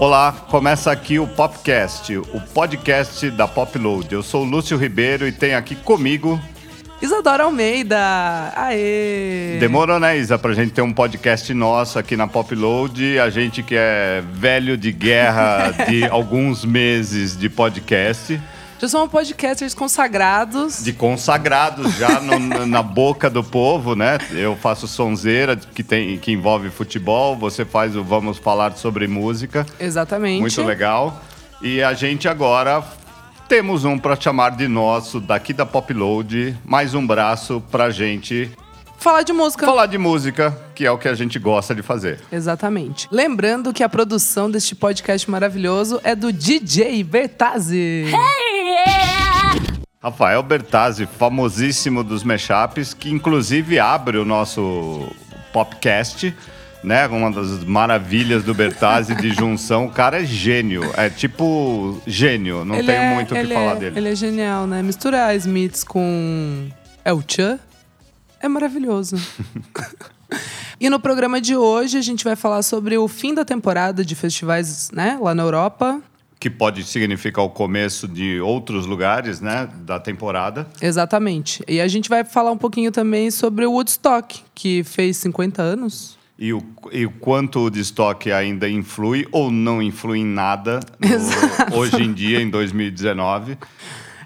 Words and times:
Olá, 0.00 0.32
começa 0.48 0.90
aqui 0.90 1.18
o 1.18 1.26
Popcast, 1.26 2.16
o 2.16 2.40
podcast 2.54 3.30
da 3.32 3.46
Popload. 3.46 4.10
Eu 4.10 4.22
sou 4.22 4.46
o 4.46 4.48
Lúcio 4.48 4.78
Ribeiro 4.78 5.28
e 5.28 5.30
tenho 5.30 5.58
aqui 5.58 5.76
comigo. 5.76 6.40
Isadora 7.02 7.44
Almeida! 7.44 8.50
Aê! 8.56 9.58
Demorou, 9.60 10.00
né, 10.00 10.16
Isa, 10.16 10.38
pra 10.38 10.54
gente 10.54 10.72
ter 10.72 10.80
um 10.80 10.90
podcast 10.90 11.52
nosso 11.52 11.98
aqui 11.98 12.16
na 12.16 12.26
Popload. 12.26 13.18
A 13.18 13.28
gente 13.28 13.62
que 13.62 13.74
é 13.76 14.24
velho 14.32 14.74
de 14.74 14.90
guerra 14.90 15.70
de 15.86 16.06
alguns 16.06 16.64
meses 16.64 17.36
de 17.36 17.50
podcast. 17.50 18.40
Já 18.80 18.88
somos 18.88 19.10
podcasters 19.10 19.74
consagrados. 19.74 20.82
De 20.82 20.94
consagrados 20.94 21.96
já 21.96 22.18
no, 22.18 22.64
na 22.66 22.82
boca 22.82 23.28
do 23.28 23.44
povo, 23.44 23.94
né? 23.94 24.16
Eu 24.30 24.56
faço 24.56 24.88
sonzeira 24.88 25.54
que, 25.54 25.82
tem, 25.82 26.16
que 26.16 26.32
envolve 26.32 26.70
futebol, 26.70 27.36
você 27.36 27.62
faz 27.62 27.94
o 27.94 28.02
Vamos 28.02 28.38
Falar 28.38 28.72
sobre 28.78 29.06
Música. 29.06 29.66
Exatamente. 29.78 30.40
Muito 30.40 30.62
legal. 30.62 31.20
E 31.60 31.82
a 31.82 31.92
gente 31.92 32.26
agora 32.26 32.82
temos 33.46 33.84
um 33.84 33.98
para 33.98 34.18
chamar 34.18 34.56
de 34.56 34.66
nosso, 34.66 35.20
daqui 35.20 35.52
da 35.52 35.66
Popload, 35.66 36.56
mais 36.64 36.94
um 36.94 37.06
braço 37.06 37.62
pra 37.70 37.90
gente 37.90 38.50
Falar 39.00 39.22
de 39.22 39.32
música. 39.32 39.64
falar 39.64 39.86
de 39.86 39.96
música, 39.96 40.56
que 40.74 40.84
é 40.84 40.90
o 40.90 40.98
que 40.98 41.08
a 41.08 41.14
gente 41.14 41.38
gosta 41.38 41.74
de 41.74 41.80
fazer. 41.82 42.20
Exatamente. 42.30 43.08
Lembrando 43.10 43.72
que 43.72 43.82
a 43.82 43.88
produção 43.88 44.50
deste 44.50 44.74
podcast 44.74 45.28
maravilhoso 45.30 45.98
é 46.04 46.14
do 46.14 46.30
DJ 46.30 47.02
Bertazzi. 47.02 48.04
Rafael 50.02 50.42
Bertazzi, 50.42 51.06
famosíssimo 51.06 52.04
dos 52.04 52.22
mashups, 52.22 52.92
que 52.92 53.10
inclusive 53.10 53.78
abre 53.78 54.18
o 54.18 54.24
nosso 54.24 55.08
popcast, 55.50 56.34
né? 56.84 57.06
Uma 57.06 57.30
das 57.30 57.64
maravilhas 57.64 58.44
do 58.44 58.52
Bertazzi 58.54 59.14
de 59.14 59.30
junção. 59.32 59.86
O 59.86 59.90
cara 59.90 60.20
é 60.22 60.26
gênio, 60.26 60.82
é 60.96 61.08
tipo 61.08 62.00
gênio, 62.06 62.66
não 62.66 62.76
Ele 62.76 62.86
tenho 62.86 62.98
é- 63.02 63.14
muito 63.14 63.34
o 63.34 63.38
que 63.38 63.46
falar 63.46 63.72
é- 63.72 63.76
dele. 63.76 63.98
Ele 63.98 64.08
é 64.10 64.14
genial, 64.14 64.66
né? 64.66 64.82
Misturar 64.82 65.34
Smiths 65.36 65.84
com 65.84 66.68
El 67.02 67.22
Chan 67.26 67.58
é 68.40 68.48
maravilhoso. 68.48 69.16
e 70.80 70.88
no 70.88 70.98
programa 71.00 71.40
de 71.40 71.56
hoje 71.56 71.98
a 71.98 72.02
gente 72.02 72.24
vai 72.24 72.36
falar 72.36 72.62
sobre 72.62 72.96
o 72.96 73.06
fim 73.08 73.34
da 73.34 73.44
temporada 73.44 74.04
de 74.04 74.14
festivais, 74.14 74.90
né? 74.92 75.18
Lá 75.20 75.34
na 75.34 75.42
Europa. 75.42 76.00
Que 76.38 76.48
pode 76.48 76.82
significar 76.84 77.44
o 77.44 77.50
começo 77.50 78.08
de 78.08 78.40
outros 78.40 78.86
lugares, 78.86 79.40
né? 79.40 79.68
Da 79.84 80.00
temporada. 80.00 80.66
Exatamente. 80.80 81.62
E 81.68 81.80
a 81.80 81.86
gente 81.88 82.08
vai 82.08 82.24
falar 82.24 82.50
um 82.50 82.56
pouquinho 82.56 82.90
também 82.90 83.30
sobre 83.30 83.66
o 83.66 83.72
Woodstock, 83.72 84.42
que 84.54 84.82
fez 84.82 85.18
50 85.18 85.60
anos. 85.60 86.18
E 86.38 86.54
o, 86.54 86.62
e 86.90 87.04
o 87.04 87.10
quanto 87.10 87.58
o 87.60 87.68
estoque 87.78 88.32
ainda 88.32 88.66
influi 88.66 89.28
ou 89.30 89.50
não 89.50 89.82
influi 89.82 90.20
em 90.20 90.24
nada 90.24 90.80
no- 90.98 91.76
hoje 91.76 92.02
em 92.02 92.14
dia, 92.14 92.40
em 92.40 92.48
2019. 92.48 93.58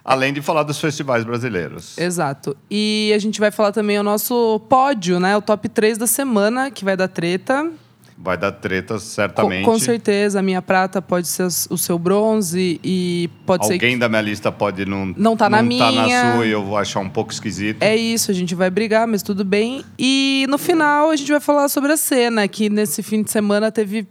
Além 0.05 0.33
de 0.35 0.43
falar 0.43 0.65
dos 0.65 0.79
festivais 0.79 1.25
brasileiros. 1.25 1.97
Exato. 1.97 2.55
E 2.71 3.11
a 3.15 3.19
gente 3.19 3.41
vai 3.41 3.51
falar 3.51 3.73
também 3.73 3.99
o 3.99 4.03
nosso 4.03 4.61
pódio, 4.69 5.19
né? 5.19 5.35
O 5.37 5.41
top 5.41 5.69
3 5.69 5.97
da 5.97 6.07
semana, 6.07 6.71
que 6.71 6.85
vai 6.85 6.95
dar 6.97 7.09
treta. 7.09 7.71
Vai 8.17 8.37
dar 8.39 8.53
treta, 8.53 8.95
Com, 8.95 9.01
certamente. 9.01 9.65
com 9.65 9.77
certeza, 9.79 10.39
a 10.39 10.43
minha 10.43 10.63
prata 10.63 11.03
pode 11.03 11.27
ser 11.27 11.47
o 11.69 11.77
seu 11.77 11.99
bronze 11.99 12.79
e 12.85 13.29
pode 13.45 13.67
ser 13.67 13.73
Alguém 13.73 13.99
da 13.99 14.09
minha 14.09 14.23
lista 14.23 14.53
pode 14.53 14.87
não 14.87 15.07
Não 15.17 15.37
tá 15.37 15.51
na 15.51 15.57
tá 15.57 15.63
minha. 15.65 15.91
na 15.91 16.35
sua 16.37 16.47
e 16.47 16.51
eu 16.51 16.63
vou 16.63 16.77
achar 16.77 17.01
um 17.01 17.09
pouco 17.09 17.33
esquisito. 17.33 17.83
É 17.83 17.97
isso, 17.97 18.31
a 18.31 18.35
gente 18.35 18.55
vai 18.55 18.71
brigar, 18.71 19.09
mas 19.09 19.23
tudo 19.23 19.45
bem. 19.45 19.85
E 19.99 20.47
no 20.49 20.59
final 20.59 21.11
a 21.11 21.17
gente 21.17 21.31
vai 21.33 21.41
falar 21.41 21.69
sobre 21.69 21.93
a 21.93 21.97
cena, 21.97 22.47
que 22.47 22.71
nesse 22.71 23.03
fim 23.03 23.23
de 23.23 23.31
semana 23.33 23.73
teve 23.73 24.07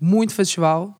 muito 0.00 0.32
festival. 0.32 0.94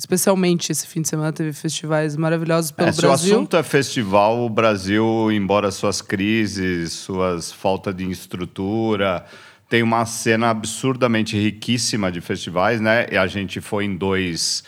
Especialmente 0.00 0.70
esse 0.70 0.86
fim 0.86 1.02
de 1.02 1.08
semana 1.08 1.32
teve 1.32 1.52
festivais 1.52 2.16
maravilhosos 2.16 2.70
pelo 2.70 2.88
É, 2.88 2.92
se 2.92 3.00
o 3.00 3.02
Brasil. 3.02 3.34
assunto 3.34 3.56
é 3.56 3.64
festival, 3.64 4.44
o 4.44 4.48
Brasil, 4.48 5.32
embora 5.32 5.72
suas 5.72 6.00
crises, 6.00 6.92
suas 6.92 7.50
falta 7.50 7.92
de 7.92 8.08
estrutura, 8.08 9.24
tem 9.68 9.82
uma 9.82 10.06
cena 10.06 10.50
absurdamente 10.50 11.36
riquíssima 11.36 12.12
de 12.12 12.20
festivais, 12.20 12.80
né? 12.80 13.08
E 13.10 13.16
a 13.16 13.26
gente 13.26 13.60
foi 13.60 13.86
em 13.86 13.96
dois 13.96 14.62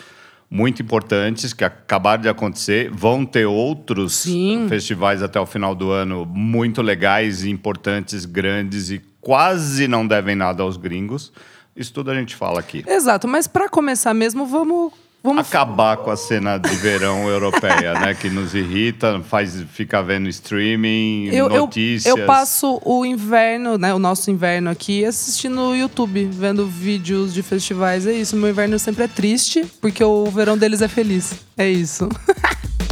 muito 0.50 0.82
importantes 0.82 1.52
que 1.52 1.62
acabaram 1.64 2.22
de 2.22 2.28
acontecer. 2.28 2.90
Vão 2.90 3.24
ter 3.24 3.46
outros 3.46 4.14
Sim. 4.14 4.66
festivais 4.68 5.22
até 5.22 5.38
o 5.38 5.46
final 5.46 5.76
do 5.76 5.92
ano 5.92 6.26
muito 6.26 6.82
legais, 6.82 7.44
importantes, 7.44 8.24
grandes 8.24 8.90
e 8.90 9.00
quase 9.20 9.86
não 9.86 10.04
devem 10.04 10.34
nada 10.34 10.64
aos 10.64 10.76
gringos. 10.76 11.32
Isso 11.76 11.92
tudo 11.92 12.10
a 12.10 12.16
gente 12.16 12.34
fala 12.34 12.58
aqui. 12.58 12.82
Exato, 12.84 13.28
mas 13.28 13.46
para 13.46 13.68
começar 13.68 14.12
mesmo, 14.12 14.44
vamos. 14.44 14.92
Vamos 15.22 15.46
Acabar 15.46 15.96
com 15.98 16.10
a 16.10 16.16
cena 16.16 16.58
de 16.58 16.74
verão 16.76 17.26
europeia, 17.30 17.94
né? 17.94 18.14
Que 18.14 18.28
nos 18.30 18.54
irrita, 18.54 19.20
faz 19.28 19.62
ficar 19.72 20.02
vendo 20.02 20.28
streaming, 20.28 21.26
eu, 21.26 21.48
eu, 21.50 21.60
notícias. 21.60 22.16
eu 22.16 22.26
passo 22.26 22.80
o 22.84 23.04
inverno, 23.04 23.78
né? 23.78 23.94
O 23.94 23.98
nosso 23.98 24.30
inverno 24.30 24.70
aqui, 24.70 25.04
assistindo 25.04 25.54
no 25.54 25.76
YouTube, 25.76 26.24
vendo 26.26 26.66
vídeos 26.66 27.32
de 27.34 27.42
festivais. 27.42 28.06
É 28.06 28.12
isso. 28.12 28.36
Meu 28.36 28.50
inverno 28.50 28.78
sempre 28.78 29.04
é 29.04 29.08
triste, 29.08 29.64
porque 29.80 30.02
o 30.02 30.26
verão 30.26 30.56
deles 30.56 30.82
é 30.82 30.88
feliz. 30.88 31.34
É 31.56 31.68
isso. 31.68 32.08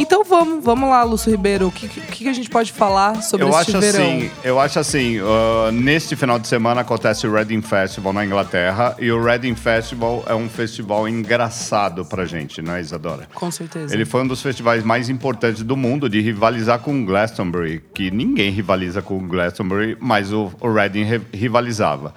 Então 0.00 0.24
vamos, 0.24 0.64
vamos 0.64 0.88
lá, 0.88 1.02
Lúcio 1.02 1.30
Ribeiro. 1.30 1.66
O 1.68 1.70
que, 1.70 1.86
que, 1.88 2.26
a 2.28 2.32
gente 2.32 2.48
pode 2.48 2.72
falar 2.72 3.22
sobre 3.22 3.44
Eu 3.44 3.50
este 3.50 3.76
acho 3.76 3.80
verão? 3.80 4.02
assim, 4.02 4.30
eu 4.42 4.58
acho 4.58 4.78
assim, 4.78 5.18
ah, 5.18 5.70
neste 5.70 6.16
final 6.16 6.38
de 6.38 6.48
semana 6.48 6.80
acontece 6.80 7.26
o 7.26 7.32
Reading 7.32 7.60
Festival 7.60 8.12
na 8.14 8.24
Inglaterra 8.24 8.96
e 8.98 9.12
o 9.12 9.22
Reading 9.22 9.54
Festival 9.54 10.24
é 10.26 10.34
um 10.34 10.48
festival 10.48 11.06
engraçado 11.06 12.04
pra 12.06 12.24
gente, 12.24 12.62
não 12.62 12.74
é, 12.76 12.80
Isadora? 12.80 13.28
Com 13.34 13.50
certeza. 13.50 13.92
Ele 13.94 14.06
foi 14.06 14.22
um 14.22 14.26
dos 14.26 14.40
festivais 14.40 14.82
mais 14.82 15.10
importantes 15.10 15.62
do 15.62 15.76
mundo 15.76 16.08
de 16.08 16.20
rivalizar 16.20 16.78
com 16.78 16.98
o 16.98 17.04
Glastonbury, 17.04 17.82
que 17.92 18.10
ninguém 18.10 18.50
rivaliza 18.50 19.02
com 19.02 19.18
o 19.18 19.20
Glastonbury, 19.20 19.98
mas 20.00 20.32
o, 20.32 20.50
o 20.60 20.72
Reading 20.72 21.04
ri- 21.04 21.20
rivalizava. 21.34 22.14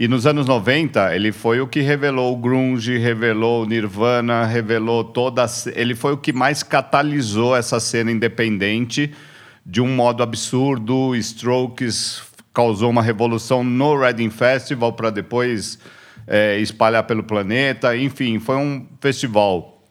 E 0.00 0.06
nos 0.06 0.26
anos 0.26 0.46
90, 0.46 1.12
ele 1.16 1.32
foi 1.32 1.60
o 1.60 1.66
que 1.66 1.80
revelou 1.80 2.32
o 2.32 2.36
grunge, 2.36 2.96
revelou 2.98 3.64
o 3.64 3.66
Nirvana, 3.66 4.44
revelou 4.44 5.02
toda 5.02 5.44
a 5.44 5.48
ele 5.74 5.96
foi 5.96 6.12
o 6.12 6.16
que 6.16 6.32
mais 6.32 6.62
catalisou 6.62 7.56
essa 7.56 7.80
cena 7.80 8.12
independente 8.12 9.12
de 9.66 9.80
um 9.80 9.88
modo 9.88 10.22
absurdo. 10.22 11.16
Strokes 11.16 12.22
causou 12.54 12.90
uma 12.90 13.02
revolução 13.02 13.64
no 13.64 13.98
Reading 13.98 14.30
Festival 14.30 14.92
para 14.92 15.10
depois 15.10 15.80
eh, 16.28 16.60
espalhar 16.60 17.02
pelo 17.02 17.24
planeta. 17.24 17.96
Enfim, 17.96 18.38
foi 18.38 18.54
um 18.54 18.86
festival 19.00 19.82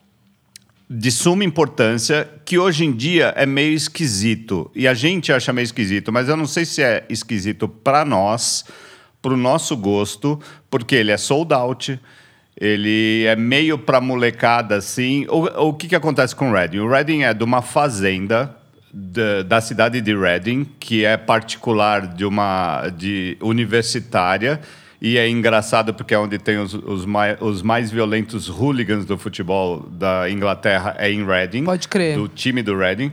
de 0.89 1.11
suma 1.11 1.43
importância 1.43 2.29
que 2.45 2.57
hoje 2.57 2.85
em 2.85 2.93
dia 2.93 3.33
é 3.35 3.45
meio 3.45 3.73
esquisito. 3.73 4.71
E 4.73 4.87
a 4.87 4.93
gente 4.93 5.33
acha 5.33 5.51
meio 5.51 5.65
esquisito, 5.65 6.13
mas 6.13 6.29
eu 6.29 6.37
não 6.37 6.47
sei 6.47 6.63
se 6.63 6.81
é 6.81 7.05
esquisito 7.09 7.67
para 7.67 8.05
nós, 8.05 8.63
para 9.27 9.33
o 9.33 9.37
nosso 9.37 9.75
gosto, 9.75 10.39
porque 10.69 10.95
ele 10.95 11.11
é 11.11 11.17
sold 11.17 11.53
out, 11.53 11.99
ele 12.55 13.25
é 13.25 13.35
meio 13.35 13.77
para 13.77 13.99
molecada 13.99 14.77
assim. 14.77 15.25
O, 15.27 15.67
o 15.67 15.73
que, 15.73 15.89
que 15.89 15.95
acontece 15.95 16.33
com 16.33 16.49
o 16.49 16.53
Reading? 16.53 16.79
O 16.79 16.87
Reading 16.87 17.23
é 17.23 17.33
de 17.33 17.43
uma 17.43 17.61
fazenda 17.61 18.55
da, 18.93 19.43
da 19.43 19.59
cidade 19.59 19.99
de 19.99 20.15
Reading, 20.15 20.65
que 20.79 21.03
é 21.03 21.17
particular 21.17 22.07
de 22.07 22.23
uma 22.23 22.87
de 22.87 23.37
universitária. 23.41 24.61
E 25.01 25.17
é 25.17 25.27
engraçado 25.29 25.93
porque 25.93 26.13
é 26.13 26.17
onde 26.17 26.39
tem 26.39 26.57
os, 26.57 26.73
os, 26.73 27.05
mai, 27.05 27.37
os 27.41 27.61
mais 27.61 27.91
violentos 27.91 28.47
hooligans 28.47 29.03
do 29.03 29.17
futebol 29.17 29.81
da 29.91 30.29
Inglaterra 30.29 30.95
é 30.97 31.11
em 31.11 31.25
Reading. 31.25 31.65
Pode 31.65 31.89
crer. 31.89 32.17
Do 32.17 32.29
time 32.29 32.63
do 32.63 32.77
Reading. 32.77 33.11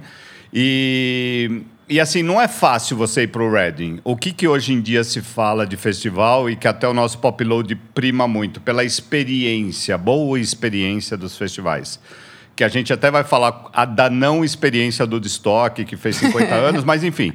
E, 0.52 1.62
e 1.88 2.00
assim, 2.00 2.22
não 2.22 2.40
é 2.40 2.48
fácil 2.48 2.96
você 2.96 3.22
ir 3.22 3.28
para 3.28 3.42
o 3.42 3.50
Reading. 3.50 4.00
O 4.04 4.16
que, 4.16 4.32
que 4.32 4.48
hoje 4.48 4.72
em 4.72 4.80
dia 4.80 5.04
se 5.04 5.20
fala 5.20 5.66
de 5.66 5.76
festival 5.76 6.48
e 6.48 6.56
que 6.56 6.66
até 6.66 6.88
o 6.88 6.94
nosso 6.94 7.18
Popload 7.18 7.74
prima 7.94 8.26
muito? 8.26 8.60
Pela 8.60 8.84
experiência, 8.84 9.98
boa 9.98 10.40
experiência 10.40 11.16
dos 11.16 11.36
festivais. 11.36 12.00
Que 12.56 12.62
a 12.62 12.68
gente 12.68 12.92
até 12.92 13.10
vai 13.10 13.24
falar 13.24 13.70
da 13.94 14.08
não 14.08 14.44
experiência 14.44 15.04
do 15.04 15.18
Destock, 15.18 15.84
que 15.84 15.96
fez 15.96 16.16
50 16.16 16.54
anos, 16.54 16.84
mas 16.84 17.02
enfim. 17.02 17.32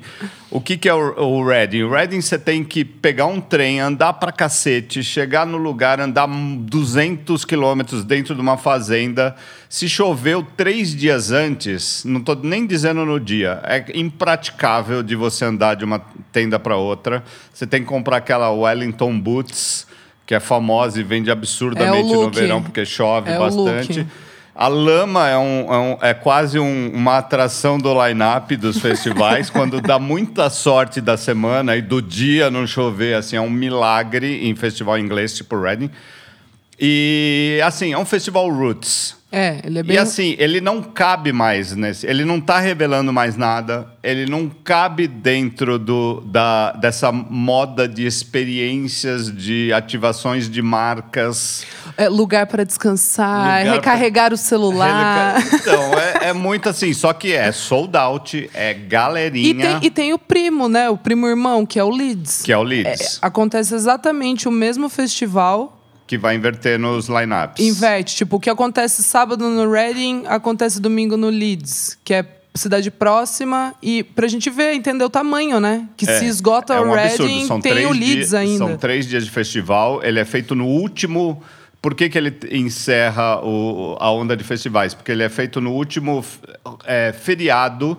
O 0.50 0.62
que, 0.62 0.78
que 0.78 0.88
é 0.88 0.94
o, 0.94 1.14
o 1.22 1.46
Reading? 1.46 1.84
O 1.84 1.92
Reading 1.92 2.22
você 2.22 2.40
tem 2.40 2.64
que 2.64 2.84
pegar 2.84 3.26
um 3.26 3.40
trem, 3.40 3.80
andar 3.80 4.14
pra 4.14 4.32
cacete, 4.32 5.04
chegar 5.04 5.46
no 5.46 5.58
lugar, 5.58 6.00
andar 6.00 6.28
200 6.28 7.46
quilômetros 7.46 8.04
dentro 8.04 8.34
de 8.34 8.42
uma 8.42 8.58
fazenda. 8.58 9.36
Se 9.68 9.88
choveu 9.88 10.46
três 10.58 10.96
dias 10.96 11.32
antes, 11.32 12.04
não 12.06 12.20
estou 12.22 12.36
nem 12.36 12.66
dizendo 12.66 13.06
no 13.06 13.20
dia, 13.20 13.62
é 13.64 13.86
impraticável 13.94 15.04
de 15.04 15.16
você 15.16 15.46
andar 15.46 15.76
de 15.76 15.86
uma 15.86 16.02
tenda 16.32 16.58
para 16.58 16.76
outra. 16.76 17.24
Você 17.54 17.68
tem 17.68 17.82
que 17.82 17.88
comprar 17.88 18.18
aquela 18.18 18.50
Wellington 18.52 19.20
Boots, 19.20 19.86
que 20.26 20.34
é 20.34 20.40
famosa 20.40 21.00
e 21.00 21.04
vende 21.04 21.30
absurdamente 21.30 22.14
no 22.14 22.22
look. 22.22 22.36
verão, 22.36 22.64
porque 22.64 22.86
chove 22.86 23.32
É 23.32 23.38
bastante. 23.38 24.08
A 24.62 24.68
lama 24.68 25.26
é, 25.30 25.38
um- 25.38 25.74
é 25.74 25.78
um- 25.78 25.98
é 26.02 26.14
quase 26.14 26.60
um- 26.60 26.92
uma 26.94 27.20
atração 27.20 27.78
do 27.78 27.94
line-up 28.06 28.58
dos 28.58 28.78
festivais. 28.80 29.50
quando 29.50 29.80
dá 29.80 29.98
muita 29.98 30.50
sorte 30.50 31.00
da 31.00 31.16
semana 31.16 31.78
e 31.78 31.82
do 31.82 32.02
dia 32.02 32.52
não 32.52 32.68
chover, 32.68 33.16
assim, 33.16 33.38
é 33.38 33.42
um 33.42 33.50
milagre 33.50 34.46
em 34.50 34.54
festival 34.58 34.98
inglês, 35.00 35.34
tipo 35.34 35.58
Reading. 35.58 35.90
E, 36.78 37.62
assim, 37.64 37.94
é 37.94 37.98
um 37.98 38.04
festival 38.04 38.50
roots. 38.50 39.16
É, 39.32 39.62
ele 39.64 39.80
é 39.80 39.84
bem. 39.84 39.96
E 39.96 40.00
assim, 40.00 40.36
ele 40.40 40.60
não 40.60 40.82
cabe 40.82 41.32
mais 41.32 41.76
nesse. 41.76 42.08
Ele 42.08 42.26
não 42.26 42.42
tá 42.42 42.60
revelando 42.60 43.14
mais 43.14 43.38
nada. 43.38 43.88
Ele 44.02 44.26
não 44.26 44.50
cabe 44.50 45.08
dentro 45.08 45.78
do, 45.78 46.22
da, 46.22 46.72
dessa 46.72 47.12
moda 47.12 47.88
de 47.88 48.06
experiências, 48.08 49.32
de 49.32 49.72
ativações 49.72 50.50
de 50.50 50.62
marcas. 50.64 51.64
é 51.96 52.10
lugar 52.10 52.48
para 52.48 52.64
descansar, 52.64 53.60
Lugar 53.60 53.76
recarregar 53.76 54.34
o 54.34 54.38
celular. 54.38 55.40
Então, 55.54 55.94
é, 55.94 56.30
é 56.30 56.34
muito 56.34 56.68
assim. 56.68 56.92
Só 56.92 57.14
que 57.14 57.32
é 57.34 57.52
sold 57.52 57.96
out, 57.96 58.50
é 58.54 58.72
E 58.72 58.74
galerinha, 58.74 59.80
tem, 59.80 59.88
e 59.88 59.92
tem 59.92 60.14
o 60.14 60.18
primo, 60.18 60.68
né? 60.68 60.90
O 60.90 60.98
primo 60.98 61.28
irmão, 61.28 61.66
que 61.66 61.78
é 61.78 61.84
o 61.84 61.90
Leeds. 61.90 62.42
que 62.42 62.52
é 62.52 62.58
o 62.58 62.64
Leeds, 62.64 63.20
Acontece 63.22 63.76
exatamente 63.76 64.48
o 64.48 64.52
mesmo 64.52 64.90
festival, 64.90 65.79
que 66.10 66.18
vai 66.18 66.36
inverter 66.36 66.80
nos 66.80 67.08
lineups. 67.08 67.64
inverte. 67.64 68.16
Tipo, 68.16 68.38
o 68.38 68.40
que 68.40 68.50
acontece 68.50 69.04
sábado 69.04 69.48
no 69.48 69.72
Reading, 69.72 70.24
acontece 70.26 70.80
domingo 70.82 71.16
no 71.16 71.30
Leeds, 71.30 72.00
que 72.04 72.16
é 72.16 72.26
cidade 72.56 72.90
próxima. 72.90 73.76
E 73.80 74.02
pra 74.04 74.28
gente 74.28 74.50
ver, 74.50 74.74
entender 74.74 75.04
o 75.06 75.10
tamanho, 75.10 75.60
né? 75.60 75.88
Que 75.96 76.10
É, 76.10 76.18
se 76.18 76.26
esgota 76.26 76.74
é 76.74 76.80
o 76.82 76.88
um 76.88 76.94
absurdo. 76.96 77.32
Reading, 77.32 77.62
tem 77.62 77.86
o 77.86 77.92
Leeds 77.92 78.34
ainda. 78.34 78.58
São 78.58 78.76
três 78.76 79.08
dias 79.08 79.24
de 79.24 79.30
festival. 79.30 80.04
Ele 80.04 80.20
é 80.20 80.26
feito 80.26 80.56
no 80.56 80.66
último. 80.66 81.44
Por 81.80 81.94
que, 81.94 82.10
que 82.10 82.18
ele 82.18 82.36
encerra 82.54 83.40
o- 83.46 83.96
a 84.00 84.12
onda 84.12 84.36
de 84.36 84.44
festivais? 84.44 84.96
Porque 84.96 85.12
ele 85.12 85.22
é 85.22 85.30
feito 85.30 85.62
no 85.62 85.72
último 85.74 86.26
é, 86.86 87.14
feriado 87.14 87.96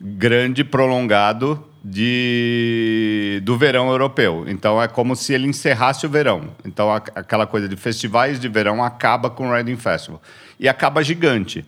grande, 0.00 0.64
prolongado 0.64 1.64
de, 1.84 3.40
do 3.44 3.56
verão 3.56 3.90
europeu. 3.90 4.44
Então 4.46 4.80
é 4.82 4.88
como 4.88 5.14
se 5.16 5.32
ele 5.32 5.46
encerrasse 5.46 6.06
o 6.06 6.08
verão. 6.08 6.48
Então 6.64 6.90
a- 6.92 7.02
aquela 7.14 7.46
coisa 7.46 7.68
de 7.68 7.76
festivais 7.76 8.38
de 8.40 8.48
verão 8.48 8.82
acaba 8.82 9.28
com 9.30 9.48
o 9.48 9.52
Reading 9.52 9.76
Festival. 9.76 10.20
E 10.58 10.68
acaba 10.68 11.02
gigante. 11.02 11.64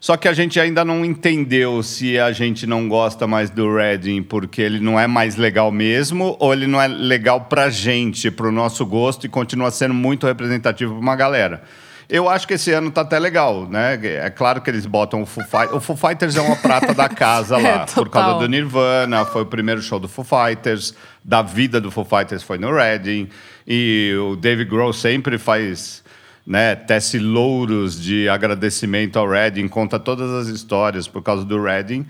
Só 0.00 0.16
que 0.16 0.28
a 0.28 0.32
gente 0.32 0.60
ainda 0.60 0.84
não 0.84 1.04
entendeu 1.04 1.82
se 1.82 2.18
a 2.20 2.30
gente 2.30 2.66
não 2.68 2.88
gosta 2.88 3.26
mais 3.26 3.50
do 3.50 3.74
Reading 3.74 4.22
porque 4.22 4.62
ele 4.62 4.78
não 4.78 4.98
é 4.98 5.08
mais 5.08 5.34
legal 5.34 5.72
mesmo 5.72 6.36
ou 6.38 6.52
ele 6.52 6.68
não 6.68 6.80
é 6.80 6.86
legal 6.86 7.40
pra 7.42 7.68
gente, 7.68 8.30
pro 8.30 8.52
nosso 8.52 8.86
gosto 8.86 9.26
e 9.26 9.28
continua 9.28 9.72
sendo 9.72 9.94
muito 9.94 10.24
representativo 10.26 10.92
pra 10.92 11.00
uma 11.02 11.16
galera. 11.16 11.64
Eu 12.08 12.26
acho 12.28 12.48
que 12.48 12.54
esse 12.54 12.72
ano 12.72 12.90
tá 12.90 13.02
até 13.02 13.18
legal, 13.18 13.68
né? 13.68 13.98
É 14.02 14.30
claro 14.30 14.62
que 14.62 14.70
eles 14.70 14.86
botam 14.86 15.22
o 15.22 15.26
Foo 15.26 15.44
Fighters. 15.44 15.72
O 15.72 15.80
Foo 15.80 15.94
Fighters 15.96 16.36
é 16.36 16.40
uma 16.40 16.56
prata 16.56 16.94
da 16.94 17.08
casa 17.08 17.58
lá, 17.60 17.68
É, 17.68 17.86
por 17.86 18.08
causa 18.08 18.38
do 18.38 18.48
Nirvana, 18.48 19.26
foi 19.26 19.42
o 19.42 19.46
primeiro 19.46 19.82
show 19.82 20.00
do 20.00 20.08
Foo 20.08 20.24
Fighters, 20.24 20.94
da 21.22 21.42
vida 21.42 21.80
do 21.80 21.90
Foo 21.90 22.06
Fighters 22.06 22.42
foi 22.42 22.56
no 22.56 22.74
Reading, 22.74 23.28
e 23.66 24.14
o 24.22 24.36
Dave 24.36 24.64
Grohl 24.64 24.94
sempre 24.94 25.36
faz 25.36 26.02
né, 26.46 26.74
tece 26.74 27.18
louros 27.18 28.00
de 28.00 28.26
agradecimento 28.26 29.18
ao 29.18 29.28
Reading, 29.28 29.68
conta 29.68 29.98
todas 29.98 30.30
as 30.30 30.46
histórias 30.48 31.06
por 31.06 31.22
causa 31.22 31.44
do 31.44 31.62
Reading. 31.62 32.06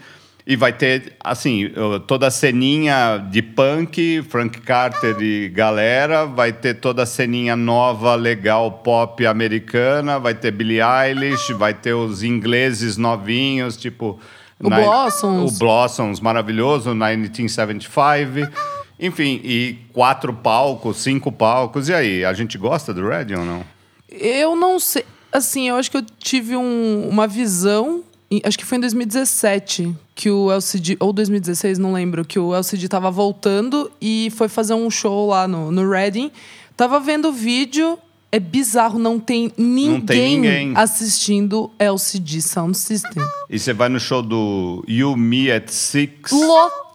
E 0.50 0.56
vai 0.56 0.72
ter, 0.72 1.12
assim, 1.22 1.70
toda 2.06 2.26
a 2.28 2.30
ceninha 2.30 3.18
de 3.30 3.42
punk, 3.42 4.22
Frank 4.30 4.58
Carter 4.62 5.14
e 5.20 5.50
galera, 5.50 6.24
vai 6.24 6.54
ter 6.54 6.72
toda 6.80 7.02
a 7.02 7.06
ceninha 7.06 7.54
nova, 7.54 8.14
legal, 8.14 8.70
pop 8.72 9.26
americana, 9.26 10.18
vai 10.18 10.32
ter 10.34 10.50
Billie 10.50 10.80
Eilish, 10.80 11.52
vai 11.52 11.74
ter 11.74 11.92
os 11.92 12.22
ingleses 12.22 12.96
novinhos, 12.96 13.76
tipo... 13.76 14.18
O 14.58 14.70
Blossoms. 14.70 15.54
O 15.54 15.58
Blossoms, 15.58 16.18
maravilhoso, 16.18 16.94
1975. 16.94 18.50
Enfim, 18.98 19.40
e 19.44 19.76
quatro 19.92 20.32
palcos, 20.32 20.96
cinco 20.96 21.30
palcos. 21.30 21.88
E 21.88 21.94
aí, 21.94 22.24
a 22.24 22.32
gente 22.32 22.58
gosta 22.58 22.92
do 22.92 23.06
Reading 23.06 23.34
ou 23.36 23.44
não? 23.44 23.64
Eu 24.10 24.56
não 24.56 24.80
sei. 24.80 25.04
Assim, 25.30 25.68
eu 25.68 25.76
acho 25.76 25.90
que 25.90 25.96
eu 25.98 26.02
tive 26.18 26.56
um- 26.56 27.06
uma 27.08 27.26
visão. 27.28 28.02
Acho 28.44 28.58
que 28.58 28.64
foi 28.64 28.76
em 28.76 28.80
2017 28.82 29.96
que 30.14 30.30
o 30.30 30.52
LCD. 30.52 30.96
Ou 31.00 31.12
2016, 31.12 31.78
não 31.78 31.92
lembro. 31.92 32.24
Que 32.24 32.38
o 32.38 32.54
LCD 32.54 32.88
tava 32.88 33.10
voltando 33.10 33.90
e 34.00 34.30
foi 34.36 34.48
fazer 34.48 34.74
um 34.74 34.90
show 34.90 35.28
lá 35.28 35.48
no, 35.48 35.70
no 35.70 35.88
Reading. 35.88 36.30
Tava 36.76 37.00
vendo 37.00 37.28
o 37.28 37.32
vídeo. 37.32 37.98
É 38.30 38.38
bizarro, 38.38 38.98
não 38.98 39.18
tem 39.18 39.50
ninguém, 39.56 40.36
ninguém. 40.36 40.72
assistindo 40.76 41.70
LCD 41.78 42.42
Sound 42.42 42.76
System. 42.76 43.24
E 43.48 43.58
você 43.58 43.72
vai 43.72 43.88
no 43.88 43.98
show 43.98 44.22
do 44.22 44.84
You 44.86 45.16
Me 45.16 45.50
at 45.50 45.70
Six. 45.70 46.30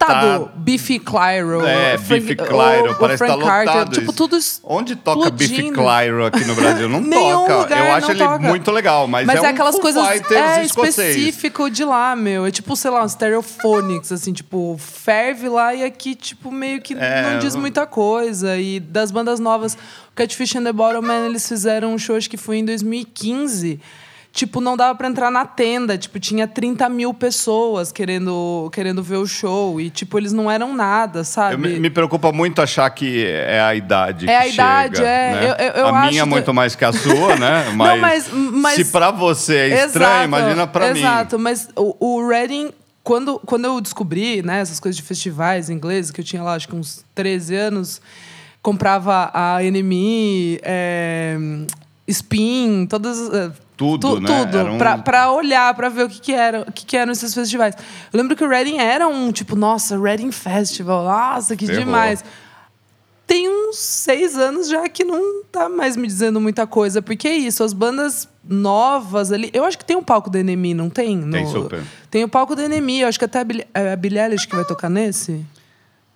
Lotado! 0.08 0.46
Tá- 0.46 0.52
Biffy 0.56 1.00
Clyro. 1.00 1.66
É, 1.66 1.98
Frank- 1.98 2.22
Biffy 2.22 2.36
Clyro, 2.36 2.96
parece 3.00 3.24
que 3.24 3.30
tá 3.30 3.38
Carter, 3.38 3.74
lotado. 3.74 3.92
Tipo, 3.94 4.14
tudo 4.14 4.38
Onde 4.64 4.96
toca 4.96 5.30
Biffy 5.32 5.56
explodindo. 5.56 5.82
Clyro 5.82 6.26
aqui 6.26 6.46
no 6.46 6.56
Brasil? 6.56 6.90
Não 6.90 7.02
toca. 7.10 7.56
lugar 7.58 7.86
Eu 7.88 7.94
acho 7.94 8.12
ele 8.12 8.20
toca. 8.20 8.40
muito 8.40 8.72
legal, 8.72 9.08
mas, 9.08 9.26
Mas 9.26 9.36
é, 9.36 9.40
é, 9.40 9.42
um 9.48 9.52
aquelas 9.52 9.74
Foo 9.76 9.82
coisas 9.82 10.08
é, 10.32 10.64
específico 10.64 11.70
de 11.70 11.84
lá, 11.84 12.16
meu. 12.16 12.46
É 12.46 12.52
tipo, 12.52 12.76
sei 12.76 12.92
lá, 12.92 13.04
um 13.04 13.08
stereophonics, 13.10 14.12
assim, 14.12 14.34
tipo, 14.34 14.76
ferve 14.80 15.48
lá 15.50 15.74
e 15.74 15.84
aqui, 15.84 16.16
tipo, 16.16 16.52
meio 16.52 16.82
que 16.82 16.94
É, 16.94 17.32
não 17.32 17.40
diz 17.40 17.56
muita 17.56 17.86
coisa. 17.86 18.58
E 18.58 18.80
das 18.80 19.12
bandas 19.12 19.40
novas, 19.40 19.78
Catfish 20.16 20.56
and 20.56 20.64
the 20.64 20.74
Bottleman, 20.74 21.26
eles 21.28 21.48
fizeram 21.48 21.94
um 21.94 21.98
show, 21.98 22.16
acho 22.16 22.30
que 22.30 22.38
foi 22.38 22.58
em 22.58 22.66
2015. 22.66 23.80
Tipo, 24.35 24.59
não 24.59 24.75
dava 24.75 24.95
pra 24.97 25.07
entrar 25.07 25.30
na 25.30 25.45
tenda. 25.45 25.95
Tipo, 25.95 26.19
tinha 26.19 26.47
30 26.47 26.89
mil 26.89 27.13
pessoas 27.13 27.91
querendo, 27.91 28.68
querendo 28.74 29.03
ver 29.03 29.18
o 29.18 29.27
show. 29.27 29.80
E, 29.80 29.91
tipo, 29.91 30.18
eles 30.18 30.33
não 30.33 30.50
eram 30.50 30.74
nada, 30.75 31.24
sabe? 31.24 31.53
Eu 31.53 31.59
me, 31.59 31.80
me 31.80 31.89
preocupa 31.91 32.31
muito 32.31 32.59
achar 32.59 32.89
que 32.89 33.24
é 33.27 33.62
a 33.62 33.75
idade 33.75 34.27
É 34.27 34.39
que 34.41 34.45
a 34.45 34.47
idade, 34.47 34.95
chega, 34.97 35.07
é. 35.07 35.31
né? 35.33 35.45
Eu- 35.51 35.83
eu- 35.83 35.88
a 35.88 36.07
minha 36.07 36.21
é 36.21 36.25
que- 36.25 36.30
muito 36.31 36.51
mais 36.51 36.75
que 36.75 36.83
a 36.83 36.91
sua, 36.91 37.35
né? 37.35 37.69
Mas, 37.77 38.01
mas- 38.01 38.30
mas- 38.33 38.75
se 38.75 38.85
pra 38.85 39.12
você 39.12 39.56
é 39.56 39.85
estranho, 39.85 40.09
Exato, 40.12 40.24
imagina 40.25 40.65
pra 40.68 40.94
mim. 40.95 41.00
Exato, 41.01 41.38
mas 41.38 41.69
o, 41.75 41.95
o 42.00 42.27
Reading, 42.27 42.71
quando, 43.03 43.39
quando 43.45 43.65
eu 43.65 43.80
descobri 43.80 44.41
né, 44.41 44.62
essas 44.62 44.80
coisas 44.80 44.95
de 44.97 45.03
festivais 45.03 45.69
ingleses, 45.69 46.09
que 46.09 46.21
eu 46.21 46.25
tinha 46.25 46.41
lá 46.41 46.56
acho 46.56 46.68
que 46.68 46.75
uns 46.75 47.06
13 47.13 47.56
anos, 47.56 48.01
comprava 48.63 49.30
a 49.31 49.59
NME, 49.61 50.59
é, 50.63 51.37
Spin, 52.07 52.87
todas. 52.90 53.18
Tudo, 53.97 54.19
né? 54.21 54.28
Tudo, 54.45 54.57
um- 54.71 54.78
pra, 54.78 54.97
pra 54.97 55.31
olhar, 55.31 55.73
pra 55.73 55.90
ver 55.90 56.04
o 56.06 56.09
que, 56.09 56.19
que, 56.19 56.31
era, 56.33 56.61
o 56.68 56.71
que, 56.71 56.85
que 56.85 56.97
eram 56.97 57.11
esses 57.11 57.33
festivais. 57.33 57.75
Eu 58.11 58.18
lembro 58.19 58.35
que 58.35 58.44
o 58.44 58.47
Reading 58.49 58.78
era 58.78 59.07
um 59.07 59.31
tipo, 59.31 59.56
nossa, 59.56 59.99
Reading 59.99 60.31
Festival, 60.31 61.04
nossa, 61.06 61.56
que 61.56 61.66
Terror. 61.66 61.83
demais 61.83 62.23
tem 63.25 63.47
uns 63.49 63.78
seis 63.78 64.37
anos 64.37 64.68
já 64.68 64.87
que 64.90 65.04
não 65.04 65.44
tá 65.45 65.69
mais 65.69 65.95
me 65.95 66.06
dizendo 66.06 66.42
muita 66.42 66.68
coisa. 66.68 67.02
Porque 67.02 67.28
é 67.28 67.35
isso, 67.35 67.63
as 67.63 67.71
bandas 67.73 68.28
novas 68.47 69.31
ali. 69.31 69.49
Eu 69.54 69.63
acho 69.63 69.78
que 69.78 69.85
tem 69.85 69.95
um 69.95 70.04
palco 70.04 70.30
do 70.30 70.37
Enemy, 70.37 70.73
não 70.73 70.90
tem? 70.90 71.19
Tem 71.31 71.44
No- 71.45 71.49
super. 71.52 71.81
Tem 72.11 72.23
o 72.23 72.28
palco 72.30 72.54
do 72.56 72.61
Enemy. 72.61 72.99
Eu 73.02 73.07
acho 73.07 73.18
que 73.18 73.25
até 73.25 73.40
a 73.40 73.44
Billie, 73.44 73.66
é 73.73 73.94
a 73.94 73.95
Billie 73.95 74.19
Eilish 74.19 74.45
que 74.45 74.56
vai 74.56 74.66
tocar 74.66 74.90
nesse. 74.90 75.44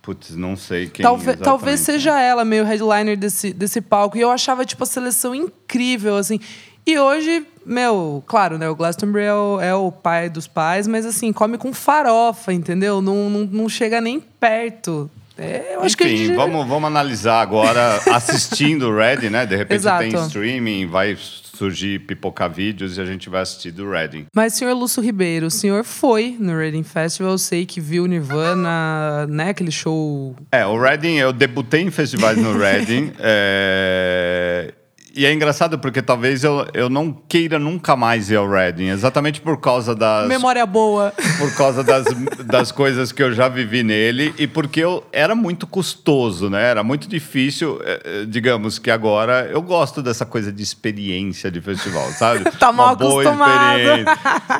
Putz, 0.02 0.36
não 0.36 0.56
sei 0.56 0.88
quem 0.90 1.02
Talve- 1.04 1.24
exatamente. 1.24 1.44
talvez 1.46 1.80
seja 1.80 2.20
ela, 2.20 2.46
meio 2.46 2.64
headliner 2.66 3.18
desse, 3.18 3.52
desse 3.52 3.82
palco. 3.82 4.18
E 4.18 4.22
eu 4.22 4.30
achava, 4.30 4.64
tipo, 4.66 4.84
a 4.84 4.86
seleção 4.86 5.34
incrível, 5.34 6.16
assim. 6.18 6.40
E 6.88 6.98
hoje, 6.98 7.46
meu, 7.66 8.24
claro, 8.26 8.58
né? 8.58 8.70
O 8.70 8.76
Glastonbury 8.76 9.26
é 9.26 9.34
o, 9.34 9.60
é 9.60 9.76
o 9.76 9.92
pai 9.92 10.30
dos 10.30 10.48
pais, 10.48 10.88
mas 10.88 11.06
assim, 11.06 11.34
come 11.34 11.58
com 11.58 11.74
farofa, 11.74 12.54
entendeu? 12.54 13.02
Não, 13.02 13.30
não, 13.30 13.42
não 13.42 13.68
chega 13.68 14.00
nem 14.00 14.22
perto. 14.22 15.12
É, 15.38 15.76
eu 15.76 15.84
acho 15.84 15.98
que 15.98 16.06
a 16.06 16.08
Enfim, 16.08 16.28
gente... 16.28 16.36
vamos, 16.38 16.66
vamos 16.66 16.88
analisar 16.88 17.42
agora 17.42 18.02
assistindo 18.16 18.88
o 18.88 18.96
Reading, 18.96 19.30
né? 19.30 19.46
De 19.46 19.58
repente 19.58 19.80
Exato. 19.82 20.10
tem 20.10 20.16
streaming, 20.28 20.88
vai 20.88 21.18
surgir 21.20 22.00
pipocar 22.00 22.50
vídeos 22.50 22.98
e 22.98 23.02
a 23.02 23.06
gente 23.06 23.30
vai 23.30 23.42
assistir 23.42 23.72
do 23.72 23.90
Reading. 23.90 24.28
Mas, 24.34 24.54
senhor 24.54 24.74
Lúcio 24.74 25.04
Ribeiro, 25.04 25.48
o 25.48 25.52
senhor 25.52 25.84
foi 25.84 26.38
no 26.40 26.58
Reading 26.58 26.84
Festival, 26.84 27.34
eu 27.34 27.38
sei 27.38 27.66
que 27.66 27.82
viu 27.82 28.08
Nirvana, 28.08 29.28
né? 29.28 29.50
Aquele 29.50 29.72
show. 29.72 30.36
É, 30.54 30.66
o 30.66 30.80
Reading, 30.80 31.18
eu 31.18 31.34
debutei 31.34 31.82
em 31.82 31.92
festivais 31.92 32.38
no 32.38 32.56
Reading. 32.58 33.12
é, 33.20 34.74
E 35.18 35.26
é 35.26 35.34
engraçado 35.34 35.80
porque 35.80 36.00
talvez 36.00 36.44
eu, 36.44 36.68
eu 36.76 36.92
não 36.92 37.12
queira 37.12 37.58
nunca 37.58 37.96
mais 37.96 38.30
ir 38.30 38.36
ao 38.36 38.48
Reading, 38.48 38.90
exatamente 38.90 39.42
por 39.42 39.60
causa 39.60 39.96
das. 39.96 40.28
Memória 40.28 40.64
boa. 40.64 41.12
por 41.40 41.56
causa 41.56 41.84
das, 41.84 42.06
das 42.46 42.72
coisas 42.72 43.12
que 43.12 43.24
eu 43.24 43.34
já 43.34 43.48
vivi 43.48 43.82
nele 43.82 44.32
e 44.38 44.46
porque 44.46 44.80
eu 44.80 45.04
era 45.12 45.34
muito 45.34 45.66
custoso, 45.66 46.52
né? 46.52 46.70
Era 46.70 46.84
muito 46.84 47.10
difícil, 47.10 47.82
eh, 47.84 48.02
eh, 48.06 48.26
digamos 48.28 48.78
que 48.78 48.92
agora 48.92 49.50
eu 49.52 49.60
gosto 49.60 50.04
dessa 50.04 50.24
coisa 50.24 50.54
de 50.54 50.62
experiência 50.62 51.50
de 51.50 51.62
festival, 51.62 52.12
sabe? 52.12 52.46
Tá 52.60 52.72
mal 52.72 52.88
Uma 52.88 52.94
acostumado. 52.94 53.80
experiência. 53.80 54.18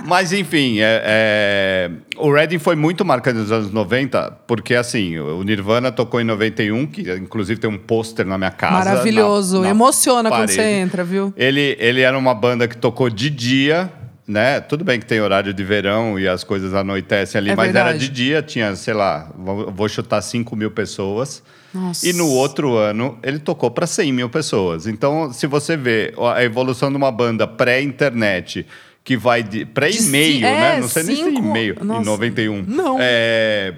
Mas 0.08 0.34
enfim, 0.34 0.80
é, 0.80 1.02
é, 1.06 1.92
o 2.18 2.32
Reading 2.32 2.60
foi 2.60 2.76
muito 2.76 3.04
marcante 3.06 3.40
nos 3.40 3.52
anos 3.52 3.72
90, 3.72 4.32
porque 4.48 4.76
assim, 4.76 5.18
o 5.20 5.44
Nirvana 5.44 5.92
tocou 5.92 6.20
em 6.20 6.24
91, 6.24 6.86
que 6.88 7.02
inclusive 7.14 7.60
tem 7.60 7.70
um 7.70 7.78
pôster 7.78 8.26
na 8.26 8.38
minha 8.38 8.52
casa. 8.52 8.74
Maravilhoso. 8.90 9.58
na- 9.58 9.64
na 9.64 9.70
Emociona 9.70 10.30
quando 10.30 10.40
parede. 10.42 10.54
você 10.54 10.62
entra, 10.62 11.04
viu? 11.04 11.34
Ele, 11.38 11.76
ele 11.80 12.02
era 12.02 12.18
uma 12.18 12.34
banda 12.34 12.68
que 12.68 12.78
tocou 12.78 13.10
de 13.10 13.30
dia, 13.30 13.92
né? 14.28 14.60
Tudo 14.60 14.84
bem 14.84 15.00
que 15.00 15.06
tem 15.06 15.22
horário 15.22 15.54
de 15.54 15.64
verão 15.64 16.20
e 16.20 16.28
as 16.28 16.44
coisas 16.44 16.74
anoitecem 16.74 17.40
ali, 17.40 17.52
É 17.52 17.56
mas 17.56 17.70
era 17.74 17.86
verdade. 17.86 18.08
de 18.08 18.14
dia, 18.14 18.42
tinha, 18.42 18.76
sei 18.76 18.94
lá, 18.94 19.32
vou 19.38 19.72
vou 19.72 19.88
chutar 19.88 20.22
5 20.22 20.56
mil 20.56 20.72
pessoas. 20.72 21.42
Nossa. 21.74 22.08
E 22.08 22.14
no 22.14 22.28
outro 22.30 22.76
ano, 22.78 23.18
ele 23.22 23.40
tocou 23.40 23.70
para 23.70 23.86
100 23.86 24.12
mil 24.12 24.30
pessoas. 24.30 24.88
Então, 24.88 25.32
se 25.32 25.46
você 25.46 25.76
vê 25.78 26.14
a 26.34 26.44
evolução 26.44 26.90
de 26.90 26.96
uma 26.98 27.12
banda 27.12 27.46
pré-internet, 27.46 28.66
que 29.08 29.16
vai 29.16 29.42
de. 29.42 29.64
pré-e-mail, 29.64 30.40
ci- 30.40 30.44
é, 30.46 30.52
né? 30.60 30.80
Não 30.82 30.88
sei 30.90 31.04
nem 31.04 31.16
se 31.16 31.24
cinco- 31.24 31.40
e-mail 31.40 31.78
em 31.82 31.86
Nossa. 31.86 32.04
91. 32.04 32.62
Não. 32.68 32.98
É, 33.00 33.74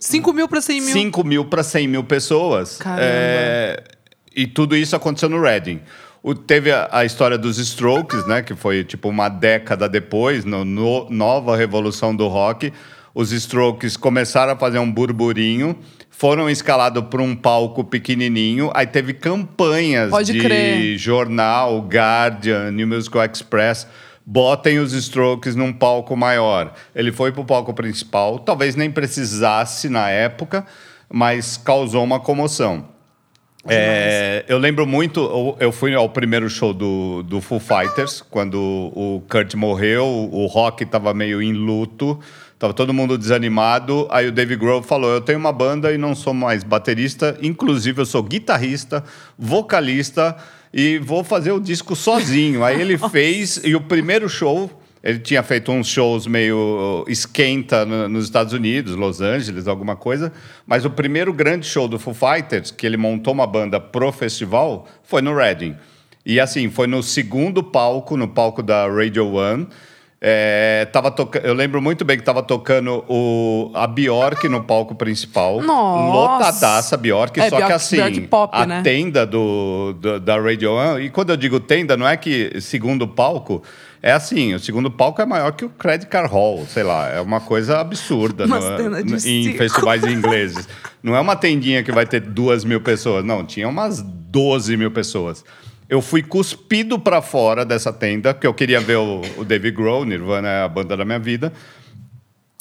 5 0.00 0.32
mil 0.32 0.48
pra 0.48 0.62
100 0.62 0.80
mil. 0.80 0.90
5 0.92 1.22
mil 1.22 1.44
para 1.44 1.62
100 1.62 1.86
mil 1.86 2.02
pessoas. 2.02 2.78
Caramba. 2.78 3.02
É, 3.04 3.84
e 4.34 4.46
tudo 4.46 4.74
isso 4.74 4.96
aconteceu 4.96 5.28
no 5.28 5.38
Reading. 5.38 5.80
O- 6.22 6.34
teve 6.34 6.72
a, 6.72 6.88
a 6.90 7.04
história 7.04 7.36
dos 7.36 7.58
Strokes, 7.58 8.26
né? 8.26 8.40
Que 8.40 8.54
foi 8.54 8.84
tipo 8.84 9.06
uma 9.10 9.28
década 9.28 9.86
depois, 9.86 10.46
no, 10.46 10.64
no- 10.64 11.10
nova 11.10 11.54
revolução 11.58 12.16
do 12.16 12.26
rock. 12.26 12.72
Os 13.14 13.32
Strokes 13.32 13.98
começaram 13.98 14.54
a 14.54 14.56
fazer 14.56 14.78
um 14.78 14.90
burburinho, 14.90 15.76
foram 16.08 16.48
escalados 16.48 17.04
para 17.10 17.20
um 17.20 17.36
palco 17.36 17.84
pequenininho. 17.84 18.70
Aí 18.74 18.86
teve 18.86 19.12
campanhas 19.12 20.08
Pode 20.10 20.32
de 20.32 20.40
crer. 20.40 20.96
jornal, 20.96 21.80
Guardian, 21.86 22.70
New 22.70 22.86
Musical 22.88 23.22
Express. 23.26 23.86
Botem 24.26 24.78
os 24.78 24.92
Strokes 24.92 25.54
num 25.54 25.72
palco 25.72 26.16
maior. 26.16 26.72
Ele 26.94 27.12
foi 27.12 27.30
pro 27.30 27.44
palco 27.44 27.74
principal, 27.74 28.38
talvez 28.38 28.74
nem 28.74 28.90
precisasse 28.90 29.88
na 29.88 30.08
época, 30.08 30.64
mas 31.12 31.56
causou 31.58 32.02
uma 32.02 32.18
comoção. 32.18 32.86
É, 33.66 34.44
eu 34.46 34.58
lembro 34.58 34.86
muito, 34.86 35.20
eu- 35.20 35.56
eu 35.58 35.72
fui 35.72 35.94
ao 35.94 36.08
primeiro 36.08 36.48
show 36.50 36.74
do, 36.74 37.22
do 37.22 37.40
Foo 37.40 37.58
Fighters, 37.60 38.20
quando 38.30 38.56
o 38.94 39.22
Kurt 39.28 39.54
morreu, 39.54 40.04
o 40.06 40.46
rock 40.46 40.84
estava 40.84 41.14
meio 41.14 41.40
em 41.42 41.52
luto, 41.54 42.18
estava 42.52 42.74
todo 42.74 42.92
mundo 42.92 43.16
desanimado. 43.16 44.06
Aí 44.10 44.28
o 44.28 44.32
Dave 44.32 44.54
Grohl 44.56 44.82
falou: 44.82 45.10
Eu 45.10 45.20
tenho 45.22 45.38
uma 45.38 45.52
banda 45.52 45.92
e 45.92 45.96
não 45.98 46.14
sou 46.14 46.34
mais 46.34 46.62
baterista, 46.62 47.38
inclusive 47.40 48.02
eu 48.02 48.06
sou 48.06 48.22
guitarrista, 48.22 49.02
vocalista 49.38 50.36
e 50.76 50.98
vou 50.98 51.22
fazer 51.22 51.52
o 51.52 51.60
disco 51.60 51.94
sozinho. 51.94 52.64
Aí 52.64 52.80
ele 52.80 52.98
fez, 52.98 53.60
e 53.64 53.76
o 53.76 53.80
primeiro 53.80 54.28
show. 54.28 54.68
Ele 55.06 55.18
tinha 55.18 55.42
feito 55.42 55.70
uns 55.70 55.86
shows 55.86 56.26
meio 56.26 57.04
esquenta 57.06 57.84
no- 57.84 58.08
nos 58.08 58.24
Estados 58.24 58.54
Unidos, 58.54 58.96
Los 58.96 59.20
Angeles, 59.20 59.68
alguma 59.68 59.94
coisa. 59.96 60.32
Mas 60.66 60.86
o 60.86 60.90
primeiro 60.90 61.30
grande 61.30 61.66
show 61.66 61.86
do 61.86 61.98
Foo 61.98 62.14
Fighters, 62.14 62.70
que 62.70 62.86
ele 62.86 62.96
montou 62.96 63.34
uma 63.34 63.46
banda 63.46 63.78
pro 63.78 64.10
festival, 64.10 64.88
foi 65.02 65.20
no 65.20 65.36
Reading. 65.36 65.76
E 66.24 66.40
assim, 66.40 66.70
foi 66.70 66.86
no 66.86 67.02
segundo 67.02 67.62
palco, 67.62 68.16
no 68.16 68.26
palco 68.26 68.62
da 68.62 68.88
Radio 68.88 69.26
One. 69.34 69.68
É, 70.26 70.86
tava 70.90 71.10
toca... 71.10 71.38
Eu 71.40 71.52
lembro 71.52 71.82
muito 71.82 72.02
bem 72.02 72.16
que 72.16 72.22
estava 72.22 72.42
tocando 72.42 73.04
o... 73.06 73.70
a 73.74 73.86
Bjork 73.86 74.48
no 74.48 74.64
palco 74.64 74.94
principal. 74.94 75.60
Nossa! 75.60 76.14
Lotadaça 76.14 76.96
Bjork, 76.96 77.38
É, 77.38 77.50
só 77.50 77.56
que 77.56 77.62
Bjork- 77.62 77.74
assim, 77.74 77.96
Bjork 77.96 78.20
pop, 78.22 78.56
a 78.56 78.64
né? 78.64 78.80
tenda 78.82 79.26
do, 79.26 79.94
do- 80.00 80.18
da 80.18 80.40
Radio 80.40 80.72
One. 80.72 81.04
E 81.04 81.10
quando 81.10 81.28
eu 81.28 81.36
digo 81.36 81.60
tenda, 81.60 81.94
não 81.94 82.08
é 82.08 82.16
que 82.16 82.58
segundo 82.62 83.06
palco. 83.06 83.62
É 84.02 84.12
assim, 84.12 84.54
o 84.54 84.58
segundo 84.58 84.90
palco 84.90 85.20
é 85.20 85.26
maior 85.26 85.52
que 85.52 85.64
o 85.66 85.68
Credit 85.68 86.06
Card 86.08 86.30
Hall, 86.32 86.64
sei 86.68 86.82
lá, 86.84 87.08
é 87.10 87.20
uma 87.20 87.40
coisa 87.40 87.78
absurda 87.80 88.46
Umas 88.46 88.64
no- 88.64 89.02
de 89.02 89.28
em 89.30 89.52
festivais 89.58 90.04
ingleses. 90.08 90.66
Não 91.02 91.14
é 91.14 91.20
uma 91.20 91.36
tendinha 91.36 91.82
que 91.82 91.92
vai 91.92 92.06
ter 92.06 92.20
duas 92.20 92.64
mil 92.64 92.80
pessoas, 92.80 93.22
não, 93.22 93.44
tinha 93.44 93.68
umas 93.68 94.00
12 94.02 94.74
mil 94.78 94.90
pessoas. 94.90 95.44
Eu 95.88 96.00
fui 96.00 96.22
cuspido 96.22 96.98
para 96.98 97.20
fora 97.20 97.64
dessa 97.64 97.92
tenda, 97.92 98.32
porque 98.32 98.46
eu 98.46 98.54
queria 98.54 98.80
ver 98.80 98.96
o, 98.96 99.20
o 99.36 99.44
Dave 99.44 99.70
Grohl, 99.70 100.04
Nirvana 100.04 100.48
é 100.48 100.62
a 100.62 100.68
banda 100.68 100.96
da 100.96 101.04
minha 101.04 101.18
vida. 101.18 101.52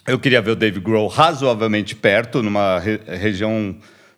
Eu 0.06 0.20
queria 0.20 0.42
ver 0.42 0.51
o 0.51 0.56
Dave 0.56 0.80
Grohl 0.82 1.08
razoavelmente 1.08 1.96
perto, 1.96 2.44
numa 2.44 2.80
re- 2.80 3.00
região. 3.08 3.75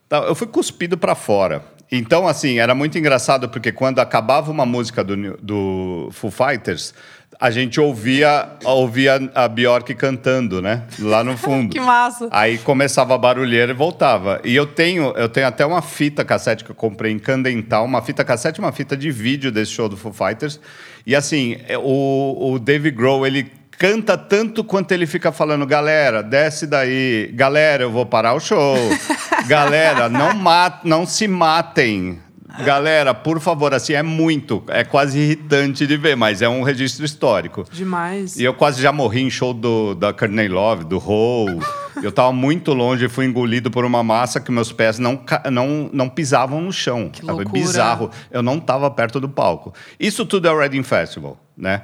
Eu 0.10 0.34
fui 0.34 0.48
cuspido 0.48 0.98
para 0.98 1.14
fora. 1.14 1.64
Então, 1.92 2.28
assim, 2.28 2.58
era 2.58 2.74
muito 2.74 2.98
engraçado, 2.98 3.48
porque 3.48 3.72
quando 3.72 4.00
acabava 4.00 4.50
uma 4.52 4.66
música 4.66 5.04
do, 5.04 5.38
do 5.38 6.10
Foo 6.12 6.32
Fighters, 6.32 6.96
a 7.40 7.52
gente 7.52 7.80
ouvia, 7.80 8.50
ouvia 8.64 9.30
a 9.34 9.48
Bjork 9.48 9.94
cantando, 9.96 10.62
né? 10.62 10.84
Lá 11.00 11.24
no 11.24 11.38
fundo. 11.38 11.72
Que 11.76 11.80
massa. 11.80 12.30
Aí 12.32 12.58
começava 12.58 13.16
a 13.16 13.18
barulheira 13.18 13.72
e 13.72 13.76
voltava. 13.76 14.40
E 14.44 14.56
eu 14.56 14.66
tenho, 14.66 15.14
eu 15.18 15.28
tenho 15.28 15.48
até 15.48 15.66
uma 15.66 15.82
fita 15.82 16.24
cassete 16.24 16.64
que 16.64 16.72
eu 16.72 16.76
comprei 16.76 17.12
em 17.12 17.20
Candental, 17.20 17.84
uma 17.86 18.02
fita 18.02 18.24
cassete 18.24 18.60
e 18.60 18.64
uma 18.64 18.72
fita 18.72 18.96
de 18.96 19.12
vídeo 19.12 19.52
desse 19.52 19.72
show 19.72 19.90
do 19.90 19.98
Foo 19.98 20.14
Fighters. 20.14 20.60
E 21.06 21.16
assim, 21.16 21.58
é, 21.68 21.78
o, 21.78 22.54
o 22.54 22.60
Dave 22.60 22.92
Grohl, 22.92 23.28
ele 23.28 23.52
canta 23.78 24.18
tanto 24.18 24.64
quanto 24.64 24.92
ele 24.92 25.06
fica 25.06 25.32
falando, 25.32 25.66
galera, 25.66 26.24
desce 26.24 26.66
daí. 26.66 27.30
Galera, 27.34 27.84
eu 27.84 27.92
vou 27.92 28.06
parar 28.06 28.34
o 28.34 28.40
show. 28.40 28.78
galera, 29.48 30.08
não, 30.08 30.34
mat, 30.34 30.84
não 30.84 31.06
se 31.06 31.28
matem. 31.28 32.20
Galera, 32.64 33.14
por 33.14 33.40
favor, 33.40 33.74
assim, 33.74 33.94
é 33.94 34.04
muito, 34.04 34.64
é 34.68 34.84
quase 34.84 35.20
irritante 35.20 35.86
de 35.86 35.98
ver, 35.98 36.16
mas 36.16 36.42
é 36.42 36.48
um 36.48 36.64
registro 36.64 37.06
histórico. 37.06 37.66
Demais. 37.72 38.38
E 38.38 38.44
eu 38.44 38.54
quase 38.54 38.82
já 38.82 38.92
morri 38.92 39.22
em 39.22 39.30
show 39.30 39.54
do, 39.54 39.94
da 39.94 40.14
Courtney 40.14 40.48
Love, 40.48 40.86
do 40.86 40.98
Hole. 40.98 41.60
Eu 42.02 42.12
tava 42.12 42.32
muito 42.32 42.74
longe 42.74 43.06
e 43.06 43.10
fui 43.10 43.26
engolido 43.26 43.72
por 43.72 43.86
uma 43.86 44.04
massa 44.04 44.40
que 44.40 44.52
meus 44.52 44.72
pés 44.72 45.00
não, 45.00 45.22
não, 45.52 45.90
não 45.92 46.10
pisavam 46.10 46.62
no 46.62 46.72
chão. 46.72 47.10
Que 47.10 47.26
loucura. 47.26 47.50
bizarro. 47.50 48.12
Eu 48.30 48.42
não 48.42 48.60
tava 48.60 48.90
perto 48.92 49.20
do 49.20 49.30
palco. 49.30 49.74
Isso 50.00 50.26
tudo 50.26 50.48
é 50.48 50.52
o 50.52 50.60
Reading 50.60 50.84
Festival, 50.84 51.38
né? 51.58 51.84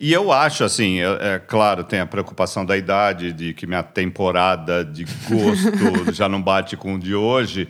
E 0.00 0.12
eu 0.12 0.30
acho, 0.30 0.62
assim, 0.62 1.00
é, 1.00 1.34
é 1.34 1.38
claro, 1.40 1.82
tem 1.82 1.98
a 1.98 2.06
preocupação 2.06 2.64
da 2.64 2.76
idade, 2.76 3.32
de 3.32 3.52
que 3.52 3.66
minha 3.66 3.82
temporada 3.82 4.84
de 4.84 5.04
gosto 5.28 6.12
já 6.14 6.28
não 6.28 6.40
bate 6.40 6.76
com 6.76 6.94
o 6.94 6.98
de 6.98 7.16
hoje, 7.16 7.68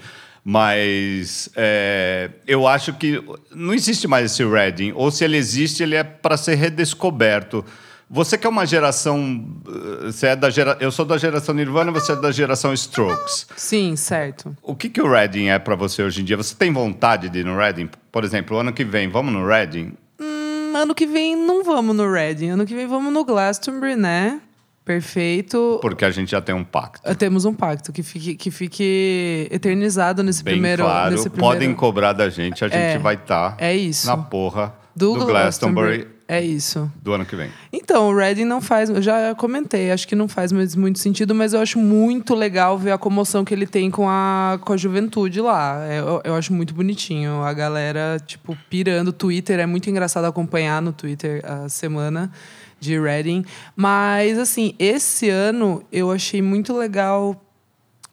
mas 0.50 1.50
é, 1.55 2.31
eu 2.47 2.67
acho 2.67 2.95
que 2.95 3.23
não 3.55 3.75
existe 3.75 4.09
mais 4.09 4.33
esse 4.33 4.43
Reading, 4.43 4.93
ou 4.97 5.11
se 5.11 5.23
ele 5.23 5.37
existe, 5.37 5.83
ele 5.83 5.95
é 5.95 6.02
para 6.02 6.38
ser 6.38 6.55
redescoberto. 6.55 7.62
Você 8.09 8.38
que 8.38 8.47
é 8.47 8.50
uma 8.50 8.64
geração. 8.64 9.45
eh, 9.69 10.07
Você 10.07 10.28
é 10.28 10.35
da 10.37 10.49
gera, 10.49 10.78
eu 10.81 10.90
sou 10.90 11.05
da 11.05 11.19
geração 11.19 11.55
Nirvana, 11.55 11.93
você 11.93 12.12
é 12.12 12.17
da 12.17 12.33
geração 12.33 12.73
Strokes. 12.73 13.47
Sim, 13.55 13.95
certo. 13.97 14.57
O 14.62 14.75
que, 14.75 14.88
que 14.88 15.02
o 15.02 15.11
Reading 15.11 15.49
é 15.49 15.59
para 15.59 15.76
você 15.76 16.02
hoje 16.02 16.23
em 16.23 16.25
dia? 16.25 16.38
Você 16.38 16.55
tem 16.55 16.73
vontade 16.73 17.28
de 17.28 17.40
ir 17.40 17.45
no 17.45 17.55
Reading? 17.55 17.90
Por 18.11 18.25
exemplo, 18.25 18.57
ano 18.59 18.73
que 18.73 18.85
vem, 18.85 19.07
vamos 19.11 19.31
no 19.35 19.47
Reading? 19.47 19.93
Hum, 20.19 20.73
ano 20.75 20.95
que 20.95 21.07
vem 21.07 21.37
não 21.37 21.62
vamos 21.62 21.95
no 21.95 22.11
Reading. 22.11 22.49
Ano 22.49 22.64
que 22.64 22.75
vem 22.75 22.87
vamos 22.87 23.12
no 23.12 23.23
Glastonbury, 23.23 23.97
né? 23.97 24.40
Perfeito. 24.88 25.78
Porque 25.83 26.02
a 26.02 26.11
gente 26.11 26.30
já 26.30 26.40
tem 26.40 26.54
um 26.54 26.64
pacto. 26.64 27.14
Temos 27.16 27.45
um 27.45 27.52
pacto 27.52 27.92
que 27.92 28.02
fique, 28.02 28.35
que 28.35 28.50
fique 28.50 29.47
eternizado 29.50 30.23
nesse 30.23 30.42
Bem 30.42 30.54
primeiro. 30.54 30.83
claro, 30.83 31.11
nesse 31.11 31.28
primeiro... 31.28 31.54
podem 31.54 31.75
cobrar 31.75 32.14
da 32.14 32.30
gente, 32.30 32.64
a 32.64 32.68
gente 32.68 32.78
É, 32.78 32.99
vai 32.99 33.16
estar 33.16 33.54
é 33.59 33.76
isso. 33.76 34.07
na 34.07 34.16
porra 34.16 34.73
do, 34.97 35.12
do, 35.12 35.26
Glastonbury 35.26 36.09
É 36.26 36.40
isso. 36.40 36.90
do 37.02 37.12
ano 37.12 37.26
que 37.26 37.37
vem. 37.37 37.50
Então, 37.71 38.09
o 38.09 38.16
Reading 38.16 38.47
não 38.47 38.62
faz. 38.62 38.88
Eu 38.88 39.02
já 39.02 39.35
comentei, 39.35 39.90
acho 39.90 40.09
que 40.09 40.16
não 40.16 40.26
faz 40.26 40.52
mais 40.52 40.75
muito 40.75 40.99
sentido, 40.99 41.35
mas 41.35 41.52
eu 41.52 41.61
acho 41.61 41.78
muito 41.78 42.35
legal 42.35 42.78
ver 42.78 42.92
a 42.92 42.99
comoção 42.99 43.45
que 43.45 43.52
ele 43.52 43.66
tem 43.66 43.90
com 43.90 44.09
a, 44.09 44.59
com 44.62 44.73
a 44.73 44.76
juventude 44.78 45.38
lá. 45.42 45.87
Eu, 45.87 46.23
eu 46.25 46.35
acho 46.35 46.54
muito 46.54 46.73
bonitinho. 46.73 47.42
A 47.42 47.52
galera, 47.52 48.16
tipo, 48.26 48.57
pirando. 48.71 49.12
Twitter 49.12 49.61
é 49.61 49.66
muito 49.66 49.90
engraçado 49.90 50.25
acompanhar 50.25 50.80
no 50.80 50.95
Twitter 50.95 51.42
a 51.45 51.68
semana 51.68 52.33
de 52.80 52.99
Reading. 52.99 53.44
Mas, 53.76 54.38
assim, 54.38 54.75
esse 54.78 55.28
ano 55.28 55.82
eu 55.92 56.11
achei 56.11 56.40
muito 56.42 56.76
legal. 56.76 57.44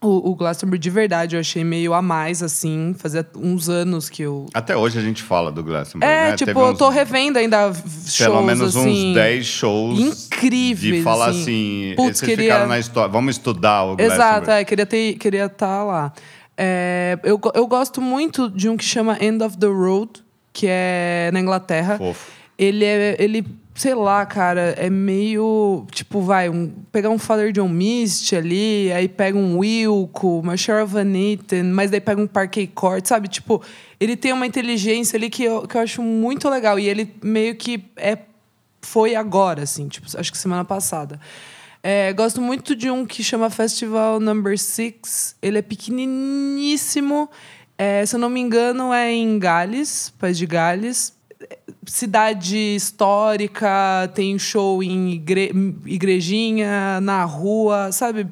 O, 0.02 0.32
o 0.32 0.36
Glastonbury 0.36 0.78
de 0.78 0.90
verdade, 0.92 1.36
eu 1.36 1.40
achei 1.40 1.64
meio 1.64 1.92
a 1.94 2.02
mais, 2.02 2.44
assim. 2.44 2.94
Fazia 2.98 3.26
uns 3.36 3.70
anos 3.70 4.08
que 4.08 4.22
eu. 4.22 4.46
Até 4.54 4.76
hoje 4.78 5.00
a 5.00 5.02
gente 5.02 5.24
fala 5.24 5.52
do 5.52 5.64
Glastonbury, 5.64 6.12
É, 6.12 6.30
né? 6.32 6.36
tipo, 6.36 6.46
Teve 6.54 6.60
eu 6.60 6.66
uns- 6.74 6.78
tô 6.78 6.90
revendo 6.90 7.40
ainda 7.40 7.74
shows, 7.74 8.18
Pelo 8.18 8.44
menos 8.44 8.76
assim, 8.78 9.10
uns 9.12 9.16
10 9.16 9.46
shows 9.48 10.00
incríveis, 10.00 10.98
de 10.98 11.02
falar 11.02 11.30
assim. 11.30 11.42
assim, 11.42 11.94
Putz, 11.96 12.20
vocês 12.20 12.30
queria- 12.30 12.44
ficaram 12.44 12.68
na 12.68 12.78
história, 12.78 13.10
vamos 13.12 13.36
estudar 13.36 13.84
o 13.86 13.96
Exato, 14.00 14.16
Glastonbury. 14.46 14.52
é, 14.52 14.64
queria 14.66 14.84
estar 14.84 15.20
queria 15.20 15.50
tá 15.50 15.84
lá. 15.84 16.14
É, 16.58 17.18
eu, 17.24 17.40
eu 17.56 17.66
gosto 17.66 18.00
muito 18.02 18.50
de 18.50 18.70
um 18.70 18.78
que 18.78 18.86
chama 18.86 19.18
End 19.20 19.44
of 19.44 19.58
the 19.58 19.66
Road, 19.68 20.12
que 20.54 20.68
é 20.70 21.32
na 21.34 21.40
Inglaterra. 21.40 21.98
Fofo. 21.98 22.32
Ele 22.58 22.86
é. 22.86 23.16
Ele, 23.20 23.46
sei 23.76 23.94
lá, 23.94 24.26
cara, 24.26 24.74
é 24.78 24.90
meio. 24.90 25.86
Tipo, 25.92 26.22
vai, 26.22 26.50
um, 26.50 26.70
pegar 26.92 27.10
um 27.10 27.20
Father 27.20 27.52
John 27.52 27.68
Mist 27.68 28.34
ali, 28.34 28.92
aí 28.94 29.08
pega 29.08 29.38
um 29.38 29.60
Wilco, 29.60 30.40
uma 30.40 30.56
Cheryl 30.56 30.88
Van 30.88 31.14
Etten, 31.14 31.64
mas 31.64 31.92
daí 31.92 32.00
pega 32.00 32.22
um 32.22 32.26
Parquet 32.26 32.68
Court, 32.68 33.06
sabe? 33.06 33.28
Tipo, 33.28 33.62
ele 34.00 34.16
tem 34.16 34.32
uma 34.32 34.48
inteligência 34.48 35.18
ali 35.18 35.30
que 35.30 35.44
eu, 35.44 35.68
que 35.68 35.76
eu 35.76 35.82
acho 35.82 36.02
muito 36.02 36.50
legal. 36.50 36.80
E 36.80 36.88
ele 36.88 37.14
meio 37.22 37.56
que 37.56 37.84
é, 37.98 38.18
foi 38.82 39.14
agora, 39.14 39.64
assim, 39.64 39.90
tipo, 39.90 40.08
acho 40.18 40.32
que 40.32 40.38
semana 40.38 40.64
passada. 40.64 41.20
É, 41.84 42.12
gosto 42.14 42.42
muito 42.42 42.76
de 42.76 42.90
um 42.90 43.06
que 43.06 43.24
chama 43.24 43.50
Festival 43.50 44.20
Number 44.20 44.58
Six. 44.58 45.36
Ele 45.42 45.60
é 45.60 45.62
pequeniníssimo. 45.62 47.30
É, 47.78 48.06
se 48.06 48.16
eu 48.16 48.20
não 48.20 48.30
me 48.30 48.40
engano, 48.40 48.94
é 48.94 49.12
em 49.12 49.38
Gales, 49.38 50.14
País 50.18 50.38
de 50.38 50.46
Gales. 50.46 51.15
Cidade 51.86 52.76
histórica, 52.76 54.10
tem 54.14 54.38
show 54.40 54.82
em 54.84 55.12
igre- 55.14 55.52
igrejinha, 55.86 57.00
na 57.02 57.24
rua, 57.24 57.92
sabe? 57.92 58.28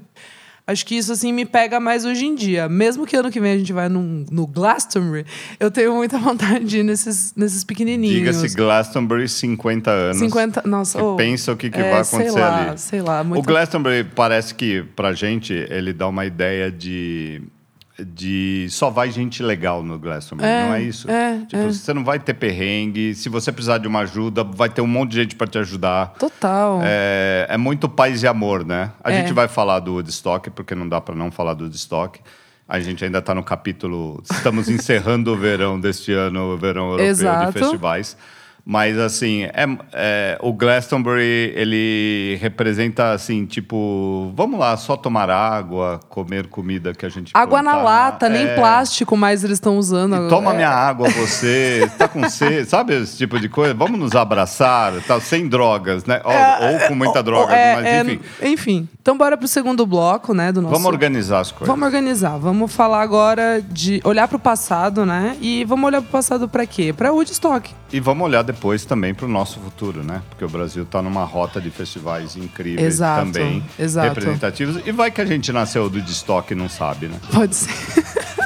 Acho 0.66 0.86
que 0.86 0.96
isso 0.96 1.12
assim 1.12 1.34
me 1.34 1.46
pega 1.46 1.78
mais 1.78 2.06
hoje 2.06 2.26
em 2.26 2.34
dia. 2.36 2.70
Mesmo 2.70 3.06
que 3.06 3.18
ano 3.18 3.30
que 3.30 3.38
vem 3.38 3.52
a 3.52 3.58
gente 3.58 3.74
vai 3.74 3.90
num, 3.90 4.26
no 4.32 4.48
Glastonbury, 4.48 5.26
eu 5.60 5.70
tenho 5.70 5.94
muita 5.94 6.18
vontade 6.20 6.64
de 6.64 6.78
ir 6.80 6.84
nesses, 6.84 7.34
nesses 7.36 7.66
pequenininhos. 7.66 8.16
Diga-se 8.16 8.56
Glastonbury, 8.56 9.28
50 9.28 9.92
anos. 9.92 10.18
50, 10.18 10.64
nossa, 10.66 11.04
oh, 11.04 11.18
pensa 11.18 11.52
o 11.52 11.58
que, 11.58 11.70
que 11.70 11.78
é, 11.80 11.92
vai 11.92 12.04
sei 12.06 12.18
acontecer 12.20 12.40
lá, 12.40 12.70
ali. 12.70 12.78
Sei 12.80 13.02
lá, 13.02 13.22
O 13.22 13.26
muito 13.26 13.46
Glastonbury 13.46 14.06
parece 14.06 14.56
que, 14.56 14.84
pra 14.96 15.12
gente, 15.12 15.52
ele 15.54 15.92
dá 15.92 16.08
uma 16.08 16.26
ideia 16.26 16.72
de, 16.72 17.42
de 18.06 18.68
só 18.70 18.90
vai 18.90 19.12
gente 19.12 19.42
legal 19.44 19.84
no 19.84 19.98
Glastonbury, 20.00 20.50
É, 20.50 20.66
não 20.68 20.74
é 20.74 20.82
isso? 20.82 21.10
é, 21.10 21.40
tipo, 21.48 21.58
é. 21.58 21.68
você 21.68 21.94
não 21.94 22.04
vai 22.04 22.20
ter 22.20 22.34
perrengue, 22.34 23.14
se 23.16 23.30
você 23.30 23.52
precisar 23.52 23.78
de 23.78 23.88
uma 23.88 24.00
ajuda, 24.02 24.44
vai 24.44 24.70
ter 24.70 24.82
um 24.82 24.88
monte 24.88 25.12
de 25.12 25.18
gente 25.22 25.36
para 25.36 25.48
te 25.48 25.58
ajudar. 25.58 26.14
total. 26.20 26.82
É, 26.84 27.48
é 27.50 27.58
muito 27.58 27.88
paz 27.88 28.24
e 28.24 28.28
amor, 28.28 28.66
né? 28.66 28.92
A 29.04 29.12
É. 29.12 29.20
gente 29.22 29.34
vai 29.34 29.48
falar 29.48 29.80
do 29.80 29.94
Woodstock, 29.94 30.50
porque 30.52 30.74
não 30.76 30.88
dá 30.88 31.00
para 31.02 31.16
não 31.16 31.32
falar 31.32 31.54
do 31.54 31.64
Woodstock. 31.66 32.20
A 32.68 32.80
gente 32.80 33.04
ainda 33.04 33.20
está 33.20 33.36
no 33.36 33.44
capítulo. 33.44 34.24
Estamos 34.32 34.70
encerrando 34.70 35.34
o 35.34 35.38
verão 35.38 35.80
deste 35.80 36.12
ano, 36.14 36.54
o 36.54 36.58
verão 36.58 36.86
europeu 36.92 37.06
Exato. 37.08 37.52
de 37.54 37.60
festivais. 37.60 38.18
Mas, 38.66 38.98
assim, 38.98 39.44
é, 39.44 39.66
é, 39.92 40.38
o 40.42 40.54
Glastonbury, 40.54 41.52
ele 41.54 42.38
representa, 42.42 43.12
assim, 43.12 43.46
tipo... 43.46 44.32
Vamos 44.38 44.58
lá, 44.58 44.78
só 44.78 44.96
tomar 44.96 45.30
água, 45.30 46.00
comer 46.08 46.48
comida 46.48 46.94
que 46.94 47.06
a 47.06 47.10
gente 47.10 47.32
Água 47.34 47.62
na 47.62 47.72
plantar. 47.72 47.84
lata, 47.84 48.30
nem 48.30 48.46
É, 48.48 48.56
plástico 48.56 49.18
mais 49.18 49.44
eles 49.44 49.58
estão 49.58 49.78
usando. 49.78 50.16
e 50.16 50.30
Toma 50.30 50.54
É, 50.54 50.56
minha 50.56 50.70
água, 50.70 51.10
você 51.10 51.92
tá 51.98 52.08
com 52.08 52.30
sede, 52.30 52.64
sabe 52.70 52.94
esse 52.96 53.18
tipo 53.18 53.38
de 53.38 53.50
coisa? 53.50 53.74
Vamos 53.74 54.00
nos 54.00 54.16
abraçar, 54.16 54.94
tá, 55.02 55.20
sem 55.20 55.50
drogas, 55.50 56.06
né? 56.06 56.22
Ou, 56.24 56.72
ou 56.72 56.88
com 56.88 56.96
muita 56.96 57.22
droga, 57.22 57.54
é, 57.54 57.76
mas 57.76 57.86
é, 57.86 58.02
enfim. 58.02 58.20
enfim. 58.44 58.90
Então 59.02 59.18
bora 59.18 59.36
pro 59.36 59.48
segundo 59.48 59.86
bloco, 59.86 60.34
né, 60.34 60.54
do 60.54 60.62
nosso... 60.62 60.74
Vamos 60.74 60.88
organizar 60.88 61.42
as 61.42 61.52
coisas. 61.52 61.68
Vamos 61.68 61.86
organizar. 61.86 62.38
Vamos 62.38 62.74
falar 62.74 63.02
agora 63.02 63.62
de 63.62 64.00
olhar 64.06 64.26
pro 64.30 64.40
passado, 64.40 65.06
né? 65.06 65.36
E 65.42 65.66
vamos 65.66 65.86
olhar 65.86 66.02
pro 66.02 66.12
passado 66.12 66.48
pra 66.48 66.66
quê? 66.66 66.94
Pra 66.94 67.12
Woodstock. 67.12 67.70
E 67.94 68.00
vamos 68.00 68.26
olhar 68.26 68.42
depois 68.42 68.84
também 68.86 69.14
para 69.14 69.28
o 69.28 69.30
nosso 69.30 69.60
futuro, 69.60 70.04
né? 70.04 70.24
Porque 70.30 70.44
o 70.44 70.50
Brasil 70.50 70.82
está 70.82 71.00
numa 71.00 71.24
rota 71.24 71.62
de 71.62 71.70
festivais 71.70 72.36
incríveis 72.36 72.96
Exato, 72.96 73.26
também, 73.32 73.64
exato. 73.78 74.08
representativos. 74.08 74.82
E 74.84 74.92
vai 74.92 75.12
que 75.12 75.22
a 75.22 75.26
gente 75.26 75.52
nasceu 75.52 75.88
do 75.88 76.00
Woodstock 76.00 76.52
e 76.52 76.56
não 76.56 76.68
sabe, 76.68 77.06
né? 77.06 77.20
Pode 77.32 77.56
ser. 77.56 77.70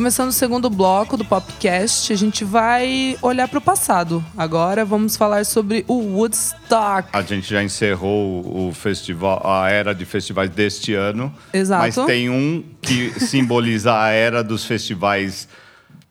Começando 0.00 0.30
o 0.30 0.32
segundo 0.32 0.70
bloco 0.70 1.14
do 1.14 1.26
Popcast, 1.26 2.10
a 2.10 2.16
gente 2.16 2.42
vai 2.42 3.18
olhar 3.20 3.46
pro 3.46 3.60
passado. 3.60 4.24
Agora 4.34 4.82
vamos 4.82 5.14
falar 5.14 5.44
sobre 5.44 5.84
o 5.86 6.16
Woodstock. 6.16 7.10
A 7.12 7.20
gente 7.20 7.50
já 7.50 7.62
encerrou 7.62 8.40
o 8.66 8.72
festival, 8.72 9.42
a 9.44 9.68
era 9.68 9.94
de 9.94 10.06
festivais 10.06 10.48
deste 10.48 10.94
ano. 10.94 11.30
Exato. 11.52 11.82
Mas 11.82 12.06
tem 12.06 12.30
um 12.30 12.64
que 12.80 13.10
simboliza 13.20 13.94
a 13.94 14.08
era 14.08 14.42
dos 14.42 14.64
festivais 14.64 15.46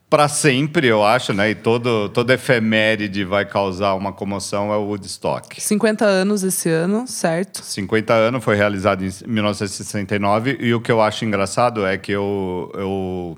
para 0.08 0.28
sempre, 0.28 0.86
eu 0.86 1.04
acho, 1.04 1.34
né? 1.34 1.50
E 1.50 1.56
todo, 1.56 2.10
toda 2.10 2.36
efeméride 2.36 3.24
vai 3.24 3.44
causar 3.44 3.96
uma 3.96 4.14
comoção 4.14 4.72
é 4.72 4.78
o 4.78 4.84
Woodstock. 4.84 5.60
50 5.60 6.06
anos 6.06 6.44
esse 6.44 6.70
ano, 6.70 7.08
certo? 7.08 7.64
50 7.64 8.14
anos, 8.14 8.44
foi 8.44 8.56
realizado 8.56 9.04
em 9.04 9.12
1969. 9.26 10.58
E 10.60 10.76
o 10.76 10.80
que 10.80 10.92
eu 10.92 11.02
acho 11.02 11.26
engraçado 11.26 11.88
é 11.88 11.98
que 11.98 12.12
eu, 12.12 12.72
eu 12.76 13.38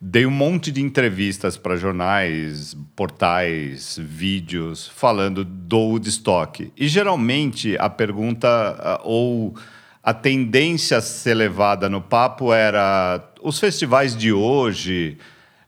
dei 0.00 0.24
um 0.24 0.30
monte 0.30 0.72
de 0.72 0.80
entrevistas 0.80 1.58
para 1.58 1.76
jornais, 1.76 2.74
portais, 2.96 3.98
vídeos, 4.00 4.88
falando 4.88 5.44
do 5.44 5.78
Woodstock. 5.78 6.72
E 6.74 6.88
geralmente 6.88 7.76
a 7.78 7.90
pergunta 7.90 8.48
ah, 8.48 9.00
ou 9.04 9.54
a 10.02 10.14
tendência 10.14 10.96
a 10.96 11.02
ser 11.02 11.34
levada 11.34 11.88
no 11.90 12.00
papo 12.00 12.52
era 12.52 13.22
os 13.42 13.60
festivais 13.60 14.16
de 14.16 14.32
hoje. 14.32 15.18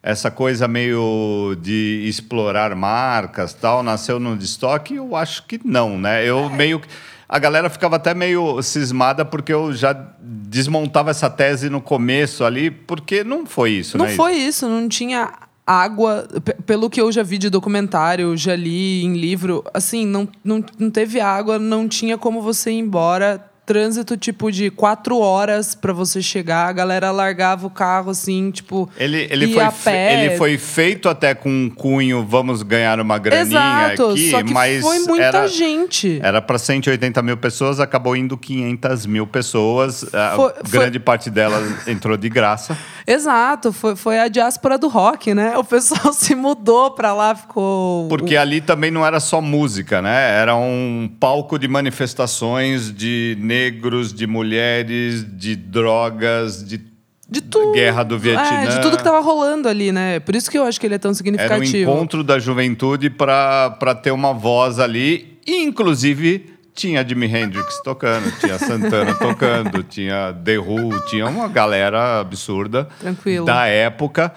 Essa 0.03 0.31
coisa 0.31 0.67
meio 0.67 1.55
de 1.61 2.05
explorar 2.09 2.75
marcas, 2.75 3.53
tal, 3.53 3.83
nasceu 3.83 4.19
no 4.19 4.31
Woodstock? 4.31 4.95
Eu 4.95 5.15
acho 5.15 5.47
que 5.47 5.61
não, 5.63 5.99
né? 5.99 6.27
Eu 6.27 6.49
meio 6.49 6.81
que 6.81 6.89
a 7.29 7.39
galera 7.39 7.71
ficava 7.71 7.97
até 7.97 8.15
meio 8.15 8.61
cismada 8.63 9.25
porque 9.25 9.53
eu 9.53 9.73
já 9.73 9.93
desmontava 10.21 11.11
essa 11.11 11.31
tese 11.31 11.71
no 11.71 11.81
começo 11.81 12.45
ali, 12.45 12.71
porque 12.71 13.25
não 13.25 13.47
foi 13.47 13.71
isso, 13.73 13.97
Não 13.97 14.07
né? 14.07 14.15
foi 14.15 14.35
isso, 14.35 14.69
não 14.69 14.89
tinha 14.89 15.33
água. 15.67 16.29
Pelo 16.67 16.91
que 16.91 17.01
eu 17.01 17.11
já 17.11 17.23
vi 17.23 17.39
de 17.39 17.49
documentário, 17.49 18.37
já 18.37 18.55
li 18.55 19.05
em 19.05 19.15
livro, 19.15 19.65
assim, 19.73 20.07
não, 20.07 20.29
não, 20.45 20.65
não 20.79 20.91
teve 20.91 21.21
água, 21.21 21.59
não 21.59 21.89
tinha 21.89 22.19
como 22.19 22.43
você 22.43 22.71
ir 22.71 22.79
embora. 22.79 23.45
Trânsito, 23.65 24.17
tipo, 24.17 24.51
de 24.51 24.71
quatro 24.71 25.19
horas 25.19 25.75
pra 25.75 25.93
você 25.93 26.21
chegar. 26.21 26.69
A 26.69 26.73
galera 26.73 27.13
largava 27.13 27.67
o 27.67 27.71
carro, 27.71 28.11
assim, 28.11 28.51
tipo. 28.51 28.91
Ele, 28.97 29.29
ele, 29.31 29.53
foi, 29.53 29.65
pé. 29.85 30.25
ele 30.27 30.37
foi 30.37 30.59
feito 30.59 31.09
até 31.09 31.33
com 31.33 31.49
um 31.49 31.71
cunho, 31.71 32.27
vamos 32.27 32.63
ganhar 32.63 32.99
uma 32.99 33.19
graninha 33.19 33.43
Exato, 33.43 34.11
aqui, 34.11 34.31
só 34.31 34.43
que 34.43 34.53
mas 34.53 34.83
foi 34.83 34.99
muita 35.01 35.25
era, 35.25 35.47
gente. 35.47 36.19
Era 36.23 36.43
para 36.43 36.59
180 36.59 37.23
mil 37.23 37.37
pessoas, 37.37 37.79
acabou 37.79 38.17
indo 38.17 38.37
500 38.37 39.07
mil 39.07 39.27
pessoas. 39.29 40.05
Foi- 40.35 40.53
foi- 40.65 40.81
grande 40.81 40.99
parte 40.99 41.31
delas 41.31 41.87
entrou 41.87 42.17
de 42.17 42.29
graça. 42.29 42.77
Exato, 43.07 43.73
foi, 43.73 43.97
foi 43.97 44.19
a 44.19 44.29
diáspora 44.29 44.77
do 44.77 44.89
rock, 44.89 45.35
né? 45.35 45.57
O 45.57 45.65
pessoal 45.65 46.13
se 46.15 46.35
mudou 46.35 46.91
pra 46.93 47.13
lá, 47.15 47.35
ficou. 47.35 48.09
Porque 48.09 48.37
ali 48.37 48.61
também 48.61 48.91
não 48.91 49.07
era 49.07 49.21
só 49.21 49.41
música, 49.41 50.03
né? 50.03 50.41
Era 50.41 50.57
um 50.57 51.09
palco 51.21 51.59
de 51.59 51.69
manifestações 51.69 52.93
de 52.93 53.37
negros, 53.53 54.13
de 54.15 54.27
mulheres, 54.27 55.27
de 55.37 55.55
drogas, 55.55 56.65
de, 56.65 56.81
de 57.29 57.41
tudo. 57.41 57.73
guerra 57.73 58.03
do 58.03 58.19
Vietnã. 58.19 58.63
É, 58.63 58.67
de 58.67 58.81
tudo 58.81 58.97
que 58.97 59.05
tava 59.05 59.21
rolando 59.21 59.69
ali, 59.69 59.93
né? 59.93 60.21
Por 60.21 60.35
isso 60.35 60.51
que 60.51 60.57
eu 60.59 60.65
acho 60.65 60.81
que 60.81 60.87
ele 60.87 60.95
é 60.95 60.99
tão 60.99 61.11
Era 61.11 61.13
um 61.13 61.17
significativo. 61.17 61.91
encontro 61.91 62.25
da 62.25 62.39
juventude 62.39 63.11
para 63.11 63.95
ter 64.03 64.11
uma 64.11 64.33
voz 64.33 64.79
ali. 64.79 65.39
E, 65.47 65.63
inclusive, 65.63 66.53
tinha 66.75 67.07
Jimi 67.07 67.27
Hendrix 67.27 67.83
tocando, 67.83 68.31
tinha 68.41 68.59
Santana 68.59 69.15
tocando, 69.15 69.83
tinha 69.89 70.33
The 70.45 70.59
Who, 70.59 71.01
tinha 71.09 71.27
uma 71.27 71.49
galera 71.49 72.21
absurda 72.21 72.89
Tranquilo. 73.01 73.45
da 73.45 73.67
época. 73.67 74.33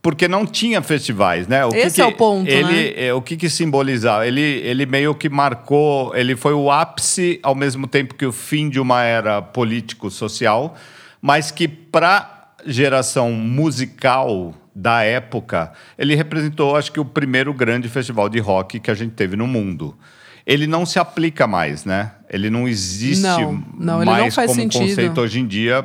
Porque 0.00 0.28
não 0.28 0.46
tinha 0.46 0.80
festivais, 0.80 1.48
né? 1.48 1.64
O 1.64 1.70
que 1.70 1.76
Esse 1.78 1.96
que 1.96 2.02
é 2.02 2.06
o 2.06 2.12
ponto, 2.12 2.48
ele, 2.48 2.72
né? 2.72 3.06
é, 3.06 3.14
O 3.14 3.20
que 3.20 3.36
que 3.36 3.50
simbolizava? 3.50 4.26
Ele, 4.26 4.40
ele 4.40 4.86
meio 4.86 5.14
que 5.14 5.28
marcou... 5.28 6.14
Ele 6.14 6.36
foi 6.36 6.52
o 6.52 6.70
ápice, 6.70 7.40
ao 7.42 7.54
mesmo 7.54 7.86
tempo 7.86 8.14
que 8.14 8.24
o 8.24 8.32
fim 8.32 8.68
de 8.70 8.78
uma 8.78 9.02
era 9.02 9.42
político-social, 9.42 10.76
mas 11.20 11.50
que 11.50 11.66
para 11.66 12.52
geração 12.64 13.32
musical 13.32 14.54
da 14.74 15.02
época, 15.02 15.72
ele 15.98 16.14
representou, 16.14 16.76
acho 16.76 16.92
que, 16.92 17.00
o 17.00 17.04
primeiro 17.04 17.52
grande 17.52 17.88
festival 17.88 18.28
de 18.28 18.38
rock 18.38 18.78
que 18.78 18.90
a 18.90 18.94
gente 18.94 19.12
teve 19.12 19.34
no 19.34 19.46
mundo. 19.46 19.96
Ele 20.46 20.66
não 20.66 20.86
se 20.86 20.98
aplica 20.98 21.46
mais, 21.46 21.84
né? 21.84 22.12
Ele 22.30 22.48
não 22.48 22.68
existe 22.68 23.22
Não, 23.22 23.62
não, 23.76 23.96
ele 24.02 24.10
não 24.10 24.18
mais 24.20 24.34
faz 24.34 24.50
como 24.50 24.60
sentido. 24.62 24.88
conceito 24.88 25.20
hoje 25.20 25.40
em 25.40 25.46
dia 25.46 25.84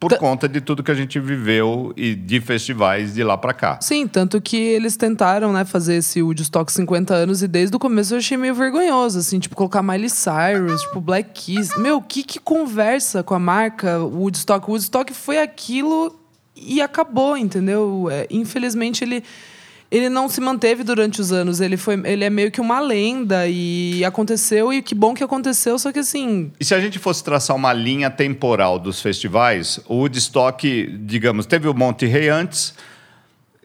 por 0.00 0.10
Ta- 0.10 0.16
conta 0.16 0.48
de 0.48 0.60
tudo 0.62 0.82
que 0.82 0.90
a 0.90 0.94
gente 0.94 1.20
viveu 1.20 1.92
e 1.94 2.14
de 2.14 2.40
festivais 2.40 3.12
de 3.14 3.22
lá 3.22 3.36
para 3.36 3.52
cá. 3.52 3.78
Sim, 3.82 4.06
tanto 4.08 4.40
que 4.40 4.56
eles 4.56 4.96
tentaram, 4.96 5.52
né, 5.52 5.62
fazer 5.66 5.96
esse 5.96 6.22
Woodstock 6.22 6.72
50 6.72 7.12
anos 7.14 7.42
e 7.42 7.46
desde 7.46 7.76
o 7.76 7.78
começo 7.78 8.14
eu 8.14 8.18
achei 8.18 8.36
meio 8.38 8.54
vergonhoso, 8.54 9.18
assim, 9.18 9.38
tipo, 9.38 9.54
colocar 9.54 9.82
Miley 9.82 10.08
Cyrus, 10.08 10.80
tipo, 10.80 11.00
Black 11.02 11.30
Keys. 11.34 11.76
Meu, 11.76 12.00
que 12.00 12.22
que 12.22 12.38
conversa 12.40 13.22
com 13.22 13.34
a 13.34 13.38
marca 13.38 13.98
Woodstock? 13.98 14.66
O 14.66 14.72
Woodstock 14.72 15.12
foi 15.12 15.38
aquilo 15.38 16.18
e 16.56 16.80
acabou, 16.80 17.36
entendeu? 17.36 18.08
É, 18.10 18.26
infelizmente 18.30 19.04
ele 19.04 19.22
ele 19.90 20.08
não 20.08 20.28
se 20.28 20.40
manteve 20.40 20.84
durante 20.84 21.20
os 21.20 21.32
anos, 21.32 21.60
ele 21.60 21.76
foi 21.76 22.00
ele 22.04 22.24
é 22.24 22.30
meio 22.30 22.50
que 22.50 22.60
uma 22.60 22.78
lenda 22.80 23.48
e 23.48 24.04
aconteceu 24.04 24.72
e 24.72 24.80
que 24.80 24.94
bom 24.94 25.14
que 25.14 25.24
aconteceu, 25.24 25.78
só 25.78 25.90
que 25.90 25.98
assim, 25.98 26.52
E 26.60 26.64
se 26.64 26.74
a 26.74 26.80
gente 26.80 26.98
fosse 26.98 27.24
traçar 27.24 27.56
uma 27.56 27.72
linha 27.72 28.10
temporal 28.10 28.78
dos 28.78 29.00
festivais, 29.00 29.80
o 29.86 29.96
Woodstock, 29.96 30.98
digamos, 31.02 31.46
teve 31.46 31.68
o 31.68 31.74
Monte 31.74 32.06
Rei 32.06 32.28
antes, 32.28 32.74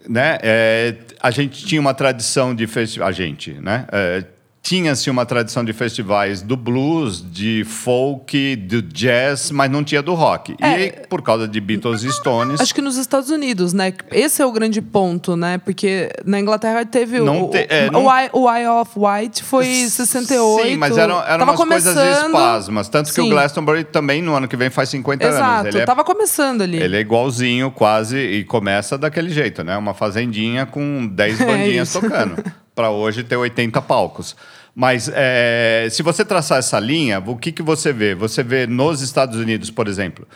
né? 0.08 0.38
É, 0.42 0.96
a 1.22 1.32
gente 1.32 1.66
tinha 1.66 1.82
uma 1.82 1.94
tradição 1.94 2.54
de 2.54 2.68
festival. 2.68 3.08
A 3.08 3.12
gente, 3.12 3.54
né? 3.54 3.86
É, 3.92 4.24
tinha-se 4.66 5.12
uma 5.12 5.28
tradição 5.28 5.64
de 5.64 5.72
festivais 5.74 6.42
do 6.42 6.58
blues, 6.58 7.24
de 7.32 7.64
folk, 7.66 8.56
do 8.56 8.82
jazz, 8.82 9.52
mas 9.52 9.70
não 9.70 9.84
tinha 9.84 10.02
do 10.02 10.16
rock. 10.16 10.56
É. 10.60 10.68
E 10.72 10.74
aí, 10.74 10.92
por 11.08 11.22
causa 11.22 11.48
de 11.48 11.62
Beatles 11.62 12.02
e 12.02 12.12
Stones, 12.12 12.60
Acho 12.60 12.74
que 12.74 12.82
nos 12.82 12.98
Estados 12.98 13.30
Unidos, 13.30 13.74
né? 13.74 13.94
Esse 14.12 14.42
é 14.42 14.46
o 14.46 14.52
grande 14.52 14.82
ponto, 14.82 15.36
né? 15.36 15.60
Porque 15.60 16.10
na 16.26 16.40
Inglaterra 16.40 16.84
teve 16.84 17.20
Não 17.20 17.44
o, 17.44 17.50
te- 17.52 17.68
é, 17.70 17.90
o, 17.90 17.92
não- 17.92 18.06
o 18.06 18.12
Eye, 18.52 18.68
o 18.68 18.82
of 18.82 18.92
White 18.96 19.44
foi 19.44 19.66
68. 19.66 20.68
Sim, 20.68 20.78
mas 20.78 20.98
eram, 20.98 21.22
eram 21.24 21.44
umas 21.44 21.58
coisas 21.58 21.94
começando. 21.94 22.26
espasmas. 22.26 22.90
Tanto 22.90 23.14
que 23.14 23.22
o 23.22 23.24
Sim. 23.24 23.30
Glastonbury 23.30 23.84
também 23.84 24.20
no 24.24 24.34
ano 24.34 24.48
que 24.48 24.58
vem 24.58 24.72
faz 24.72 24.90
50 24.90 25.26
anos. 25.28 25.38
Exato, 25.38 25.68
Ele 25.68 25.80
é, 25.82 25.86
tava 25.86 26.04
começando 26.04 26.64
ali. 26.64 26.82
ele 26.82 26.98
é 26.98 27.02
igualzinho 27.02 27.70
quase 27.70 28.18
e 28.18 28.44
começa 28.44 28.98
daquele 28.98 29.30
jeito, 29.30 29.64
né? 29.64 29.78
Uma 29.78 29.94
fazendinha 29.94 30.66
com 30.66 31.06
10 31.06 31.40
É 31.42 31.46
bandinhas 31.46 31.94
tocando. 31.94 32.44
Para 32.76 32.92
hoje 32.92 33.24
ter 33.24 33.38
80 33.38 33.82
palcos. 33.82 34.36
Mas 34.76 35.10
é, 35.14 35.88
se 35.90 36.04
você 36.04 36.26
traçar 36.26 36.60
essa 36.60 36.78
linha, 36.80 37.20
o 37.26 37.38
que, 37.38 37.52
que 37.52 37.64
você 37.64 37.94
vê? 37.94 38.14
Você 38.14 38.44
vê 38.44 38.68
nos 38.68 39.02
Estados 39.02 39.40
Unidos, 39.40 39.72
por 39.72 39.88
exemplo, 39.88 40.28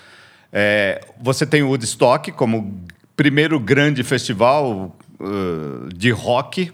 é, 0.52 1.02
você 1.22 1.46
tem 1.46 1.62
o 1.62 1.68
Woodstock 1.68 2.32
como 2.32 2.82
primeiro 3.18 3.60
grande 3.60 4.02
festival 4.02 4.96
uh, 5.20 5.94
de 5.94 6.10
rock 6.10 6.72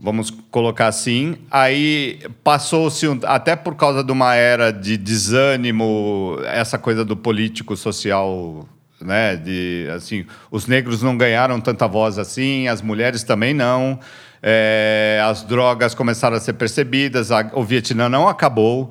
vamos 0.00 0.30
colocar 0.30 0.86
assim. 0.86 1.36
Aí 1.50 2.20
passou-se, 2.44 3.08
um- 3.08 3.18
até 3.24 3.56
por 3.56 3.74
causa 3.74 4.04
de 4.04 4.12
uma 4.12 4.34
era 4.34 4.70
de 4.70 4.96
desânimo, 4.96 6.38
essa 6.44 6.78
coisa 6.78 7.04
do 7.04 7.16
político 7.16 7.76
social, 7.76 8.66
né? 9.00 9.36
De, 9.36 9.88
assim, 9.94 10.24
os 10.50 10.66
negros 10.66 11.02
não 11.02 11.16
ganharam 11.16 11.60
tanta 11.60 11.88
voz 11.88 12.18
assim, 12.18 12.68
as 12.68 12.80
mulheres 12.80 13.24
também 13.24 13.52
não. 13.52 13.98
É, 14.42 15.20
as 15.24 15.42
drogas 15.42 15.94
começaram 15.94 16.36
a 16.36 16.40
ser 16.40 16.52
percebidas, 16.54 17.30
a- 17.32 17.50
o 17.54 17.64
Vietnã 17.64 18.08
não 18.08 18.28
acabou. 18.28 18.90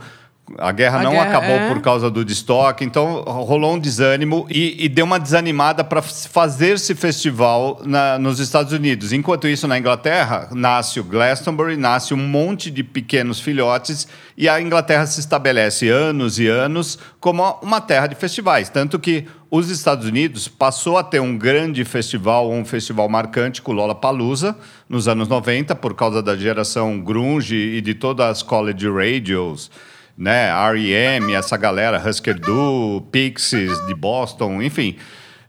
A 0.57 0.71
guerra 0.71 0.99
A 0.99 1.03
não 1.03 1.11
guerra, 1.11 1.25
acabou 1.27 1.57
é. 1.57 1.67
por 1.67 1.81
causa 1.81 2.09
do 2.09 2.23
destoque, 2.23 2.85
então 2.85 3.21
rolou 3.23 3.73
um 3.73 3.79
desânimo 3.79 4.47
e, 4.49 4.85
e 4.85 4.87
deu 4.87 5.03
uma 5.03 5.19
desanimada 5.19 5.83
para 5.83 6.01
fazer 6.01 6.75
esse 6.75 6.95
festival 6.95 7.81
na- 7.83 8.17
nos 8.17 8.39
Estados 8.39 8.71
Unidos. 8.71 9.11
Enquanto 9.11 9.45
isso, 9.45 9.67
na 9.67 9.77
Inglaterra, 9.77 10.47
nasce 10.53 11.01
o 11.01 11.03
Glastonbury, 11.03 11.75
nasce 11.75 12.13
um 12.13 12.17
monte 12.17 12.71
de 12.71 12.81
pequenos 12.81 13.41
filhotes 13.41 14.07
e 14.37 14.47
a 14.47 14.61
Inglaterra 14.61 15.05
se 15.05 15.19
estabelece 15.19 15.89
anos 15.89 16.39
e 16.39 16.47
anos 16.47 16.97
como 17.19 17.43
uma 17.61 17.81
terra 17.81 18.07
de 18.07 18.15
festivais. 18.15 18.69
Tanto 18.69 18.97
que 18.97 19.27
os 19.49 19.69
Estados 19.69 20.05
Unidos 20.05 20.47
passou 20.47 20.97
a 20.97 21.03
ter 21.03 21.19
um 21.19 21.37
grande 21.37 21.83
festival, 21.85 22.51
um 22.51 22.65
festival 22.65 23.07
marcante 23.07 23.61
com 23.61 23.71
o 23.71 23.75
Lollapalooza 23.75 24.55
nos 24.89 25.07
anos 25.07 25.27
90, 25.27 25.75
por 25.75 25.95
causa 25.95 26.21
da 26.21 26.35
geração 26.35 26.99
grunge 26.99 27.55
e 27.55 27.81
de 27.81 27.93
todas 27.93 28.25
as 28.25 28.43
college 28.43 28.89
radios 28.89 29.69
né? 30.17 30.49
R.E.M., 30.49 31.31
essa 31.33 31.55
galera, 31.55 32.01
Husker 32.03 32.39
Du, 32.39 33.03
Pixies 33.11 33.85
de 33.85 33.93
Boston, 33.93 34.61
enfim. 34.61 34.95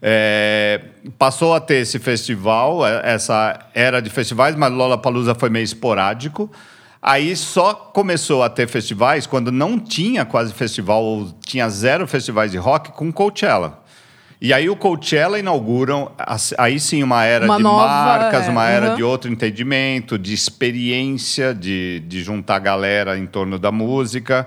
É, 0.01 0.81
passou 1.19 1.55
a 1.55 1.61
ter 1.61 1.77
esse 1.77 1.99
festival, 1.99 2.87
é, 2.87 3.15
essa 3.15 3.59
era 3.75 4.01
de 4.01 4.11
festivais, 4.11 4.55
mas 4.55 4.71
Lollapalooza 4.71 5.35
foi 5.35 5.49
meio 5.49 5.65
esporádico. 5.65 6.51
Aí 7.01 7.35
só 7.35 7.73
começou 7.73 8.43
a 8.43 8.51
ter 8.51 8.69
festivais 8.69 9.27
quando 9.27 9.51
não 9.51 9.79
tinha 9.79 10.25
quase 10.25 10.53
festival, 10.53 11.03
ou 11.03 11.33
tinha 11.45 11.69
zero 11.71 12.07
festivais 12.07 12.51
de 12.51 12.59
rock 12.59 12.93
com 12.93 13.11
Coachella. 13.11 13.83
E 14.41 14.53
aí 14.53 14.71
o 14.71 14.77
Coachella 14.77 15.39
inauguram, 15.39 16.13
aí 16.57 16.79
sim, 16.79 17.03
uma 17.03 17.25
era 17.25 17.45
Uma 17.45 17.57
de 17.57 17.63
nova, 17.65 17.89
marcas, 17.89 18.47
é, 18.47 18.51
uma 18.51 18.69
era 18.69 18.91
uhum. 18.91 18.97
de 18.97 19.03
outro 19.03 19.31
entendimento, 19.31 20.17
de 20.17 20.33
experiência, 20.33 21.53
de, 21.53 22.01
de 22.07 22.23
juntar 22.23 22.57
a 22.57 22.61
galera 22.61 23.19
em 23.19 23.27
torno 23.27 23.59
da 23.59 23.73
música, 23.73 24.47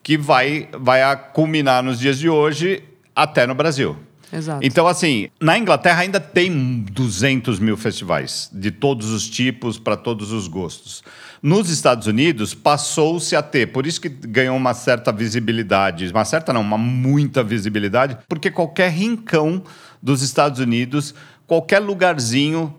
que 0.00 0.16
vai, 0.16 0.68
vai 0.72 1.00
culminar 1.32 1.82
nos 1.82 1.98
dias 1.98 2.18
de 2.18 2.28
hoje 2.28 2.84
até 3.16 3.44
no 3.44 3.54
Brasil. 3.54 3.96
Exato. 4.32 4.64
Então, 4.64 4.86
assim, 4.86 5.28
na 5.40 5.58
Inglaterra 5.58 6.02
ainda 6.02 6.18
tem 6.18 6.86
200 6.90 7.58
mil 7.58 7.76
festivais, 7.76 8.48
de 8.52 8.70
todos 8.70 9.10
os 9.10 9.28
tipos, 9.28 9.78
para 9.78 9.96
todos 9.96 10.32
os 10.32 10.48
gostos. 10.48 11.02
Nos 11.42 11.68
Estados 11.70 12.06
Unidos, 12.06 12.54
passou-se 12.54 13.34
a 13.34 13.42
ter, 13.42 13.72
por 13.72 13.84
isso 13.84 14.00
que 14.00 14.08
ganhou 14.08 14.56
uma 14.56 14.74
certa 14.74 15.10
visibilidade, 15.10 16.08
uma 16.12 16.24
certa 16.24 16.52
não, 16.52 16.60
uma 16.60 16.78
muita 16.78 17.42
visibilidade, 17.42 18.16
porque 18.28 18.48
qualquer 18.48 18.92
rincão 18.92 19.60
dos 20.00 20.22
Estados 20.22 20.60
Unidos, 20.60 21.12
qualquer 21.44 21.80
lugarzinho, 21.80 22.72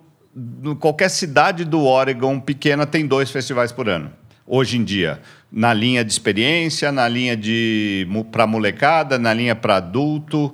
qualquer 0.80 1.10
cidade 1.10 1.66
do 1.66 1.84
Oregon 1.84 2.40
pequena 2.40 2.86
tem 2.86 3.06
dois 3.06 3.30
festivais 3.30 3.74
por 3.74 3.90
ano. 3.90 4.10
Hoje 4.48 4.78
em 4.78 4.84
dia, 4.86 5.20
na 5.52 5.74
linha 5.74 6.04
de 6.04 6.14
experiência, 6.14 6.90
na 6.90 7.06
linha 7.06 7.36
de 7.36 8.08
para 8.32 8.48
molecada, 8.48 9.20
na 9.20 9.34
linha 9.34 9.56
para 9.58 9.76
adulto. 9.76 10.54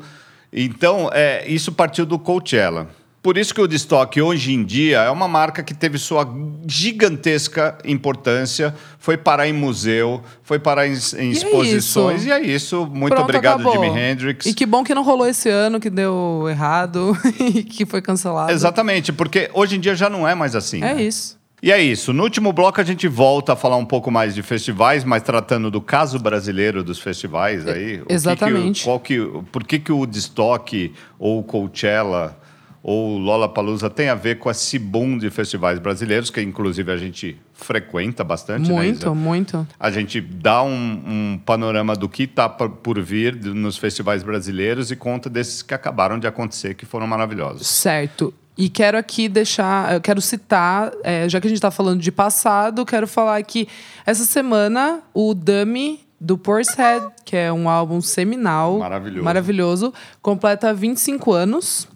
Então, 0.52 1.12
é, 1.14 1.48
isso 1.48 1.72
partiu 1.72 2.08
do 2.08 2.18
Coachella. 2.18 2.90
Por 3.22 3.38
isso 3.38 3.54
que 3.54 3.60
o 3.60 3.68
Destock 3.68 4.22
hoje 4.22 4.54
em 4.54 4.64
dia 4.64 5.00
é 5.00 5.10
uma 5.10 5.28
marca 5.28 5.62
que 5.62 5.74
teve 5.74 5.98
sua 5.98 6.28
gigantesca 6.66 7.78
importância, 7.84 8.74
foi 8.98 9.18
parar 9.18 9.48
em 9.48 9.52
museu, 9.52 10.22
foi 10.42 10.58
parar 10.58 10.88
em, 10.88 10.94
em 11.18 11.30
é 11.30 11.32
exposições, 11.32 12.22
isso. 12.22 12.30
e 12.30 12.32
é 12.32 12.42
isso. 12.42 12.86
Muito 12.86 13.14
Pronto, 13.14 13.24
obrigado, 13.26 13.68
acabou. 13.68 13.84
Jimi 13.84 14.00
Hendrix. 14.00 14.46
E 14.46 14.54
que 14.54 14.66
bom 14.66 14.86
que 14.86 14.96
não 14.96 15.04
rolou 15.04 15.28
esse 15.28 15.50
ano, 15.50 15.82
que 15.82 15.90
deu 15.90 16.46
errado 16.50 17.18
e 17.40 17.64
que 17.64 17.86
foi 17.86 18.02
cancelado. 18.02 18.52
Exatamente, 18.52 19.12
porque 19.12 19.50
hoje 19.54 19.76
em 19.76 19.80
dia 19.82 19.96
já 19.96 20.10
não 20.10 20.26
é 20.26 20.34
mais 20.34 20.56
assim. 20.56 20.78
É 20.78 20.94
né? 20.94 21.04
isso. 21.04 21.38
E 21.62 21.74
é 21.74 21.82
isso. 21.82 22.14
No 22.14 22.24
último 22.24 22.54
bloco 22.54 22.80
a 22.80 22.84
gente 22.86 23.06
volta 23.06 23.52
a 23.52 23.56
falar 23.56 23.76
um 23.76 23.86
pouco 23.86 24.10
mais 24.10 24.34
de 24.34 24.42
festivais, 24.42 25.04
mas 25.04 25.24
tratando 25.24 25.70
do 25.70 25.82
caso 25.82 26.18
brasileiro 26.18 26.86
dos 26.86 27.00
festivais 27.00 27.68
aí. 27.68 27.96
o 27.96 28.00
que 28.00 28.06
que 28.06 28.14
exatamente. 28.14 28.84
qual 28.86 28.98
que, 28.98 29.20
por 29.52 29.66
que, 29.66 29.78
que 29.78 29.92
o 29.92 30.06
Destock 30.06 30.94
ou 31.18 31.40
o 31.40 31.44
Coachella 31.44 32.38
ou 32.82 33.16
o 33.16 33.18
Lollapalooza 33.18 33.90
tem 33.90 34.10
a 34.10 34.16
ver 34.16 34.40
com 34.40 34.50
esse 34.50 34.80
boom 34.80 35.18
de 35.18 35.30
festivais 35.30 35.80
brasileiros, 35.80 36.30
que 36.30 36.42
inclusive 36.42 36.92
a 36.92 36.98
gente 36.98 37.38
frequenta 37.54 38.24
bastante, 38.24 38.70
né, 38.70 38.76
Muito, 38.76 39.00
Isa? 39.02 39.14
muito. 39.14 39.68
A 39.80 39.92
gente 39.92 40.22
dá 40.22 40.64
um, 40.64 41.02
um 41.06 41.40
panorama 41.46 41.96
do 41.96 42.08
que 42.08 42.24
está 42.24 42.48
por 42.48 43.00
vir 43.02 43.36
nos 43.36 43.78
festivais 43.78 44.24
brasileiros 44.24 44.92
e 44.92 44.96
conta 44.96 45.30
desses 45.30 45.62
que 45.62 45.74
acabaram 45.74 46.18
de 46.18 46.26
acontecer, 46.28 46.74
que 46.76 46.86
foram 46.86 47.06
maravilhosos. 47.06 47.68
Certo. 47.68 48.34
E 48.58 48.68
quero 48.70 48.98
aqui 48.98 49.30
deixar, 49.30 49.94
eu 49.94 50.02
quero 50.02 50.20
citar, 50.22 50.92
é, 51.04 51.30
já 51.30 51.40
que 51.40 51.48
a 51.48 51.50
gente 51.50 51.58
está 51.58 51.72
falando 51.72 52.02
de 52.02 52.12
passado, 52.12 52.86
quero 52.86 53.08
falar 53.08 53.42
que 53.44 53.68
essa 54.06 54.26
semana 54.26 55.02
o 55.14 55.34
Dummy 55.34 56.02
do 56.20 56.38
Portishead, 56.38 57.06
que 57.24 57.38
é 57.38 57.52
um 57.54 57.70
álbum 57.70 58.02
seminal, 58.02 58.78
Maravilhoso. 58.80 59.24
maravilhoso, 59.24 59.94
completa 60.22 60.74
25 60.74 61.32
anos. 61.32 61.88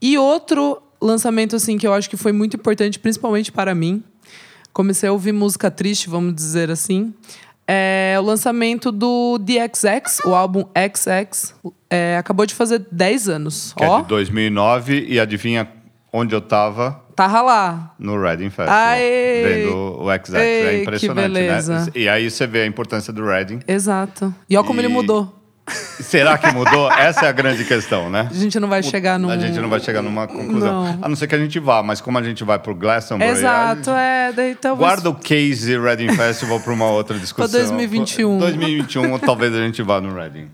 E 0.00 0.16
outro 0.18 0.80
lançamento 1.00 1.56
assim 1.56 1.78
que 1.78 1.86
eu 1.86 1.92
acho 1.94 2.08
que 2.08 2.16
foi 2.16 2.32
muito 2.32 2.56
importante, 2.56 2.98
principalmente 2.98 3.50
para 3.52 3.74
mim, 3.74 4.02
comecei 4.72 5.08
a 5.08 5.12
ouvir 5.12 5.32
música 5.32 5.70
triste, 5.70 6.08
vamos 6.08 6.34
dizer 6.34 6.70
assim. 6.70 7.12
É 7.66 8.16
o 8.18 8.22
lançamento 8.22 8.90
do 8.90 9.38
DXX, 9.38 10.20
o 10.24 10.34
álbum 10.34 10.64
XX, 10.74 11.54
é, 11.88 12.16
acabou 12.16 12.44
de 12.44 12.54
fazer 12.54 12.84
10 12.90 13.28
anos. 13.28 13.72
Que 13.76 13.84
Ó, 13.84 13.98
é 14.00 14.02
de 14.02 14.08
2009 14.08 15.06
e 15.08 15.20
adivinha 15.20 15.68
onde 16.12 16.34
eu 16.34 16.40
tava? 16.40 17.00
tava 17.14 17.42
lá. 17.42 17.94
No 17.98 18.18
Reading 18.20 18.48
Festival. 18.48 18.74
Aê! 18.74 19.42
Vendo 19.44 19.76
o 20.02 20.06
XX. 20.10 20.34
Ei, 20.34 20.40
é 20.66 20.82
impressionante, 20.82 21.32
né? 21.32 21.86
E 21.94 22.08
aí 22.08 22.30
você 22.30 22.46
vê 22.46 22.62
a 22.62 22.66
importância 22.66 23.12
do 23.12 23.24
Reading. 23.24 23.60
Exato. 23.68 24.34
E 24.48 24.56
olha 24.56 24.66
como 24.66 24.80
E- 24.80 24.84
ele 24.84 24.92
mudou. 24.92 25.39
Será 25.70 26.36
que 26.36 26.50
mudou? 26.52 26.90
Essa 26.92 27.26
é 27.26 27.28
a 27.28 27.32
grande 27.32 27.64
questão, 27.64 28.10
né? 28.10 28.28
A 28.30 28.34
gente 28.34 28.58
não 28.58 28.68
vai 28.68 28.82
chegar 28.82 29.18
num. 29.18 29.30
A 29.30 29.38
gente 29.38 29.58
não 29.58 29.68
vai 29.68 29.80
chegar 29.80 30.02
numa 30.02 30.26
conclusão. 30.26 30.84
Não. 30.84 30.98
A 31.02 31.08
não 31.08 31.16
ser 31.16 31.26
que 31.26 31.34
a 31.34 31.38
gente 31.38 31.58
vá, 31.58 31.82
mas 31.82 32.00
como 32.00 32.18
a 32.18 32.22
gente 32.22 32.42
vai 32.44 32.58
pro 32.58 32.74
Glastonbury... 32.74 33.30
Exato, 33.30 33.90
é. 33.90 34.32
Daí 34.32 34.54
talvez. 34.54 34.88
Guarda 34.88 35.10
o 35.10 35.14
case 35.14 35.78
Reading 35.78 36.12
Festival 36.14 36.60
para 36.60 36.72
uma 36.72 36.86
outra 36.86 37.18
discussão. 37.18 37.60
2021. 37.60 38.38
2021, 38.38 39.18
talvez 39.18 39.54
a 39.54 39.58
gente 39.58 39.82
vá 39.82 40.00
no 40.00 40.14
Reading. 40.14 40.48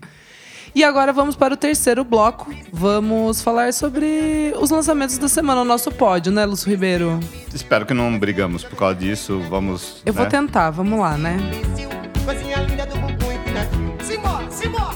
E 0.77 0.83
agora 0.83 1.11
vamos 1.11 1.35
para 1.35 1.55
o 1.55 1.57
terceiro 1.57 2.03
bloco. 2.03 2.53
Vamos 2.71 3.41
falar 3.41 3.73
sobre 3.73 4.53
os 4.59 4.69
lançamentos 4.69 5.17
da 5.17 5.27
semana, 5.27 5.61
o 5.61 5.65
nosso 5.65 5.91
pódio, 5.91 6.31
né, 6.31 6.45
Lúcio 6.45 6.69
Ribeiro? 6.69 7.19
Espero 7.51 7.83
que 7.83 7.95
não 7.95 8.19
brigamos 8.19 8.63
por 8.63 8.75
causa 8.75 8.93
disso. 8.93 9.41
Vamos. 9.49 10.03
Eu 10.05 10.13
vou 10.13 10.25
né? 10.25 10.29
tentar, 10.29 10.69
vamos 10.69 10.99
lá, 10.99 11.17
né? 11.17 11.37
Coisinha 12.23 12.57
linda 12.57 12.85
do 12.85 12.95
bumbum 12.99 13.31
empinadinho. 13.31 13.97
Simbora, 14.03 14.51
simbora, 14.51 14.95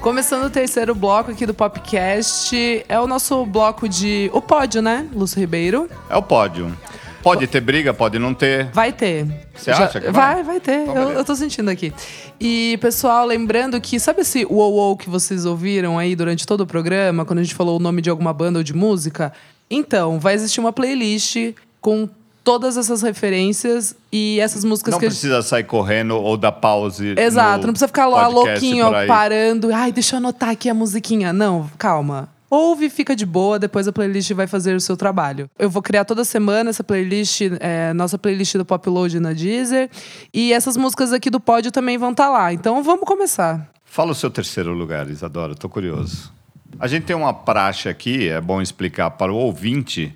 Começando 0.00 0.46
o 0.46 0.50
terceiro 0.50 0.94
bloco 0.94 1.30
aqui 1.30 1.44
do 1.44 1.52
Popcast, 1.52 2.56
é 2.88 2.98
o 2.98 3.06
nosso 3.06 3.44
bloco 3.44 3.86
de. 3.86 4.30
O 4.32 4.40
pódio, 4.40 4.80
né, 4.80 5.06
Lúcio 5.12 5.38
Ribeiro? 5.38 5.90
É 6.08 6.16
o 6.16 6.22
pódio. 6.22 6.74
Pode 7.22 7.46
ter 7.46 7.60
briga, 7.60 7.92
pode 7.92 8.18
não 8.18 8.32
ter. 8.32 8.70
Vai 8.72 8.94
ter. 8.94 9.26
Você 9.54 9.70
acha 9.70 10.00
que 10.00 10.10
vai? 10.10 10.36
vai? 10.36 10.42
Vai, 10.42 10.60
ter. 10.60 10.84
Então, 10.84 11.10
eu, 11.10 11.10
eu 11.18 11.24
tô 11.24 11.36
sentindo 11.36 11.70
aqui. 11.70 11.92
E, 12.40 12.78
pessoal, 12.80 13.26
lembrando 13.26 13.78
que, 13.78 14.00
sabe 14.00 14.22
esse 14.22 14.46
wow 14.46 14.72
wow 14.72 14.96
que 14.96 15.10
vocês 15.10 15.44
ouviram 15.44 15.98
aí 15.98 16.16
durante 16.16 16.46
todo 16.46 16.62
o 16.62 16.66
programa, 16.66 17.26
quando 17.26 17.40
a 17.40 17.42
gente 17.42 17.54
falou 17.54 17.76
o 17.76 17.82
nome 17.82 18.00
de 18.00 18.08
alguma 18.08 18.32
banda 18.32 18.58
ou 18.58 18.62
de 18.62 18.72
música? 18.72 19.34
Então, 19.70 20.18
vai 20.18 20.32
existir 20.32 20.60
uma 20.60 20.72
playlist 20.72 21.52
com 21.78 22.08
todas 22.42 22.76
essas 22.76 23.02
referências 23.02 23.94
e 24.12 24.38
essas 24.40 24.64
músicas 24.64 24.92
Não 24.92 24.98
que 24.98 25.06
gente. 25.06 25.12
precisa 25.12 25.42
sair 25.42 25.64
correndo 25.64 26.16
ou 26.16 26.36
dar 26.36 26.52
pause. 26.52 27.14
Exato, 27.16 27.66
não 27.66 27.72
precisa 27.72 27.88
ficar 27.88 28.06
lá 28.06 28.26
louquinho, 28.28 28.86
parando. 29.06 29.72
Ai, 29.72 29.92
deixa 29.92 30.16
eu 30.16 30.18
anotar 30.18 30.50
aqui 30.50 30.68
a 30.68 30.74
musiquinha. 30.74 31.32
Não, 31.32 31.70
calma. 31.78 32.28
Ouve, 32.50 32.90
fica 32.90 33.14
de 33.14 33.24
boa, 33.24 33.60
depois 33.60 33.86
a 33.86 33.92
playlist 33.92 34.32
vai 34.32 34.48
fazer 34.48 34.74
o 34.74 34.80
seu 34.80 34.96
trabalho. 34.96 35.48
Eu 35.56 35.70
vou 35.70 35.80
criar 35.80 36.04
toda 36.04 36.24
semana 36.24 36.70
essa 36.70 36.82
playlist, 36.82 37.42
é, 37.60 37.92
nossa 37.92 38.18
playlist 38.18 38.56
do 38.56 38.64
Popload 38.64 39.20
na 39.20 39.32
Deezer. 39.32 39.88
E 40.34 40.52
essas 40.52 40.76
músicas 40.76 41.12
aqui 41.12 41.30
do 41.30 41.38
pódio 41.38 41.70
também 41.70 41.96
vão 41.96 42.10
estar 42.10 42.28
lá. 42.28 42.52
Então 42.52 42.82
vamos 42.82 43.04
começar. 43.04 43.70
Fala 43.84 44.10
o 44.10 44.14
seu 44.16 44.30
terceiro 44.30 44.72
lugar, 44.72 45.08
Isadora, 45.08 45.54
tô 45.54 45.68
curioso. 45.68 46.32
A 46.78 46.88
gente 46.88 47.04
tem 47.04 47.14
uma 47.14 47.32
praxe 47.32 47.88
aqui, 47.88 48.28
é 48.28 48.40
bom 48.40 48.60
explicar 48.60 49.10
para 49.10 49.32
o 49.32 49.36
ouvinte, 49.36 50.12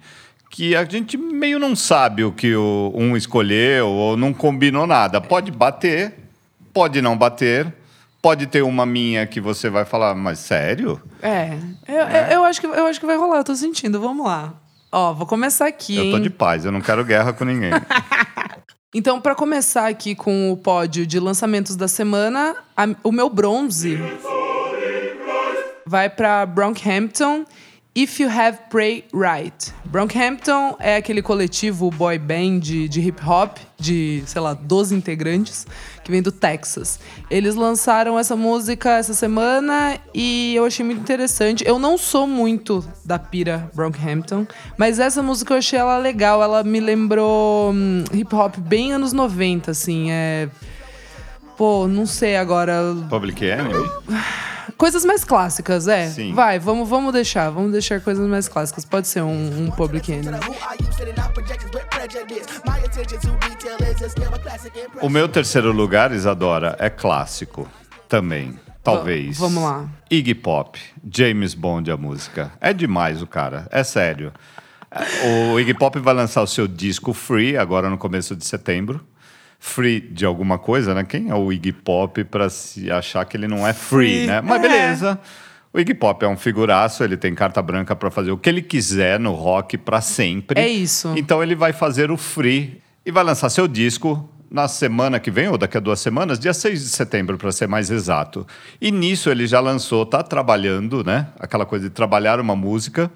que 0.55 0.77
a 0.77 0.85
gente 0.85 1.17
meio 1.17 1.59
não 1.59 1.75
sabe 1.75 2.23
o 2.23 2.31
que 2.31 2.55
o, 2.55 2.93
um 2.95 3.17
escolheu 3.17 3.89
ou 3.89 4.17
não 4.17 4.33
combinou 4.33 4.87
nada. 4.87 5.21
Pode 5.21 5.51
bater, 5.51 6.15
pode 6.73 7.03
não 7.03 7.17
bater, 7.19 7.75
pode 8.23 8.47
ter 8.47 8.63
uma 8.63 8.87
minha 8.87 9.27
que 9.27 9.41
você 9.41 9.69
vai 9.69 9.85
falar, 9.85 10.15
mas 10.15 10.39
sério? 10.39 11.03
É, 11.21 11.59
eu, 11.89 11.95
eu- 11.97 12.27
eu 12.35 12.45
acho, 12.45 12.61
que, 12.61 12.69
eu 12.69 12.87
acho 12.87 13.01
que 13.01 13.07
vai 13.07 13.17
rolar, 13.17 13.39
eu 13.39 13.45
tô 13.45 13.55
sentindo. 13.57 14.01
Vamos 14.01 14.25
lá. 14.25 14.55
Ó, 14.93 15.13
vou 15.13 15.27
começar 15.27 15.67
aqui. 15.67 15.97
Eu 15.97 16.11
tô 16.13 16.17
hein? 16.19 16.23
de 16.23 16.31
paz, 16.31 16.65
eu 16.65 16.71
não 16.71 16.81
quero 16.81 17.05
guerra 17.05 17.33
com 17.33 17.45
ninguém. 17.45 17.73
Então, 18.97 19.21
para 19.21 19.35
começar 19.35 19.89
aqui 19.89 20.15
com 20.15 20.53
o 20.53 20.57
pódio 20.57 21.05
de 21.05 21.19
lançamentos 21.19 21.75
da 21.75 21.89
semana, 21.89 22.55
a- 22.77 22.87
o 23.03 23.11
meu 23.11 23.29
bronze 23.29 23.99
vai 25.85 26.09
para 26.09 26.47
Brockhampton. 26.47 27.45
If 27.97 28.19
You 28.19 28.29
Have 28.29 28.59
Pray 28.71 29.05
Right. 29.15 29.73
Brockhampton 29.85 30.75
é 30.81 30.97
aquele 30.97 31.23
coletivo 31.23 31.93
boy 31.93 32.19
band 32.19 32.59
de, 32.59 32.89
de 32.89 33.01
hip 33.01 33.23
hop, 33.25 33.59
de, 33.79 34.21
sei 34.27 34.41
lá, 34.41 34.53
12 34.53 34.97
integrantes, 34.97 35.65
que 36.03 36.11
vem 36.11 36.21
do 36.21 36.33
Texas. 36.33 36.99
Eles 37.31 37.55
lançaram 37.55 38.19
essa 38.19 38.35
música 38.35 38.97
essa 38.97 39.15
semana 39.15 39.97
e 40.13 40.57
eu 40.57 40.65
achei 40.65 40.85
muito 40.85 41.03
interessante. 41.03 41.63
Eu 41.65 41.79
não 41.79 41.97
sou 41.97 42.27
muito 42.27 42.85
da 43.05 43.17
pira 43.17 43.71
Brockhampton, 43.73 44.45
mas 44.77 44.99
essa 44.99 45.23
música 45.23 45.55
eu 45.55 45.59
achei 45.59 45.79
ela 45.79 45.97
legal. 45.97 46.43
Ela 46.43 46.65
me 46.65 46.81
lembrou 46.81 47.71
hum, 47.73 48.03
hip 48.13 48.35
hop 48.35 48.57
bem 48.59 48.93
anos 48.93 49.13
90, 49.13 49.71
assim. 49.71 50.11
É. 50.11 50.49
Pô, 51.57 51.87
não 51.87 52.07
sei 52.07 52.37
agora. 52.37 52.83
Public 53.09 53.45
Enemy? 53.45 53.89
Coisas 54.77 55.05
mais 55.05 55.25
clássicas, 55.25 55.89
é. 55.89 56.09
Sim. 56.09 56.33
Vai, 56.35 56.59
vamos, 56.59 56.89
vamos 56.89 57.13
deixar. 57.13 57.51
Vamos 57.51 57.73
deixar 57.73 58.01
coisas 58.01 58.27
mais 58.29 58.49
clássicas. 58.49 58.85
Pode 58.85 59.07
ser 59.09 59.23
um, 59.23 59.65
um 59.67 59.71
Public 59.71 60.11
Enemy. 60.13 60.39
O 65.01 65.09
meu 65.09 65.29
terceiro 65.29 65.73
lugar, 65.73 66.13
Isadora, 66.13 66.77
é 66.79 66.91
clássico 66.91 67.69
também. 68.09 68.59
Talvez. 68.83 69.39
vamos 69.39 69.63
lá. 69.63 69.89
Iggy 70.11 70.35
Pop, 70.35 70.79
James 71.11 71.55
Bond 71.55 71.91
a 71.91 71.97
música. 71.97 72.53
É 72.61 72.73
demais 72.75 73.23
o 73.23 73.27
cara, 73.27 73.67
é 73.71 73.83
sério. 73.83 74.31
É, 74.91 75.53
O 75.53 75.59
Iggy 75.59 75.73
Pop 75.73 75.99
vai 76.01 76.13
lançar 76.13 76.43
o 76.43 76.47
seu 76.47 76.69
disco 76.69 77.15
Free 77.15 77.57
agora 77.57 77.89
no 77.89 77.97
começo 77.97 78.37
de 78.37 78.45
setembro. 78.45 79.01
Free 79.67 79.99
de 79.99 80.27
alguma 80.27 80.59
coisa, 80.59 80.95
né? 80.95 81.05
Quem 81.05 81.31
é 81.31 81.35
o 81.35 81.51
Iggy 81.51 81.73
Pop 81.73 82.23
para 82.25 82.51
se 82.51 82.91
achar 82.91 83.25
que 83.25 83.35
ele 83.35 83.49
não 83.49 83.67
é 83.67 83.73
free, 83.73 84.19
Free, 84.19 84.27
né? 84.27 84.43
Mas 84.43 84.63
é. 84.63 84.69
beleza. 84.69 85.19
O 85.73 85.81
Iggy 85.81 85.95
Pop 85.95 86.23
é 86.23 86.29
um 86.29 86.37
figuraço, 86.37 87.03
ele 87.03 87.17
tem 87.17 87.35
carta 87.35 87.63
branca 87.63 87.97
para 87.97 88.11
fazer 88.11 88.31
o 88.31 88.37
que 88.37 88.47
ele 88.47 88.61
quiser 88.61 89.19
no 89.19 89.33
rock 89.33 89.79
para 89.79 90.03
sempre. 90.03 90.61
É 90.61 90.69
isso. 90.69 91.15
Então 91.17 91.43
ele 91.43 91.55
vai 91.55 91.73
fazer 91.73 92.11
o 92.11 92.19
Free 92.19 92.83
e 93.07 93.11
vai 93.11 93.25
lançar 93.25 93.49
seu 93.49 93.67
disco 93.67 94.29
na 94.51 94.69
semana 94.69 95.19
que 95.19 95.31
vem, 95.31 95.49
ou 95.49 95.57
daqui 95.57 95.79
a 95.79 95.81
duas 95.81 95.99
semanas, 95.99 96.39
dia 96.39 96.53
6 96.53 96.83
de 96.83 96.91
setembro, 96.91 97.39
para 97.39 97.51
ser 97.51 97.67
mais 97.67 97.91
exato. 97.91 98.47
E 98.79 98.93
nisso 98.93 99.31
ele 99.31 99.47
já 99.47 99.61
lançou, 99.61 100.05
tá 100.05 100.23
trabalhando, 100.23 101.03
né? 101.03 101.29
Aquela 101.41 101.65
coisa 101.65 101.89
de 101.89 101.95
trabalhar 101.95 102.39
uma 102.39 102.55
música. 102.55 103.11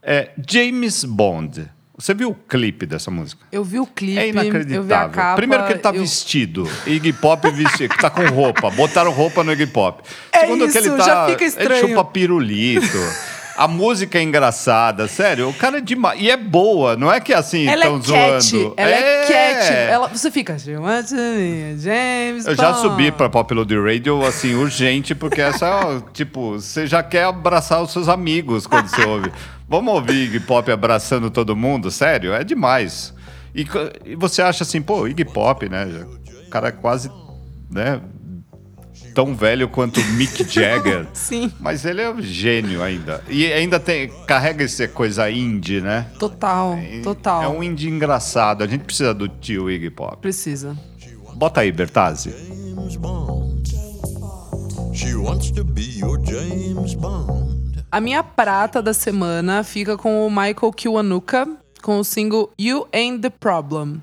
É 0.00 0.30
James 0.48 1.02
Bond. 1.02 1.68
Você 2.00 2.14
viu 2.14 2.30
o 2.30 2.34
clipe 2.34 2.86
dessa 2.86 3.10
música? 3.10 3.44
Eu 3.50 3.64
vi 3.64 3.80
o 3.80 3.86
clipe, 3.86 4.18
É 4.20 4.28
inacreditável. 4.28 5.10
capa. 5.10 5.34
Primeiro 5.34 5.66
que 5.66 5.72
ele 5.72 5.80
tá 5.80 5.88
eu- 5.90 6.00
vestido. 6.00 6.70
Iggy 6.86 7.12
Pop 7.12 7.50
vestido, 7.50 7.92
que 7.92 8.00
tá 8.00 8.08
com 8.08 8.24
roupa. 8.28 8.70
Botaram 8.70 9.10
roupa 9.10 9.42
no 9.42 9.52
Iggy 9.52 9.66
Pop. 9.66 10.00
É 10.32 10.40
Segundo 10.42 10.60
que 10.60 10.66
isso, 10.68 10.78
ele 10.78 10.90
tá. 10.96 11.02
já 11.04 11.26
fica 11.26 11.42
Ele 11.42 11.48
estranho. 11.48 11.88
chupa 11.88 12.04
pirulito. 12.04 12.86
A 13.58 13.66
música 13.66 14.20
é 14.20 14.22
engraçada, 14.22 15.08
sério. 15.08 15.48
O 15.48 15.52
cara 15.52 15.78
é 15.78 15.80
demais. 15.80 16.20
E 16.22 16.30
é 16.30 16.36
boa, 16.36 16.96
não 16.96 17.12
é 17.12 17.18
que 17.18 17.34
assim 17.34 17.68
estão 17.68 17.96
é 17.96 18.00
cat, 18.00 18.44
zoando. 18.44 18.74
ela 18.76 18.90
é, 18.90 19.26
cat. 19.26 19.72
Ela, 19.72 20.06
você 20.06 20.30
fica, 20.30 20.56
"What 20.80 21.08
to 21.08 21.14
me, 21.16 21.76
James 21.76 22.46
Eu 22.46 22.54
já 22.54 22.70
Bond." 22.70 22.82
subi 22.82 23.10
pra 23.10 23.28
Pop 23.28 23.52
Load 23.52 23.76
Radio, 23.76 24.24
assim, 24.24 24.54
urgente, 24.54 25.12
porque 25.12 25.40
essa, 25.40 25.68
ó, 25.68 26.00
tipo, 26.12 26.52
você 26.52 26.86
já 26.86 27.02
quer 27.02 27.24
abraçar 27.24 27.82
os 27.82 27.90
seus 27.92 28.08
amigos 28.08 28.64
quando 28.64 28.86
você 28.86 29.02
ouve. 29.02 29.32
Vamos 29.68 29.92
ouvir 29.92 30.28
Iggy 30.28 30.40
Pop 30.40 30.70
abraçando 30.70 31.28
todo 31.28 31.56
mundo? 31.56 31.90
Sério? 31.90 32.32
É 32.32 32.44
demais. 32.44 33.12
E, 33.52 33.66
e 34.04 34.14
você 34.14 34.40
acha 34.40 34.62
assim, 34.62 34.80
pô, 34.80 35.08
Iggy 35.08 35.24
Pop, 35.24 35.68
né? 35.68 35.84
O 36.46 36.48
cara 36.48 36.68
é 36.68 36.72
quase, 36.72 37.10
né? 37.68 38.00
Tão 39.18 39.34
velho 39.34 39.68
quanto 39.68 40.00
Mick 40.12 40.44
Jagger. 40.48 41.08
Sim. 41.12 41.52
Mas 41.58 41.84
ele 41.84 42.00
é 42.00 42.08
um 42.08 42.22
gênio 42.22 42.80
ainda. 42.80 43.20
E 43.28 43.52
ainda 43.52 43.80
tem, 43.80 44.08
carrega 44.28 44.62
essa 44.62 44.86
coisa 44.86 45.28
indie, 45.28 45.80
né? 45.80 46.06
Total, 46.20 46.78
total. 47.02 47.42
É 47.42 47.48
um 47.48 47.60
indie 47.60 47.88
engraçado. 47.88 48.62
A 48.62 48.66
gente 48.68 48.84
precisa 48.84 49.12
do 49.12 49.26
tio 49.28 49.68
Iggy 49.68 49.90
Pop. 49.90 50.18
Precisa. 50.18 50.78
Bota 51.34 51.62
aí, 51.62 51.72
Bertazzi. 51.72 52.30
James 52.30 52.94
Bond. 52.94 53.68
She 54.94 55.16
wants 55.16 55.50
to 55.50 55.64
be 55.64 55.98
your 55.98 56.24
James 56.24 56.94
Bond. 56.94 57.84
A 57.90 58.00
minha 58.00 58.22
prata 58.22 58.80
da 58.80 58.94
semana 58.94 59.64
fica 59.64 59.98
com 59.98 60.24
o 60.24 60.30
Michael 60.30 60.72
Kiwanuka, 60.72 61.44
com 61.82 61.98
o 61.98 62.04
single 62.04 62.52
You 62.56 62.86
Ain't 62.92 63.22
the 63.22 63.30
Problem. 63.30 64.00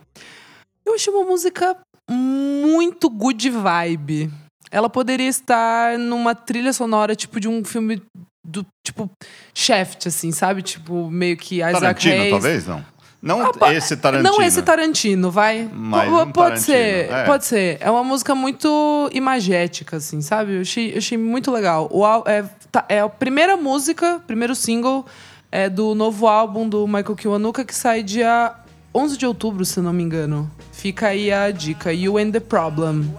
Eu 0.85 0.95
achei 0.95 1.13
uma 1.13 1.23
música 1.23 1.77
muito 2.11 3.09
good 3.09 3.49
vibe. 3.49 4.29
Ela 4.75 4.89
poderia 4.89 5.29
estar 5.29 5.97
numa 5.97 6.35
trilha 6.35 6.73
sonora 6.73 7.15
tipo 7.15 7.39
de 7.39 7.47
um 7.47 7.63
filme 7.63 8.01
do 8.43 8.65
tipo 8.85 9.09
Shaft, 9.53 10.05
assim, 10.07 10.33
sabe? 10.33 10.61
Tipo, 10.61 11.09
meio 11.09 11.37
que 11.37 11.55
Isaac 11.59 11.79
Tarantino, 11.79 12.15
Hayes. 12.15 12.29
talvez? 12.29 12.67
Não. 12.67 12.85
Não 13.21 13.41
Ah, 13.61 13.73
esse 13.73 13.95
Tarantino. 13.95 14.29
Não 14.29 14.41
esse 14.41 14.61
Tarantino, 14.61 15.31
vai. 15.31 15.69
Mas 15.73 16.09
um 16.11 16.15
pode 16.31 16.33
Tarantino, 16.33 16.65
ser, 16.65 17.09
é. 17.09 17.23
pode 17.23 17.45
ser. 17.45 17.77
É 17.79 17.89
uma 17.89 18.03
música 18.03 18.35
muito 18.35 19.09
imagética, 19.13 19.95
assim, 19.95 20.19
sabe? 20.21 20.55
Eu 20.57 20.61
achei, 20.61 20.91
eu 20.93 20.97
achei 20.97 21.17
muito 21.17 21.49
legal. 21.51 21.87
O, 21.89 22.05
é, 22.27 22.43
tá- 22.69 22.85
é 22.89 22.99
a 22.99 23.07
primeira 23.07 23.55
música, 23.55 24.21
primeiro 24.27 24.53
single 24.53 25.05
é 25.51 25.69
do 25.69 25.95
novo 25.95 26.27
álbum 26.27 26.67
do 26.67 26.85
Michael 26.85 27.15
Kiwanuka, 27.15 27.63
que 27.63 27.73
sai 27.73 28.03
dia 28.03 28.53
11 28.93 29.17
de 29.17 29.25
outubro, 29.25 29.63
se 29.63 29.79
não 29.79 29.93
me 29.93 30.03
engano. 30.03 30.51
Fica 30.73 31.07
aí 31.07 31.31
a 31.31 31.49
dica. 31.49 31.93
You 31.93 32.17
and 32.17 32.31
the 32.31 32.41
Problem. 32.41 33.09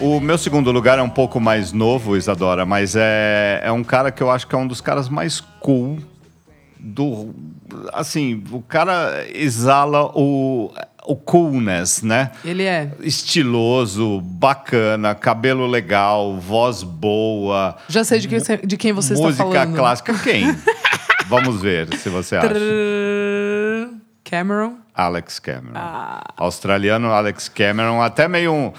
O 0.00 0.18
meu 0.20 0.38
segundo 0.38 0.72
lugar 0.72 0.98
é 0.98 1.02
um 1.02 1.10
pouco 1.10 1.38
mais 1.38 1.70
novo, 1.70 2.16
Isadora, 2.16 2.64
mas 2.64 2.96
é, 2.96 3.60
é 3.62 3.70
um 3.70 3.84
cara 3.84 4.10
que 4.10 4.22
eu 4.22 4.30
acho 4.30 4.46
que 4.46 4.54
é 4.54 4.58
um 4.58 4.66
dos 4.66 4.80
caras 4.80 5.10
mais 5.10 5.40
cool 5.60 5.98
do. 6.78 7.34
Assim, 7.92 8.42
o 8.50 8.62
cara 8.62 9.26
exala 9.34 10.06
o, 10.18 10.72
o 11.04 11.14
coolness, 11.14 12.02
né? 12.02 12.30
Ele 12.42 12.62
é. 12.62 12.90
Estiloso, 13.00 14.22
bacana, 14.22 15.14
cabelo 15.14 15.66
legal, 15.66 16.38
voz 16.38 16.82
boa. 16.82 17.76
Já 17.86 18.02
sei 18.02 18.18
de, 18.18 18.28
quem, 18.28 18.38
de 18.64 18.76
quem 18.78 18.94
você 18.94 19.12
está 19.12 19.26
música 19.26 19.44
falando. 19.44 19.76
clássica. 19.76 20.14
Quem? 20.14 20.56
Vamos 21.28 21.60
ver 21.60 21.94
se 21.98 22.08
você 22.08 22.36
acha. 22.36 22.48
Cameron. 24.30 24.76
Alex 24.94 25.40
Cameron. 25.40 25.72
Ah. 25.74 26.22
Australiano 26.36 27.10
Alex 27.10 27.48
Cameron, 27.48 28.00
até 28.00 28.28
meio 28.28 28.54
um, 28.54 28.72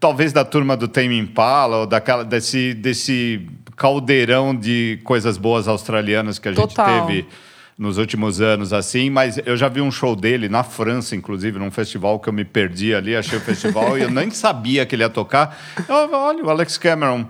talvez 0.00 0.32
da 0.32 0.44
turma 0.44 0.76
do 0.76 0.88
Tame 0.88 1.18
Impala 1.18 1.78
ou 1.78 1.86
daquela 1.86 2.24
desse 2.24 2.72
desse 2.72 3.46
caldeirão 3.76 4.54
de 4.54 4.98
coisas 5.04 5.36
boas 5.36 5.68
australianas 5.68 6.38
que 6.38 6.48
a 6.48 6.54
Total. 6.54 6.86
gente 6.86 7.06
teve 7.06 7.28
nos 7.76 7.98
últimos 7.98 8.40
anos 8.40 8.72
assim, 8.72 9.10
mas 9.10 9.40
eu 9.44 9.56
já 9.56 9.68
vi 9.68 9.80
um 9.80 9.90
show 9.90 10.14
dele 10.14 10.48
na 10.48 10.62
França, 10.62 11.16
inclusive, 11.16 11.58
num 11.58 11.70
festival 11.70 12.20
que 12.20 12.28
eu 12.28 12.32
me 12.32 12.44
perdi 12.44 12.94
ali, 12.94 13.16
achei 13.16 13.38
o 13.38 13.40
festival 13.40 13.98
e 13.98 14.02
eu 14.02 14.10
nem 14.10 14.30
sabia 14.30 14.86
que 14.86 14.94
ele 14.94 15.02
ia 15.02 15.10
tocar. 15.10 15.58
Eu, 15.88 16.12
olha, 16.12 16.44
o 16.44 16.50
Alex 16.50 16.78
Cameron 16.78 17.26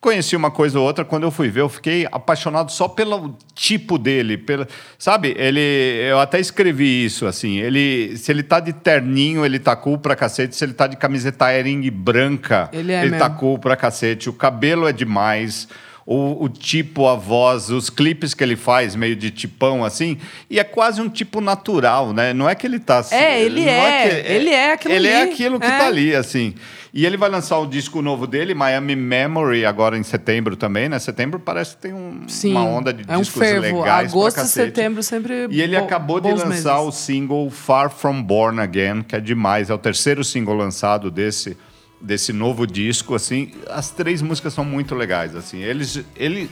Conheci 0.00 0.36
uma 0.36 0.50
coisa 0.50 0.78
ou 0.78 0.86
outra, 0.86 1.04
quando 1.04 1.24
eu 1.24 1.30
fui 1.30 1.48
ver, 1.48 1.62
eu 1.62 1.68
fiquei 1.68 2.06
apaixonado 2.12 2.70
só 2.70 2.86
pelo 2.86 3.36
tipo 3.54 3.98
dele, 3.98 4.36
pela, 4.36 4.68
sabe? 4.98 5.34
Ele, 5.36 5.60
eu 6.08 6.20
até 6.20 6.38
escrevi 6.38 7.04
isso 7.04 7.26
assim. 7.26 7.58
Ele, 7.58 8.16
se 8.16 8.30
ele 8.30 8.42
tá 8.42 8.60
de 8.60 8.72
terninho, 8.72 9.44
ele 9.44 9.58
tá 9.58 9.74
cool 9.74 9.98
pra 9.98 10.14
cacete. 10.14 10.54
Se 10.54 10.64
ele 10.64 10.74
tá 10.74 10.86
de 10.86 10.96
camiseta 10.96 11.52
ering 11.52 11.90
branca, 11.90 12.68
Ele 12.72 12.92
é 12.92 13.02
ele 13.02 13.16
tá 13.16 13.30
cool 13.30 13.58
pra 13.58 13.74
cacete. 13.74 14.28
O 14.28 14.32
cabelo 14.32 14.86
é 14.86 14.92
demais. 14.92 15.66
O, 16.08 16.44
o 16.44 16.48
tipo, 16.48 17.08
a 17.08 17.16
voz, 17.16 17.68
os 17.68 17.90
clipes 17.90 18.32
que 18.32 18.44
ele 18.44 18.54
faz, 18.54 18.94
meio 18.94 19.16
de 19.16 19.28
tipão 19.28 19.84
assim, 19.84 20.16
e 20.48 20.60
é 20.60 20.62
quase 20.62 21.02
um 21.02 21.08
tipo 21.08 21.40
natural, 21.40 22.12
né? 22.12 22.32
Não 22.32 22.48
é 22.48 22.54
que 22.54 22.64
ele 22.64 22.78
tá. 22.78 23.04
É, 23.10 23.42
ele 23.42 23.62
não 23.64 23.68
é. 23.72 24.20
Ele 24.32 24.50
é 24.50 24.72
aquilo 24.72 24.94
Ele 24.94 25.08
é 25.08 25.22
ali. 25.22 25.30
aquilo 25.32 25.58
que 25.58 25.66
É. 25.66 25.78
tá 25.78 25.86
ali, 25.88 26.14
assim. 26.14 26.54
E 26.94 27.04
ele 27.04 27.16
vai 27.16 27.28
lançar 27.28 27.58
o 27.58 27.66
disco 27.66 28.00
novo 28.00 28.24
dele, 28.24 28.54
Miami 28.54 28.94
Memory, 28.94 29.66
agora 29.66 29.98
em 29.98 30.02
setembro 30.04 30.56
também, 30.56 30.88
né? 30.88 30.96
Setembro 31.00 31.40
parece 31.40 31.74
que 31.74 31.82
tem 31.82 31.92
um- 31.92 32.22
Sim, 32.28 32.52
uma 32.52 32.64
onda 32.64 32.92
de 32.92 33.04
é 33.06 33.16
um 33.16 33.20
discos 33.22 33.38
fervo. 33.42 33.78
legais 33.80 34.10
Agosto 34.12 34.40
e 34.42 34.44
setembro 34.46 35.02
sempre 35.02 35.48
E 35.50 35.60
ele 35.60 35.76
bo- 35.76 35.84
acabou 35.84 36.20
de 36.20 36.28
lançar 36.30 36.46
meses. 36.48 36.64
o 36.66 36.92
single 36.92 37.50
Far 37.50 37.90
From 37.90 38.22
Born 38.22 38.60
Again, 38.60 39.02
que 39.02 39.16
é 39.16 39.20
demais. 39.20 39.70
É 39.70 39.74
o 39.74 39.78
terceiro 39.78 40.22
single 40.22 40.54
lançado 40.54 41.10
desse, 41.10 41.56
desse 42.00 42.32
novo 42.32 42.66
disco, 42.66 43.14
assim. 43.14 43.52
As 43.68 43.90
três 43.90 44.22
músicas 44.22 44.52
são 44.52 44.64
muito 44.64 44.94
legais, 44.94 45.34
assim. 45.34 45.58
Eles, 45.58 46.04
ele 46.14 46.50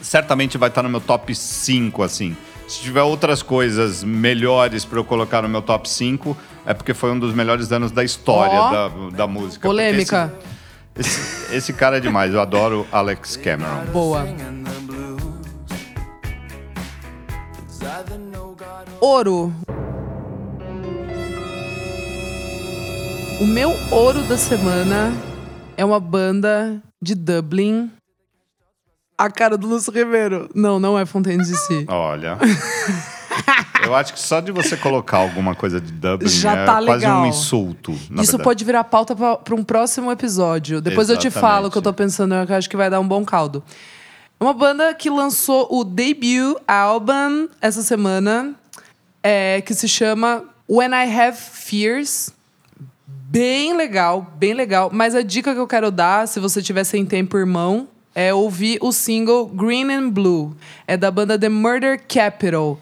certamente 0.00 0.58
vai 0.58 0.68
estar 0.68 0.82
no 0.82 0.88
meu 0.88 1.00
top 1.00 1.34
5, 1.34 2.02
assim. 2.02 2.36
Se 2.68 2.80
tiver 2.80 3.02
outras 3.02 3.42
coisas 3.42 4.02
melhores 4.02 4.84
para 4.84 4.98
eu 4.98 5.04
colocar 5.04 5.42
no 5.42 5.48
meu 5.48 5.62
top 5.62 5.88
5, 5.88 6.36
é 6.64 6.72
porque 6.72 6.94
foi 6.94 7.10
um 7.10 7.18
dos 7.18 7.34
melhores 7.34 7.70
anos 7.72 7.90
da 7.90 8.02
história 8.02 8.58
Ó. 8.58 8.70
da, 8.70 8.88
da 9.10 9.26
música. 9.26 9.68
Polêmica. 9.68 10.32
Esse, 10.96 11.20
esse, 11.20 11.54
esse 11.56 11.72
cara 11.72 11.98
é 11.98 12.00
demais. 12.00 12.32
Eu 12.32 12.40
adoro 12.40 12.86
Alex 12.92 13.36
Cameron. 13.36 13.84
Boa. 13.92 14.26
Ouro. 19.00 19.52
O 23.42 23.44
meu 23.44 23.70
ouro 23.90 24.22
da 24.22 24.38
semana 24.38 25.12
é 25.76 25.84
uma 25.84 25.98
banda 25.98 26.80
de 27.02 27.12
Dublin. 27.16 27.90
A 29.18 29.28
cara 29.28 29.58
do 29.58 29.66
Lúcio 29.66 29.92
Ribeiro. 29.92 30.48
Não, 30.54 30.78
não 30.78 30.96
é 30.96 31.04
Fontaine 31.04 31.42
DC. 31.42 31.86
Olha. 31.90 32.38
Eu 33.84 33.96
acho 33.96 34.12
que 34.12 34.20
só 34.20 34.38
de 34.38 34.52
você 34.52 34.76
colocar 34.76 35.16
alguma 35.16 35.56
coisa 35.56 35.80
de 35.80 35.90
Dublin 35.90 36.28
Já 36.28 36.52
é 36.52 36.64
tá 36.64 36.74
quase 36.74 37.04
legal. 37.04 37.22
um 37.22 37.26
insulto. 37.26 37.90
na 38.08 38.22
Isso 38.22 38.30
verdade. 38.30 38.42
pode 38.44 38.64
virar 38.64 38.84
pauta 38.84 39.16
para 39.16 39.54
um 39.56 39.64
próximo 39.64 40.12
episódio. 40.12 40.80
Depois 40.80 41.08
eu 41.08 41.16
te 41.16 41.26
Exatamente. 41.26 41.52
falo 41.52 41.66
o 41.66 41.70
que 41.72 41.78
eu 41.78 41.82
tô 41.82 41.92
pensando, 41.92 42.36
eu 42.36 42.56
acho 42.56 42.70
que 42.70 42.76
vai 42.76 42.88
dar 42.88 43.00
um 43.00 43.08
bom 43.08 43.24
caldo. 43.24 43.60
É 44.38 44.44
uma 44.44 44.54
banda 44.54 44.94
que 44.94 45.10
lançou 45.10 45.66
o 45.68 45.82
debut 45.82 46.56
album 46.68 47.48
essa 47.60 47.82
semana, 47.82 48.54
é, 49.20 49.60
que 49.62 49.74
se 49.74 49.88
chama 49.88 50.44
When 50.68 50.90
I 50.90 51.12
Have 51.12 51.36
Fears. 51.36 52.32
Bem 53.32 53.76
legal, 53.76 54.34
bem 54.36 54.52
legal. 54.52 54.90
Mas 54.92 55.14
a 55.14 55.22
dica 55.22 55.54
que 55.54 55.60
eu 55.60 55.66
quero 55.66 55.90
dar, 55.90 56.28
se 56.28 56.38
você 56.38 56.60
tiver 56.60 56.84
sem 56.84 57.06
tempo, 57.06 57.38
irmão, 57.38 57.88
é 58.14 58.32
ouvir 58.32 58.78
o 58.80 58.92
single 58.92 59.46
Green 59.46 59.90
and 59.90 60.10
Blue. 60.10 60.54
É 60.86 60.96
da 60.96 61.10
banda 61.10 61.38
The 61.38 61.48
Murder 61.48 62.00
Capital. 62.06 62.78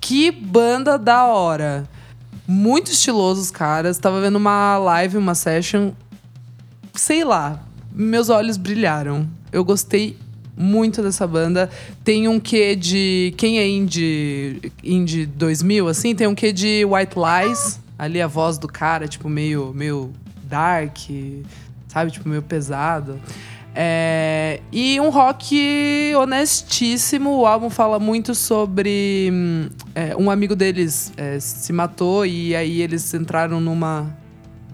Que 0.00 0.30
banda 0.30 0.98
da 0.98 1.26
hora. 1.26 1.88
Muito 2.46 2.90
estiloso 2.90 3.40
os 3.40 3.50
caras. 3.50 3.96
Tava 3.98 4.20
vendo 4.20 4.36
uma 4.36 4.76
live, 4.78 5.16
uma 5.16 5.34
session. 5.34 5.92
Sei 6.92 7.24
lá, 7.24 7.62
meus 7.92 8.28
olhos 8.28 8.56
brilharam. 8.56 9.28
Eu 9.52 9.64
gostei 9.64 10.16
muito 10.56 11.02
dessa 11.02 11.26
banda. 11.26 11.70
Tem 12.02 12.28
um 12.28 12.40
quê 12.40 12.76
de. 12.76 13.32
Quem 13.36 13.58
é 13.58 13.68
indie, 13.68 14.72
indie 14.82 15.26
2000, 15.26 15.88
assim? 15.88 16.14
Tem 16.14 16.26
um 16.26 16.34
quê 16.34 16.52
de 16.52 16.84
White 16.84 17.14
Lies. 17.16 17.80
Ali 17.98 18.20
a 18.20 18.26
voz 18.26 18.58
do 18.58 18.68
cara, 18.68 19.06
tipo, 19.06 19.28
meio, 19.28 19.72
meio 19.74 20.12
dark, 20.42 20.96
sabe? 21.88 22.10
Tipo, 22.10 22.28
meio 22.28 22.42
pesado. 22.42 23.20
É, 23.74 24.60
e 24.70 25.00
um 25.00 25.10
rock 25.10 26.12
honestíssimo. 26.16 27.38
O 27.38 27.46
álbum 27.46 27.68
fala 27.68 27.98
muito 27.98 28.34
sobre. 28.34 29.30
hum, 29.32 29.68
é, 29.94 30.16
um 30.16 30.30
amigo 30.30 30.54
deles 30.54 31.12
é, 31.16 31.40
se 31.40 31.72
matou 31.72 32.24
e 32.24 32.54
aí 32.54 32.80
eles 32.80 33.12
entraram 33.14 33.60
numa 33.60 34.16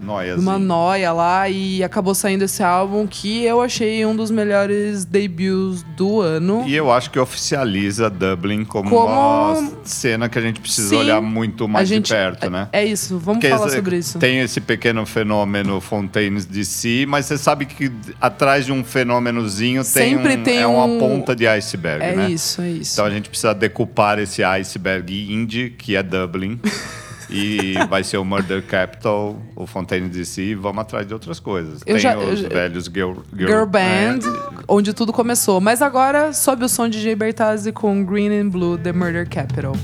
Noiazinho. 0.01 0.41
uma 0.43 0.59
noia 0.59 1.13
lá 1.13 1.49
e 1.49 1.83
acabou 1.85 2.15
saindo 2.15 2.45
esse 2.45 2.63
álbum 2.63 3.07
que 3.07 3.45
eu 3.45 3.61
achei 3.61 4.05
um 4.07 4.17
dos 4.17 4.31
melhores 4.31 5.05
debuts 5.05 5.83
do 5.97 6.21
ano. 6.21 6.65
E 6.67 6.75
eu 6.75 6.91
acho 6.91 7.11
que 7.11 7.19
oficializa 7.19 8.09
Dublin 8.09 8.65
como, 8.65 8.89
Como- 8.91 9.07
uma 9.07 9.71
cena 9.85 10.29
que 10.29 10.39
a 10.39 10.43
gente 10.43 10.61
precisa 10.61 10.89
Sim, 10.91 10.97
olhar 10.97 11.21
muito 11.21 11.69
mais 11.69 11.89
gente, 11.89 12.07
de 12.07 12.13
perto, 12.13 12.49
né? 12.49 12.69
É 12.73 12.85
isso, 12.85 13.19
vamos 13.19 13.41
Porque 13.41 13.49
falar 13.51 13.67
esse- 13.67 13.77
sobre 13.77 13.97
isso. 13.99 14.19
Tem 14.19 14.39
esse 14.41 14.61
pequeno 14.61 15.05
fenômeno 15.05 15.81
Fontaines 15.81 16.45
DC, 16.47 17.05
mas 17.07 17.27
você 17.27 17.37
sabe 17.37 17.67
que 17.67 17.91
atrás 18.21 18.65
de 18.67 18.73
um 18.73 18.83
fenômenozinho 18.83 19.83
tem, 19.85 20.15
Sempre 20.17 20.37
um, 20.37 20.43
tem 20.43 20.59
é 20.59 20.67
uma 20.67 20.85
um- 20.85 20.99
ponta 20.99 21.37
de 21.37 21.47
iceberg, 21.47 22.03
é 22.05 22.17
né? 22.17 22.31
isso, 22.31 22.63
é 22.63 22.71
isso. 22.71 22.95
Então 22.95 23.05
a 23.05 23.11
gente 23.11 23.29
precisa 23.29 23.55
decupar 23.55 24.19
esse 24.19 24.43
iceberg 24.43 25.33
indie, 25.33 25.71
que 25.71 25.95
é 25.97 26.03
Dublin. 26.03 26.59
e 27.31 27.75
vai 27.89 28.03
ser 28.05 28.17
o 28.19 28.25
Murder 28.25 28.63
Capital, 28.65 29.37
o 29.57 29.67
Fontaine 29.67 30.09
DC, 30.09 30.43
e 30.43 30.55
vamos 30.55 30.81
atrás 30.83 31.07
de 31.07 31.13
outras 31.15 31.39
coisas. 31.41 31.81
Eu 31.87 31.95
Tem 31.95 31.99
já- 31.99 32.19
os 32.19 32.43
eu 32.43 32.49
velhos 32.51 32.85
girl, 32.87 33.15
Girl 33.37 33.65
Band, 33.67 34.19
é, 34.25 34.63
onde 34.69 34.93
tudo 34.93 35.13
começou. 35.13 35.61
Mas 35.61 35.81
agora, 35.83 36.33
sobe 36.33 36.65
o 36.65 36.69
som 36.69 36.89
de 36.89 37.01
Jay 37.01 37.15
Bertazzi 37.15 37.73
com 37.73 38.05
Green 38.05 38.31
and 38.41 38.49
Blue, 38.49 38.77
The 38.77 38.93
Murder 38.93 39.29
Capital. 39.29 39.75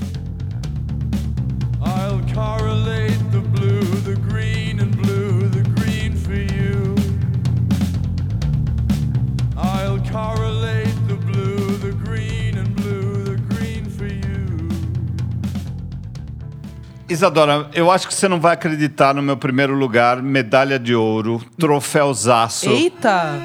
Isadora, 17.09 17.69
eu 17.73 17.89
acho 17.89 18.05
que 18.05 18.13
você 18.13 18.27
não 18.27 18.39
vai 18.39 18.53
acreditar 18.53 19.13
no 19.13 19.21
meu 19.21 19.37
primeiro 19.37 19.73
lugar, 19.73 20.21
medalha 20.21 20.77
de 20.77 20.93
ouro, 20.93 21.41
troféuzaço. 21.57 22.69
Eita! 22.69 23.39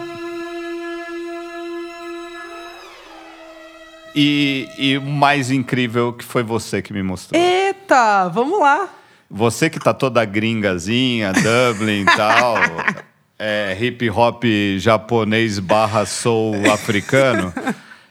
E, 4.15 4.69
e 4.77 4.99
o 4.99 5.03
mais 5.03 5.51
incrível 5.51 6.13
que 6.13 6.25
foi 6.25 6.43
você 6.43 6.83
que 6.83 6.93
me 6.93 7.05
mostrou. 7.05 7.41
Eita! 7.41 8.29
Vamos 8.29 8.59
lá! 8.59 8.89
Você 9.31 9.71
que 9.71 9.79
tá 9.79 9.95
toda 9.95 10.25
gringazinha, 10.25 11.33
Dublin 11.33 12.03
e 12.03 12.05
tal, 12.17 12.57
é, 13.39 13.79
hip 13.81 14.11
hop 14.11 14.43
japonês 14.77 15.61
barra 15.61 16.05
soul 16.05 16.55
africano. 16.71 17.55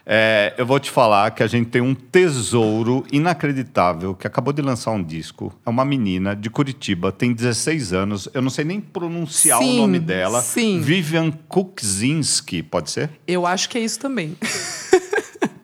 É, 0.06 0.54
eu 0.58 0.66
vou 0.66 0.80
te 0.80 0.90
falar 0.90 1.32
que 1.32 1.44
a 1.44 1.48
gente 1.48 1.70
tem 1.70 1.82
um 1.82 1.94
tesouro 1.94 3.06
inacreditável 3.12 4.14
que 4.16 4.26
acabou 4.28 4.52
de 4.54 4.62
lançar 4.62 4.92
um 4.92 5.04
disco. 5.04 5.54
É 5.66 5.70
uma 5.70 5.86
menina 5.86 6.36
de 6.36 6.50
Curitiba, 6.50 7.12
tem 7.12 7.34
16 7.34 7.94
anos. 7.94 8.30
Eu 8.34 8.42
não 8.42 8.50
sei 8.50 8.66
nem 8.66 8.80
pronunciar 8.80 9.60
Sim, 9.60 9.78
o 9.78 9.82
nome 9.82 10.00
dela. 10.00 10.42
sim. 10.42 10.80
Vivian 10.82 11.32
Kukzinski, 11.32 12.64
pode 12.64 12.92
ser? 12.92 13.10
Eu 13.28 13.46
acho 13.46 13.70
que 13.70 13.78
é 13.78 13.82
isso 13.82 14.00
também. 14.00 14.36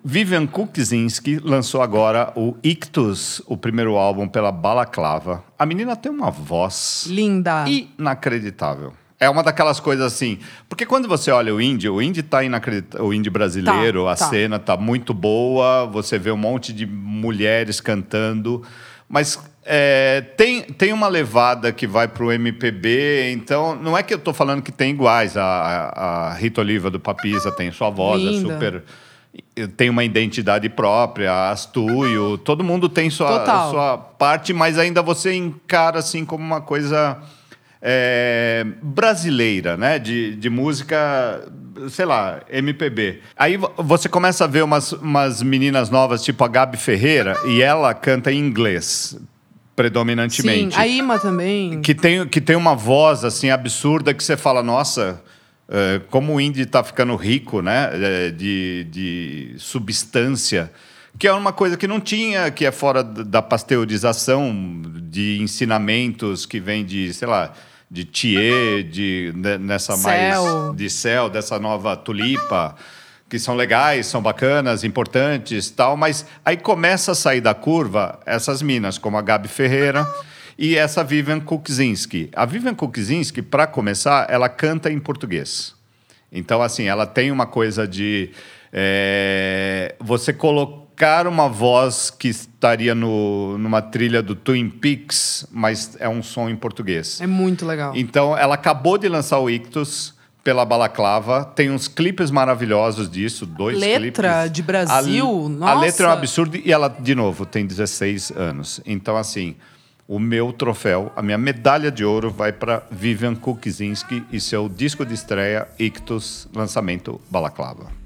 Vivian 0.04 0.48
Kukzinski 0.48 1.38
lançou 1.44 1.82
agora 1.82 2.32
o 2.34 2.56
Ictus, 2.64 3.42
o 3.46 3.58
primeiro 3.58 3.98
álbum 3.98 4.26
pela 4.26 4.54
Balaclava. 4.54 5.44
A 5.60 5.66
menina 5.66 5.98
tem 5.98 6.10
uma 6.10 6.32
voz 6.32 7.06
Linda. 7.10 7.66
inacreditável. 7.68 8.94
É 9.20 9.30
uma 9.30 9.42
daquelas 9.42 9.80
coisas 9.80 10.06
assim. 10.06 10.38
Porque 10.70 10.86
quando 10.86 11.08
você 11.08 11.32
olha 11.32 11.54
o 11.54 11.60
indie, 11.60 11.90
o 11.90 12.02
indie 12.02 12.22
tá 12.22 12.44
inacreditável. 12.44 13.08
O 13.08 13.14
indie 13.14 13.30
brasileiro, 13.32 14.06
Tá, 14.06 14.12
a 14.12 14.16
tá. 14.16 14.30
cena 14.30 14.60
tá 14.60 14.78
muito 14.78 15.14
boa, 15.14 15.86
você 15.88 16.20
vê 16.20 16.30
um 16.32 16.38
monte 16.38 16.72
de 16.72 16.86
mulheres 16.86 17.82
cantando. 17.82 18.62
Mas 19.10 19.40
é, 19.66 20.22
tem, 20.38 20.62
tem 20.64 20.94
uma 20.94 21.08
levada 21.08 21.72
que 21.72 21.88
vai 21.88 22.08
pro 22.08 22.32
MPB, 22.32 23.32
então 23.32 23.76
não 23.76 23.98
é 23.98 24.04
que 24.04 24.14
eu 24.14 24.20
tô 24.20 24.34
falando 24.34 24.62
que 24.62 24.72
tem 24.72 24.92
iguais. 24.92 25.36
A, 25.36 25.44
a, 25.44 26.28
a 26.30 26.34
Rita 26.36 26.62
Oliva 26.62 26.90
do 26.92 27.00
Papisa 27.00 27.52
tem 27.52 27.72
sua 27.72 27.90
voz, 27.90 28.22
Linda. 28.22 28.54
é 28.54 28.54
super. 28.54 28.84
Tem 29.76 29.90
uma 29.90 30.04
identidade 30.04 30.68
própria, 30.70 31.32
a 31.32 31.52
Astuio, 31.52 32.38
todo 32.38 32.64
mundo 32.64 32.88
tem 32.90 33.10
sua, 33.10 33.40
Total. 33.40 33.72
sua 33.72 33.98
parte, 33.98 34.54
mas 34.54 34.78
ainda 34.78 35.02
você 35.02 35.34
encara 35.34 36.00
assim 36.00 36.24
como 36.26 36.44
uma 36.44 36.62
coisa 36.62 37.18
é, 37.90 38.66
brasileira, 38.84 39.78
né? 39.78 39.98
De, 39.98 40.36
de 40.36 40.50
música, 40.50 41.48
sei 41.90 42.04
lá, 42.06 42.42
MPB. 42.50 43.22
Aí 43.38 43.56
vo- 43.56 43.72
você 43.78 44.10
começa 44.10 44.44
a 44.44 44.48
ver 44.48 44.64
umas, 44.64 44.92
umas 44.92 45.42
meninas 45.42 45.90
novas, 45.90 46.22
tipo 46.22 46.44
a 46.44 46.48
Gabi 46.50 46.76
Ferreira, 46.76 47.38
e 47.48 47.62
ela 47.62 47.94
canta 47.94 48.30
em 48.30 48.40
inglês, 48.40 49.16
Sim, 49.18 49.26
predominantemente. 49.76 50.78
a 50.78 50.86
Ima 50.86 51.18
também. 51.18 51.80
Que 51.82 51.96
tem, 51.96 52.28
que 52.28 52.42
tem 52.42 52.56
uma 52.58 52.76
voz 52.76 53.24
assim 53.24 53.50
absurda 53.50 54.14
que 54.14 54.24
você 54.24 54.36
fala, 54.36 54.62
nossa, 54.62 55.22
É, 55.70 56.00
como 56.10 56.34
o 56.36 56.40
indie 56.40 56.62
está 56.64 56.82
ficando 56.82 57.14
rico, 57.18 57.62
né, 57.62 57.90
é, 57.94 58.32
de, 58.32 58.88
de 58.90 59.54
substância, 59.58 60.72
que 61.20 61.28
é 61.28 61.34
uma 61.34 61.52
coisa 61.52 61.76
que 61.76 61.86
não 61.86 62.00
tinha, 62.00 62.50
que 62.50 62.66
é 62.66 62.72
fora 62.72 63.04
da 63.04 63.42
pasteurização 63.42 64.82
de 65.10 65.40
ensinamentos 65.42 66.46
que 66.46 66.58
vem 66.62 66.86
de, 66.86 67.14
sei 67.14 67.28
lá, 67.28 67.52
de 67.90 68.04
Thier, 68.06 68.84
de 68.84 69.32
ne- 69.36 69.58
nessa 69.58 69.96
Céu. 69.96 70.04
mais 70.04 70.76
de 70.78 70.90
céu, 70.90 71.30
dessa 71.30 71.58
nova 71.60 71.96
tulipa, 71.96 72.76
que 73.30 73.40
são 73.40 73.56
legais, 73.56 74.06
são 74.08 74.22
bacanas, 74.22 74.84
importantes, 74.84 75.70
tal, 75.70 75.96
mas 75.98 76.26
aí 76.46 76.58
começa 76.58 77.12
a 77.12 77.16
sair 77.16 77.42
da 77.42 77.54
curva 77.54 78.20
essas 78.26 78.62
minas, 78.62 78.98
como 78.98 79.18
a 79.18 79.22
Gabi 79.22 79.48
Ferreira 79.48 80.08
e 80.58 80.76
essa 80.76 81.04
Vivian 81.04 81.40
Kuczynski. 81.40 82.30
A 82.36 82.46
Vivian 82.46 82.74
Kuczynski, 82.76 83.42
para 83.42 83.68
começar, 83.68 84.28
ela 84.30 84.50
canta 84.50 84.92
em 84.92 85.00
português. 85.00 85.76
Então, 86.32 86.62
assim, 86.62 86.86
ela 86.86 87.06
tem 87.06 87.32
uma 87.32 87.46
coisa 87.46 87.88
de 87.88 88.32
é, 88.72 89.96
você 90.00 90.34
colocar 90.34 90.87
uma 91.30 91.48
voz 91.48 92.10
que 92.10 92.28
estaria 92.28 92.96
no, 92.96 93.58
numa 93.58 93.82
trilha 93.82 94.22
do 94.22 94.36
Twin 94.36 94.70
Peaks, 94.70 95.46
mas 95.52 95.96
é 96.00 96.10
um 96.10 96.24
som 96.24 96.50
em 96.50 96.56
português. 96.56 97.22
É 97.22 97.28
muito 97.28 97.66
legal. 97.66 97.94
Então, 97.96 98.36
ela 98.36 98.56
acabou 98.56 98.98
de 98.98 99.08
lançar 99.08 99.38
o 99.40 99.50
Ictus 99.50 100.16
pela 100.44 100.66
Balaclava. 100.66 101.46
Tem 101.46 101.70
uns 101.70 101.88
clipes 101.88 102.32
maravilhosos 102.32 103.10
disso, 103.10 103.46
dois 103.46 103.78
Letra 103.78 104.00
clipes. 104.44 104.52
de 104.52 104.64
Brasil, 104.64 105.28
A, 105.28 105.46
a 105.46 105.50
nossa. 105.50 105.80
letra 105.82 106.06
é 106.08 106.10
um 106.10 106.14
absurdo 106.14 106.58
e 106.58 106.72
ela, 106.72 106.88
de 106.88 107.14
novo, 107.14 107.46
tem 107.46 107.66
16 107.66 108.32
anos. 108.32 108.82
Então, 108.86 109.18
assim, 109.18 109.56
o 110.08 110.18
meu 110.18 110.54
troféu, 110.54 111.12
a 111.16 111.22
minha 111.22 111.38
medalha 111.38 111.92
de 111.92 112.06
ouro 112.06 112.32
vai 112.32 112.54
para 112.54 112.82
Vivian 112.90 113.36
Kuczynski 113.36 114.24
e 114.32 114.40
seu 114.40 114.70
disco 114.70 115.06
de 115.06 115.14
estreia, 115.14 115.68
Ictus, 115.78 116.48
lançamento 116.56 117.20
Balaclava. 117.30 117.97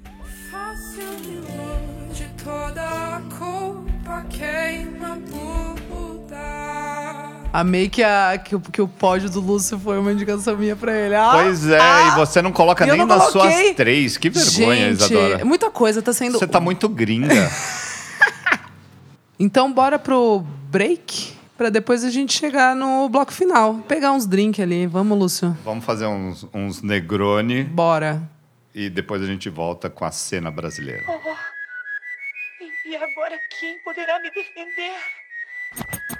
Queima 4.31 5.17
mudar. 5.89 7.49
Amei 7.53 7.89
que, 7.89 8.01
a, 8.03 8.37
que, 8.37 8.55
o- 8.55 8.59
que 8.61 8.81
o 8.81 8.87
pódio 8.87 9.29
do 9.29 9.39
Lúcio 9.41 9.77
foi 9.77 9.99
uma 9.99 10.11
indicação 10.11 10.55
minha 10.57 10.75
pra 10.75 10.93
ele. 10.97 11.15
Ah, 11.15 11.31
Pois 11.33 11.67
é, 11.67 11.79
ah, 11.79 12.13
e 12.13 12.15
você 12.19 12.41
não 12.41 12.51
coloca 12.51 12.85
nem 12.85 12.97
não 12.97 13.05
nas 13.05 13.29
coloquei. 13.31 13.63
suas 13.65 13.75
três. 13.75 14.17
Que 14.17 14.29
vergonha, 14.29 14.89
Gente, 14.95 15.01
Isadora. 15.13 15.45
muita 15.45 15.69
coisa 15.69 16.01
tá 16.01 16.13
sendo... 16.13 16.39
Você 16.39 16.47
tá 16.47 16.59
muito 16.59 16.87
gringa. 16.89 17.49
Então 19.43 19.73
bora 19.73 19.97
pro 19.97 20.43
break, 20.69 21.33
pra 21.57 21.69
depois 21.69 22.03
a 22.03 22.11
gente 22.11 22.31
chegar 22.31 22.75
no 22.75 23.09
bloco 23.09 23.33
final. 23.33 23.73
Pegar 23.87 24.11
uns 24.11 24.27
drinks 24.27 24.59
ali. 24.63 24.85
Vamos, 24.85 25.17
Lúcio. 25.17 25.57
Vamos 25.65 25.83
fazer 25.83 26.05
uns, 26.05 26.45
uns 26.53 26.83
Negroni 26.83 27.63
Bora. 27.63 28.21
e 28.73 28.87
depois 28.87 29.19
a 29.19 29.25
gente 29.25 29.49
volta 29.49 29.89
com 29.89 30.05
a 30.05 30.11
cena 30.11 30.51
brasileira. 30.51 31.01
E 32.91 32.95
agora 32.97 33.39
quem 33.57 33.77
poderá 33.85 34.19
me 34.19 34.29
defender? 34.31 34.91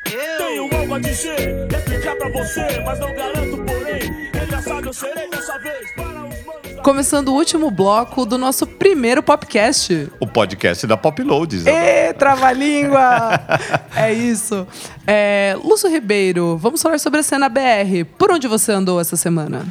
Tenho 0.06 0.74
algo 0.74 0.94
a 0.96 1.00
dizer, 1.00 1.68
explicar 1.70 2.16
pra 2.16 2.30
você, 2.30 2.80
mas 2.86 2.98
não 2.98 3.14
garanto, 3.14 3.58
porém. 3.58 4.30
Engraçado 4.30 4.88
eu 4.88 4.94
serei 4.94 5.30
dessa 5.30 5.60
vez 5.60 5.94
para 5.94 6.06
os 6.06 6.46
manos 6.46 6.82
Começando 6.82 7.28
o 7.28 7.34
último 7.34 7.70
bloco 7.70 8.26
do 8.26 8.38
nosso 8.38 8.66
primeiro 8.66 9.22
podcast. 9.22 10.10
O 10.18 10.26
podcast 10.26 10.88
da 10.88 10.96
Pop 10.96 11.22
Load, 11.22 11.58
Isadora. 11.58 11.84
Ê, 11.84 12.14
trava-língua! 12.14 13.32
é 13.94 14.14
isso. 14.14 14.66
É, 15.06 15.58
Lúcio 15.62 15.90
Ribeiro, 15.90 16.56
vamos 16.56 16.82
falar 16.82 17.00
sobre 17.00 17.20
a 17.20 17.24
cena 17.24 17.50
BR. 17.50 18.06
Por 18.18 18.32
onde 18.32 18.48
você 18.48 18.72
andou 18.72 19.02
essa 19.02 19.18
semana? 19.18 19.66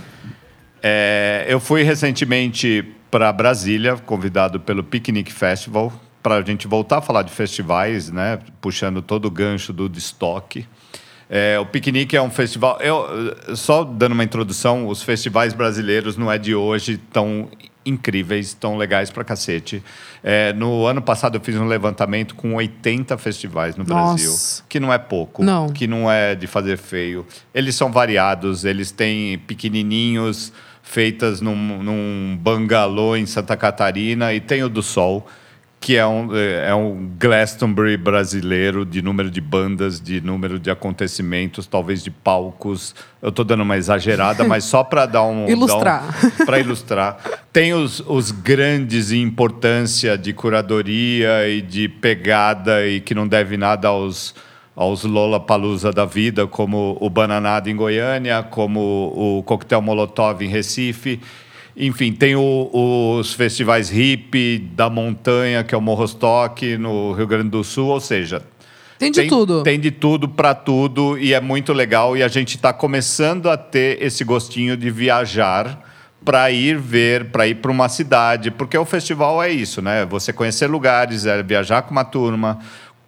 É, 0.83 1.47
eu 1.49 1.61
fui 1.61 1.83
recentemente 1.83 2.87
para 3.11 3.33
Brasília, 3.33 3.97
convidado 3.97 4.61
pelo 4.61 4.85
Picnic 4.85 5.33
Festival, 5.33 5.91
para 6.23 6.37
a 6.37 6.43
gente 6.43 6.67
voltar 6.67 6.99
a 6.99 7.03
falar 7.03 7.23
de 7.23 7.33
festivais, 7.33 8.11
né? 8.11 8.39
Puxando 8.61 9.01
todo 9.03 9.27
o 9.27 9.31
gancho 9.31 9.73
do 9.73 9.89
destoque. 9.89 10.67
É, 11.29 11.59
o 11.61 11.67
Piquenique 11.67 12.17
é 12.17 12.23
um 12.23 12.31
festival. 12.31 12.79
Eu, 12.81 13.57
só 13.57 13.85
dando 13.85 14.13
uma 14.13 14.25
introdução, 14.25 14.89
os 14.89 15.03
festivais 15.03 15.55
brasileiros 15.55 16.17
não 16.17 16.31
é 16.31 16.37
de 16.37 16.55
hoje 16.55 16.99
tão 17.13 17.49
incríveis, 17.87 18.53
tão 18.53 18.77
legais 18.77 19.11
pra 19.11 19.25
cacete. 19.25 19.83
É, 20.23 20.53
no 20.53 20.87
ano 20.87 21.01
passado 21.01 21.37
eu 21.37 21.41
fiz 21.41 21.55
um 21.57 21.67
levantamento 21.67 22.35
com 22.35 22.55
80 22.55 23.17
festivais 23.17 23.77
no 23.77 23.85
Nossa. 23.85 24.15
Brasil, 24.15 24.65
que 24.69 24.79
não 24.79 24.93
é 24.93 24.99
pouco, 24.99 25.43
Não. 25.43 25.69
que 25.71 25.87
não 25.87 26.11
é 26.11 26.35
de 26.35 26.47
fazer 26.47 26.77
feio. 26.77 27.27
Eles 27.55 27.75
são 27.75 27.91
variados, 27.91 28.65
eles 28.65 28.91
têm 28.91 29.39
pequenininhos 29.39 30.53
feitas 30.83 31.41
num, 31.41 31.55
num 31.83 32.37
bangalô 32.41 33.17
em 33.17 33.25
Santa 33.25 33.57
Catarina 33.57 34.35
e 34.35 34.41
tem 34.41 34.63
o 34.65 34.69
do 34.69 34.83
Sol, 34.83 35.27
que 35.81 35.97
é 35.97 36.07
um, 36.07 36.29
é 36.37 36.75
um 36.75 37.11
Glastonbury 37.19 37.97
brasileiro 37.97 38.85
de 38.85 39.01
número 39.01 39.31
de 39.31 39.41
bandas, 39.41 39.99
de 39.99 40.21
número 40.21 40.59
de 40.59 40.71
acontecimentos, 40.71 41.67
talvez 41.67 42.05
de 42.05 42.11
palcos. 42.11 42.95
Eu 43.23 43.31
estou 43.31 43.47
dando 43.47 43.63
uma 43.63 43.79
exagerada, 43.79 44.45
mas 44.45 44.65
só 44.65 44.85
para 44.85 45.07
dar 45.07 45.23
um... 45.23 45.49
Ilustrar. 45.49 46.05
Para 46.45 46.59
ilustrar. 46.59 47.19
Tem 47.51 47.73
os, 47.73 48.01
os 48.07 48.31
grandes 48.31 49.11
em 49.11 49.23
importância 49.23 50.19
de 50.19 50.35
curadoria 50.35 51.49
e 51.49 51.63
de 51.63 51.89
pegada 51.89 52.87
e 52.87 53.01
que 53.01 53.15
não 53.15 53.27
deve 53.27 53.57
nada 53.57 53.89
aos 53.89 54.35
aos 54.77 55.05
Lollapalooza 55.05 55.93
da 55.93 56.07
vida, 56.07 56.47
como 56.47 56.97
o 57.01 57.11
Bananada 57.11 57.69
em 57.69 57.77
Goiânia, 57.77 58.43
como 58.43 59.13
o 59.15 59.43
Coquetel 59.43 59.83
Molotov 59.83 60.43
em 60.43 60.49
Recife. 60.49 61.21
Enfim, 61.77 62.13
tem 62.13 62.35
o- 62.37 62.71
os 63.19 63.33
festivais 63.33 63.91
hip 63.91 64.59
da 64.75 64.91
montanha, 64.91 65.63
que 65.65 65.75
é 65.75 65.79
o 65.79 65.81
Morrostock, 65.81 66.77
no 66.77 67.13
Rio 67.13 67.27
Grande 67.27 67.49
do 67.51 67.63
Sul, 67.65 67.89
ou 67.89 68.01
seja... 68.01 68.43
Tem 68.99 69.11
de 69.11 69.27
tudo. 69.29 69.63
Tem 69.63 69.81
de 69.81 69.91
tudo 69.91 70.29
para 70.29 70.55
tudo 70.55 71.17
e 71.19 71.33
é 71.33 71.41
muito 71.41 71.73
legal. 71.73 72.19
E 72.19 72.23
a 72.23 72.29
gente 72.29 72.57
está 72.57 72.71
começando 72.71 73.49
a 73.49 73.57
ter 73.57 73.97
esse 74.03 74.23
gostinho 74.25 74.77
de 74.77 74.91
viajar 74.91 75.87
para 76.23 76.51
ir 76.51 76.77
ver, 76.77 77.31
para 77.31 77.47
ir 77.49 77.55
para 77.55 77.71
uma 77.71 77.89
cidade, 77.89 78.51
porque 78.51 78.77
o 78.77 78.85
festival 78.85 79.43
é 79.43 79.51
isso, 79.51 79.81
né? 79.81 80.05
Você 80.05 80.35
conhecer 80.35 80.67
lugares, 80.67 81.25
é 81.25 81.43
viajar 81.43 81.81
com 81.81 81.93
uma 81.93 82.05
turma, 82.05 82.59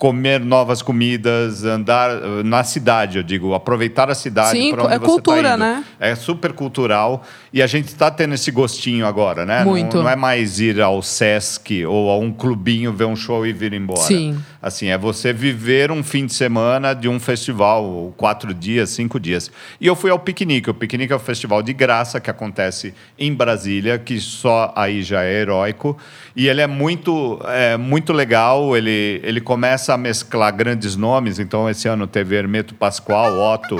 comer 0.02 0.40
novas 0.40 0.82
comidas, 0.82 1.62
andar 1.62 2.10
eh, 2.10 2.42
na 2.42 2.64
cidade, 2.64 3.18
eu 3.18 3.22
digo, 3.22 3.54
aproveitar 3.54 4.10
a 4.10 4.16
cidade 4.16 4.70
para 4.72 4.82
onde 4.82 4.94
é 4.94 4.98
você 4.98 5.06
cultura, 5.06 5.42
tá 5.50 5.54
indo. 5.54 5.58
né? 5.60 5.84
É 6.00 6.16
super 6.16 6.52
cultural 6.52 7.22
e 7.52 7.62
a 7.62 7.68
gente 7.68 7.86
está 7.86 8.10
tendo 8.10 8.34
esse 8.34 8.50
gostinho 8.50 9.06
agora, 9.06 9.46
né? 9.46 9.60
Não- 9.60 9.70
Muito. 9.70 9.98
Não, 10.02 10.08
é 10.08 10.16
mais 10.16 10.58
ir 10.58 10.80
ao 10.80 11.02
Sesc 11.02 11.86
ou 11.86 12.10
a 12.10 12.18
um 12.18 12.32
clubinho 12.32 12.92
ver 12.92 13.04
um 13.04 13.14
show 13.14 13.46
e 13.46 13.52
vir 13.52 13.72
embora. 13.74 14.00
Sim. 14.00 14.42
Assim, 14.60 14.88
é 14.88 14.98
você 14.98 15.32
viver 15.32 15.92
um 15.92 16.02
fim 16.02 16.26
de 16.26 16.34
semana 16.34 16.94
de 16.94 17.08
um 17.08 17.20
festival, 17.20 18.12
quatro 18.16 18.52
dias, 18.52 18.90
cinco 18.90 19.20
dias. 19.20 19.52
E 19.80 19.86
eu 19.86 19.94
fui 19.94 20.10
ao 20.10 20.18
Piquenique. 20.18 20.70
O 20.70 20.74
Piquenique 20.74 21.12
é 21.12 21.16
um 21.16 21.20
festival 21.20 21.62
de 21.62 21.72
graça 21.72 22.20
que 22.20 22.30
acontece 22.30 22.92
em 23.18 23.32
Brasília, 23.32 23.98
que 24.00 24.18
só 24.20 24.72
aí 24.76 25.02
já 25.02 25.22
é 25.22 25.32
heróico. 25.40 25.96
E 26.34 26.48
ele 26.48 26.60
é 26.60 26.66
muito, 26.66 27.40
é, 27.46 27.76
muito 27.76 28.12
legal. 28.12 28.76
Ele, 28.76 29.20
ele 29.24 29.40
começa 29.40 29.91
a 29.94 29.98
mesclar 29.98 30.52
grandes 30.52 30.96
nomes. 30.96 31.38
Então, 31.38 31.68
esse 31.68 31.88
ano 31.88 32.06
teve 32.06 32.36
Hermeto 32.36 32.74
Pascoal, 32.74 33.38
Otto, 33.38 33.76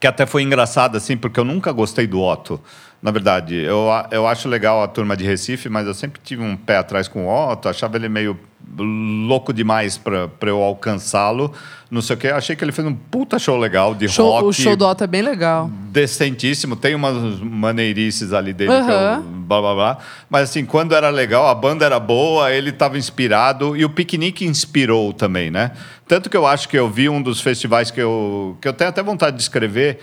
que 0.00 0.06
até 0.06 0.26
foi 0.26 0.42
engraçado, 0.42 0.96
assim, 0.96 1.16
porque 1.16 1.38
eu 1.38 1.44
nunca 1.44 1.72
gostei 1.72 2.06
do 2.06 2.20
Otto. 2.20 2.60
Na 3.02 3.10
verdade, 3.10 3.54
eu, 3.54 3.86
eu 4.10 4.26
acho 4.26 4.46
legal 4.48 4.82
a 4.82 4.88
turma 4.88 5.16
de 5.16 5.24
Recife, 5.24 5.68
mas 5.70 5.86
eu 5.86 5.94
sempre 5.94 6.20
tive 6.22 6.42
um 6.42 6.54
pé 6.56 6.76
atrás 6.76 7.08
com 7.08 7.26
o 7.26 7.50
Otto, 7.52 7.68
achava 7.68 7.96
ele 7.96 8.08
meio 8.10 8.38
louco 8.78 9.52
demais 9.52 9.96
para 9.98 10.28
eu 10.42 10.62
alcançá-lo. 10.62 11.52
Não 11.90 12.00
sei 12.02 12.14
o 12.14 12.18
quê. 12.18 12.28
Achei 12.28 12.54
que 12.54 12.62
ele 12.62 12.72
fez 12.72 12.86
um 12.86 12.94
puta 12.94 13.38
show 13.38 13.56
legal 13.58 13.94
de 13.94 14.06
Show- 14.06 14.30
rock. 14.30 14.44
o 14.44 14.52
show 14.52 14.76
do 14.76 14.86
Otto 14.86 15.02
é 15.02 15.06
bem 15.06 15.22
legal. 15.22 15.68
Decentíssimo, 15.90 16.76
tem 16.76 16.94
umas 16.94 17.40
maneirices 17.40 18.32
ali 18.32 18.52
dele, 18.52 18.70
que 18.70 18.76
Aham. 18.76 19.16
eu, 19.16 19.22
blá 19.22 19.60
blá 19.60 19.74
blá. 19.74 19.98
Mas 20.28 20.50
assim, 20.50 20.64
quando 20.64 20.94
era 20.94 21.08
legal, 21.10 21.48
a 21.48 21.54
banda 21.54 21.84
era 21.84 21.98
boa, 21.98 22.52
ele 22.52 22.70
estava 22.70 22.96
inspirado 22.98 23.76
e 23.76 23.84
o 23.84 23.90
piquenique 23.90 24.44
inspirou 24.44 25.12
também, 25.12 25.50
né? 25.50 25.72
Tanto 26.06 26.28
que 26.30 26.36
eu 26.36 26.46
acho 26.46 26.68
que 26.68 26.78
eu 26.78 26.88
vi 26.88 27.08
um 27.08 27.20
dos 27.22 27.40
festivais 27.40 27.90
que 27.90 28.00
eu, 28.00 28.56
que 28.60 28.68
eu 28.68 28.72
tenho 28.72 28.90
até 28.90 29.02
vontade 29.02 29.36
de 29.36 29.42
escrever, 29.42 30.00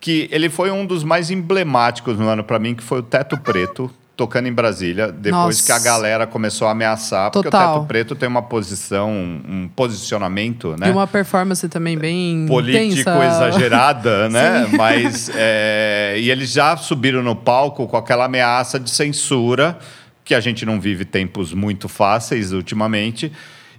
que 0.00 0.28
ele 0.32 0.48
foi 0.48 0.70
um 0.70 0.86
dos 0.86 1.04
mais 1.04 1.30
emblemáticos 1.30 2.18
no 2.18 2.26
ano 2.26 2.42
para 2.42 2.58
mim, 2.58 2.74
que 2.74 2.82
foi 2.82 3.00
o 3.00 3.02
Teto 3.02 3.36
Preto. 3.36 3.90
Tocando 4.16 4.48
em 4.48 4.52
Brasília, 4.52 5.10
depois 5.10 5.56
Nossa. 5.56 5.64
que 5.64 5.72
a 5.72 5.78
galera 5.78 6.26
começou 6.26 6.68
a 6.68 6.72
ameaçar, 6.72 7.30
porque 7.30 7.48
o. 7.48 7.50
Teto 7.50 7.86
Preto 7.86 8.14
tem 8.14 8.28
uma 8.28 8.42
posição, 8.42 9.10
um 9.10 9.66
posicionamento, 9.74 10.76
né? 10.78 10.88
E 10.88 10.90
uma 10.90 11.06
performance 11.06 11.66
também 11.70 11.96
bem 11.96 12.44
político 12.46 13.00
intensa. 13.00 13.48
exagerada, 13.48 14.28
né? 14.28 14.68
Mas 14.76 15.30
é, 15.34 16.16
e 16.18 16.30
eles 16.30 16.52
já 16.52 16.76
subiram 16.76 17.22
no 17.22 17.34
palco 17.34 17.86
com 17.86 17.96
aquela 17.96 18.26
ameaça 18.26 18.78
de 18.78 18.90
censura 18.90 19.78
que 20.22 20.34
a 20.34 20.40
gente 20.40 20.66
não 20.66 20.78
vive 20.78 21.06
tempos 21.06 21.54
muito 21.54 21.88
fáceis 21.88 22.52
ultimamente. 22.52 23.32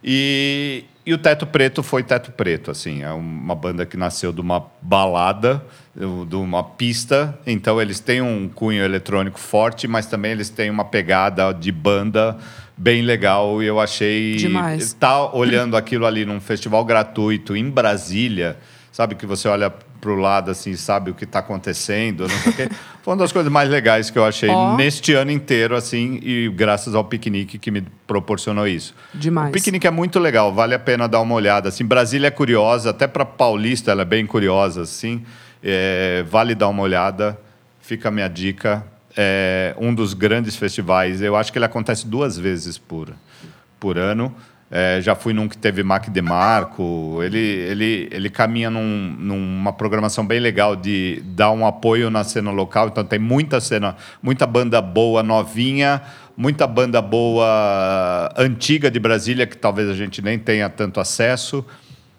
E, 0.04 0.86
e 1.06 1.14
o 1.14 1.18
Teto 1.18 1.46
Preto 1.46 1.84
foi 1.84 2.04
Teto 2.04 2.32
Preto, 2.32 2.72
assim, 2.72 3.04
é 3.04 3.12
uma 3.12 3.56
banda 3.56 3.86
que 3.86 3.98
nasceu 3.98 4.32
de 4.32 4.42
uma 4.42 4.66
balada, 4.82 5.64
de 5.96 6.36
uma 6.36 6.64
pista, 6.64 7.38
então 7.46 7.82
eles 7.82 8.00
têm 8.00 8.22
um 8.22 8.48
cunho 8.48 8.84
eletrônico 8.84 9.40
forte, 9.40 9.88
mas 9.88 10.06
também 10.06 10.32
eles 10.32 10.50
têm 10.50 10.70
uma 10.70 10.86
pegada 10.86 11.52
de 11.54 11.72
banda 11.72 12.38
bem 12.78 13.02
legal 13.02 13.62
e 13.62 13.68
eu 13.68 13.80
achei 13.80 14.38
Demais. 14.38 14.84
estar 14.84 15.36
olhando 15.36 15.78
aquilo 15.78 16.06
ali 16.06 16.26
num 16.26 16.40
festival 16.40 16.84
gratuito 16.84 17.56
em 17.56 17.70
Brasília, 17.70 18.58
sabe 18.92 19.16
que 19.16 19.26
você 19.26 19.48
olha 19.48 19.70
pro 19.70 20.16
lado 20.16 20.50
assim, 20.50 20.76
sabe 20.76 21.12
o 21.12 21.14
que 21.14 21.26
está 21.26 21.40
acontecendo, 21.40 22.28
não 22.28 22.38
sei 22.40 22.52
o 22.52 22.56
quê. 22.56 22.70
Foi 23.02 23.14
uma 23.14 23.20
das 23.20 23.32
coisas 23.32 23.52
mais 23.52 23.70
legais 23.70 24.10
que 24.10 24.20
eu 24.20 24.24
achei 24.24 24.50
Ó. 24.50 24.76
neste 24.76 25.14
ano 25.14 25.32
inteiro 25.32 25.76
assim, 25.76 26.20
e 26.22 26.50
graças 26.50 26.94
ao 26.94 27.04
piquenique 27.04 27.58
que 27.58 27.72
me 27.72 27.82
proporcionou 28.06 28.68
isso. 28.68 28.94
Demais. 29.14 29.50
O 29.50 29.52
piquenique 29.54 29.88
é 29.88 29.92
muito 29.92 30.20
legal, 30.20 30.54
vale 30.54 30.76
a 30.76 30.80
pena 30.80 31.08
dar 31.08 31.20
uma 31.20 31.34
olhada. 31.34 31.70
Assim, 31.70 31.84
Brasília 31.84 32.28
é 32.28 32.32
curiosa, 32.32 32.92
até 32.92 33.08
para 33.08 33.26
paulista 33.26 33.92
ela 33.92 34.04
é 34.04 34.06
bem 34.06 34.26
curiosa, 34.26 34.84
assim. 34.84 35.26
É, 35.64 36.24
vale 36.30 36.54
dar 36.54 36.70
uma 36.70 36.84
olhada. 36.84 37.40
Fica 37.82 38.10
a 38.10 38.12
minha 38.12 38.28
dica. 38.28 38.86
É 39.18 39.76
um 39.78 39.94
dos 39.94 40.14
grandes 40.14 40.56
festivais. 40.56 41.22
Eu 41.22 41.36
acho 41.36 41.52
que 41.52 41.58
ele 41.58 41.66
acontece 41.66 42.08
duas 42.08 42.38
vezes 42.38 42.78
por, 42.78 43.10
por 43.80 43.98
ano. 43.98 44.34
É, 44.74 45.02
já 45.02 45.16
fui 45.16 45.34
num 45.34 45.50
que 45.50 45.58
teve 45.58 45.84
Mac 45.84 46.08
DeMarco. 46.08 47.20
Ele, 47.22 47.38
ele, 47.38 48.08
ele 48.10 48.30
caminha 48.30 48.70
num- 48.70 49.14
numa 49.20 49.74
programação 49.74 50.26
bem 50.26 50.40
legal 50.40 50.78
de 50.78 51.22
dar 51.26 51.52
um 51.52 51.68
apoio 51.68 52.10
na 52.10 52.24
cena 52.24 52.52
local. 52.52 52.88
Então 52.88 53.04
tem 53.04 53.20
muita 53.20 53.60
cena, 53.60 53.98
muita 54.24 54.48
banda 54.48 54.82
boa 54.82 55.22
novinha, 55.22 56.02
muita 56.38 56.66
banda 56.66 57.02
boa 57.02 58.34
antiga 58.38 58.90
de 58.90 58.98
Brasília 58.98 59.46
que 59.46 59.58
talvez 59.58 59.90
a 59.90 59.94
gente 59.94 60.22
nem 60.22 60.40
tenha 60.40 60.70
tanto 60.70 61.02
acesso. 61.02 61.66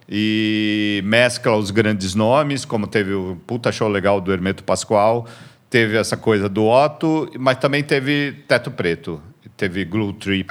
E 0.06 1.00
mescla 1.06 1.56
os 1.56 1.70
grandes 1.70 2.14
nomes, 2.14 2.66
como 2.66 2.86
teve 2.86 3.14
o 3.14 3.38
puta 3.46 3.72
show 3.72 3.88
legal 3.88 4.20
do 4.20 4.30
Hermeto 4.30 4.62
Pascoal, 4.62 5.26
teve 5.70 5.96
essa 5.96 6.18
coisa 6.18 6.50
do 6.50 6.66
Otto, 6.66 7.30
mas 7.38 7.56
também 7.56 7.82
teve 7.82 8.32
Teto 8.46 8.70
Preto, 8.70 9.22
teve 9.56 9.86
Glue 9.86 10.12
Trip. 10.12 10.48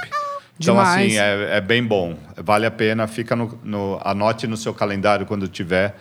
Então, 0.62 0.76
Demais. 0.76 1.08
assim, 1.08 1.18
é, 1.20 1.58
é 1.58 1.62
bem 1.62 1.84
bom. 1.84 2.16
Vale 2.38 2.66
a 2.68 2.72
pena. 2.72 3.08
Fica 3.08 3.36
no, 3.36 3.58
no- 3.64 4.00
anote 4.04 4.46
no 4.46 4.56
seu 4.56 4.74
calendário 4.74 5.26
quando 5.26 5.48
tiver 5.48 5.96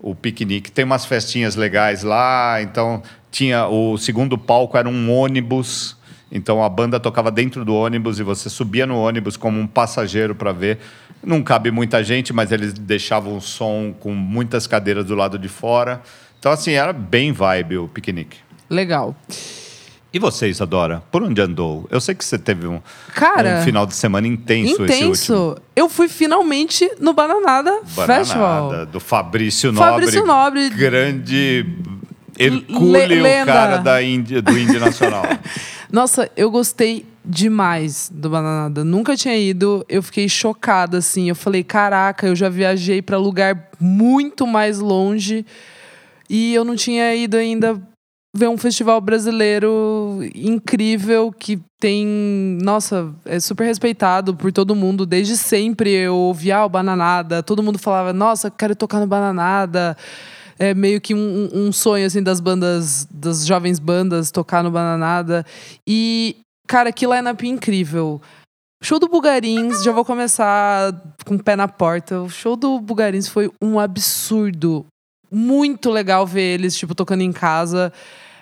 o 0.00 0.14
piquenique. 0.14 0.72
Tem 0.72 0.84
umas 0.84 1.04
festinhas 1.04 1.54
legais 1.54 2.02
lá. 2.02 2.60
Então, 2.62 3.02
tinha 3.30 3.66
o 3.68 3.98
segundo 3.98 4.38
palco 4.38 4.76
era 4.78 4.88
um 4.88 5.12
ônibus. 5.12 5.96
Então, 6.32 6.62
a 6.64 6.68
banda 6.68 6.98
tocava 6.98 7.30
dentro 7.30 7.64
do 7.64 7.74
ônibus 7.74 8.18
e 8.18 8.22
você 8.22 8.48
subia 8.48 8.86
no 8.86 8.96
ônibus 8.98 9.36
como 9.36 9.60
um 9.60 9.66
passageiro 9.66 10.34
para 10.34 10.52
ver. 10.52 10.78
Não 11.22 11.42
cabe 11.42 11.70
muita 11.70 12.02
gente, 12.02 12.32
mas 12.32 12.50
eles 12.52 12.72
deixavam 12.72 13.36
o 13.36 13.40
som 13.40 13.92
com 14.00 14.14
muitas 14.14 14.66
cadeiras 14.66 15.04
do 15.04 15.14
lado 15.14 15.38
de 15.38 15.48
fora. 15.48 16.00
Então, 16.38 16.50
assim, 16.50 16.72
era 16.72 16.92
bem 16.94 17.32
vibe 17.32 17.76
o 17.78 17.88
piquenique. 17.88 18.38
Legal. 18.70 19.14
E 20.12 20.18
você, 20.18 20.48
Isadora? 20.48 21.02
Por 21.10 21.22
onde 21.22 21.40
andou? 21.40 21.86
Eu 21.90 22.00
sei 22.00 22.14
que 22.16 22.24
você 22.24 22.36
teve 22.38 22.66
um, 22.66 22.80
Cara, 23.14 23.60
um 23.60 23.64
final 23.64 23.86
de 23.86 23.94
semana 23.94 24.26
intenso, 24.26 24.72
esse 24.72 24.80
último. 24.82 24.98
Intenso. 25.06 25.56
Eu 25.76 25.88
fui 25.88 26.08
finalmente 26.08 26.90
no 26.98 27.12
Bananada 27.12 27.80
Festival. 27.84 28.68
Bananada, 28.68 28.86
do 28.86 28.98
Fabrício 28.98 29.70
Nobre. 29.70 29.90
Fabrício 29.90 30.26
Nobre. 30.26 30.68
Grande 30.70 31.64
Hercúleo, 32.38 33.06
Le- 33.06 33.20
lenda. 33.22 33.52
cara 33.52 33.76
da 33.76 34.02
Índia, 34.02 34.42
do 34.42 34.58
Índio 34.58 34.80
Nacional. 34.80 35.22
Nossa, 35.92 36.30
eu 36.36 36.50
gostei 36.50 37.04
demais 37.24 38.10
do 38.12 38.30
Bananada. 38.30 38.82
Nunca 38.82 39.16
tinha 39.16 39.36
ido, 39.36 39.84
eu 39.88 40.02
fiquei 40.02 40.28
chocada, 40.28 40.98
assim. 40.98 41.28
Eu 41.28 41.36
falei, 41.36 41.62
caraca, 41.62 42.26
eu 42.26 42.34
já 42.34 42.48
viajei 42.48 43.02
para 43.02 43.16
lugar 43.18 43.68
muito 43.78 44.46
mais 44.46 44.78
longe 44.78 45.44
e 46.28 46.54
eu 46.54 46.64
não 46.64 46.76
tinha 46.76 47.14
ido 47.14 47.36
ainda 47.36 47.80
ver 48.34 48.48
um 48.48 48.56
festival 48.56 49.00
brasileiro 49.00 50.20
incrível 50.34 51.32
que 51.32 51.60
tem, 51.80 52.06
nossa, 52.62 53.12
é 53.24 53.40
super 53.40 53.64
respeitado 53.64 54.34
por 54.34 54.52
todo 54.52 54.74
mundo. 54.74 55.04
Desde 55.04 55.36
sempre 55.36 55.90
eu 55.90 56.14
ouvia 56.14 56.58
ah, 56.58 56.66
o 56.66 56.68
Bananada, 56.68 57.42
todo 57.42 57.62
mundo 57.62 57.78
falava, 57.78 58.12
nossa, 58.12 58.50
quero 58.50 58.76
tocar 58.76 59.00
no 59.00 59.06
Bananada. 59.06 59.96
É 60.58 60.74
meio 60.74 61.00
que 61.00 61.14
um, 61.14 61.48
um 61.52 61.72
sonho 61.72 62.06
assim 62.06 62.22
das 62.22 62.38
bandas, 62.38 63.08
das 63.10 63.46
jovens 63.46 63.78
bandas 63.78 64.30
tocar 64.30 64.62
no 64.62 64.70
Bananada. 64.70 65.44
E, 65.88 66.36
cara, 66.68 66.92
que 66.92 67.06
line-up 67.06 67.48
incrível. 67.48 68.20
Show 68.82 68.98
do 68.98 69.08
Bugarins, 69.08 69.82
já 69.82 69.92
vou 69.92 70.04
começar 70.04 70.92
com 71.26 71.34
o 71.34 71.42
pé 71.42 71.56
na 71.56 71.66
porta. 71.66 72.20
O 72.20 72.30
show 72.30 72.56
do 72.56 72.78
Bugarins 72.78 73.28
foi 73.28 73.50
um 73.60 73.78
absurdo. 73.78 74.86
Muito 75.30 75.90
legal 75.90 76.26
ver 76.26 76.54
eles, 76.54 76.76
tipo, 76.76 76.94
tocando 76.94 77.22
em 77.22 77.32
casa. 77.32 77.92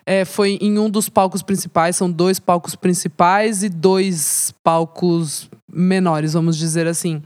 É, 0.06 0.24
foi 0.24 0.56
em 0.60 0.78
um 0.78 0.88
dos 0.88 1.08
palcos 1.08 1.42
principais, 1.42 1.94
são 1.96 2.10
dois 2.10 2.38
palcos 2.38 2.74
principais 2.74 3.62
e 3.62 3.68
dois 3.68 4.54
palcos 4.64 5.50
menores, 5.70 6.32
vamos 6.32 6.56
dizer 6.56 6.86
assim. 6.86 7.22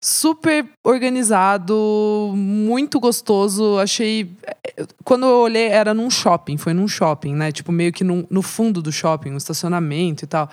Super 0.00 0.64
organizado, 0.84 2.32
muito 2.36 3.00
gostoso. 3.00 3.76
Achei. 3.78 4.30
Quando 5.02 5.26
eu 5.26 5.38
olhei, 5.38 5.66
era 5.66 5.92
num 5.92 6.08
shopping, 6.08 6.56
foi 6.56 6.72
num 6.72 6.86
shopping, 6.86 7.34
né? 7.34 7.50
Tipo, 7.50 7.72
meio 7.72 7.92
que 7.92 8.04
no 8.04 8.42
fundo 8.42 8.80
do 8.80 8.92
shopping, 8.92 9.32
um 9.32 9.36
estacionamento 9.36 10.22
e 10.22 10.28
tal. 10.28 10.48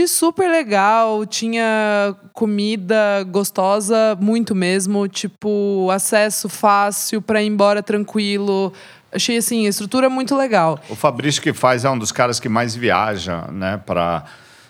Achei 0.00 0.08
super 0.08 0.50
legal, 0.50 1.26
tinha 1.26 2.16
comida 2.32 3.22
gostosa, 3.24 4.16
muito 4.18 4.54
mesmo, 4.54 5.06
tipo, 5.06 5.90
acesso 5.92 6.48
fácil 6.48 7.20
pra 7.20 7.42
ir 7.42 7.48
embora 7.48 7.82
tranquilo. 7.82 8.72
Achei 9.12 9.36
assim, 9.36 9.66
estrutura 9.66 10.08
muito 10.08 10.34
legal. 10.34 10.80
o 10.88 10.94
Fabrício 10.94 11.42
que 11.42 11.52
faz 11.52 11.84
é 11.84 11.90
um 11.90 11.98
dos 11.98 12.12
caras 12.12 12.40
que 12.40 12.48
mais 12.48 12.74
viaja, 12.74 13.46
né? 13.52 13.78
Pra, 13.84 14.24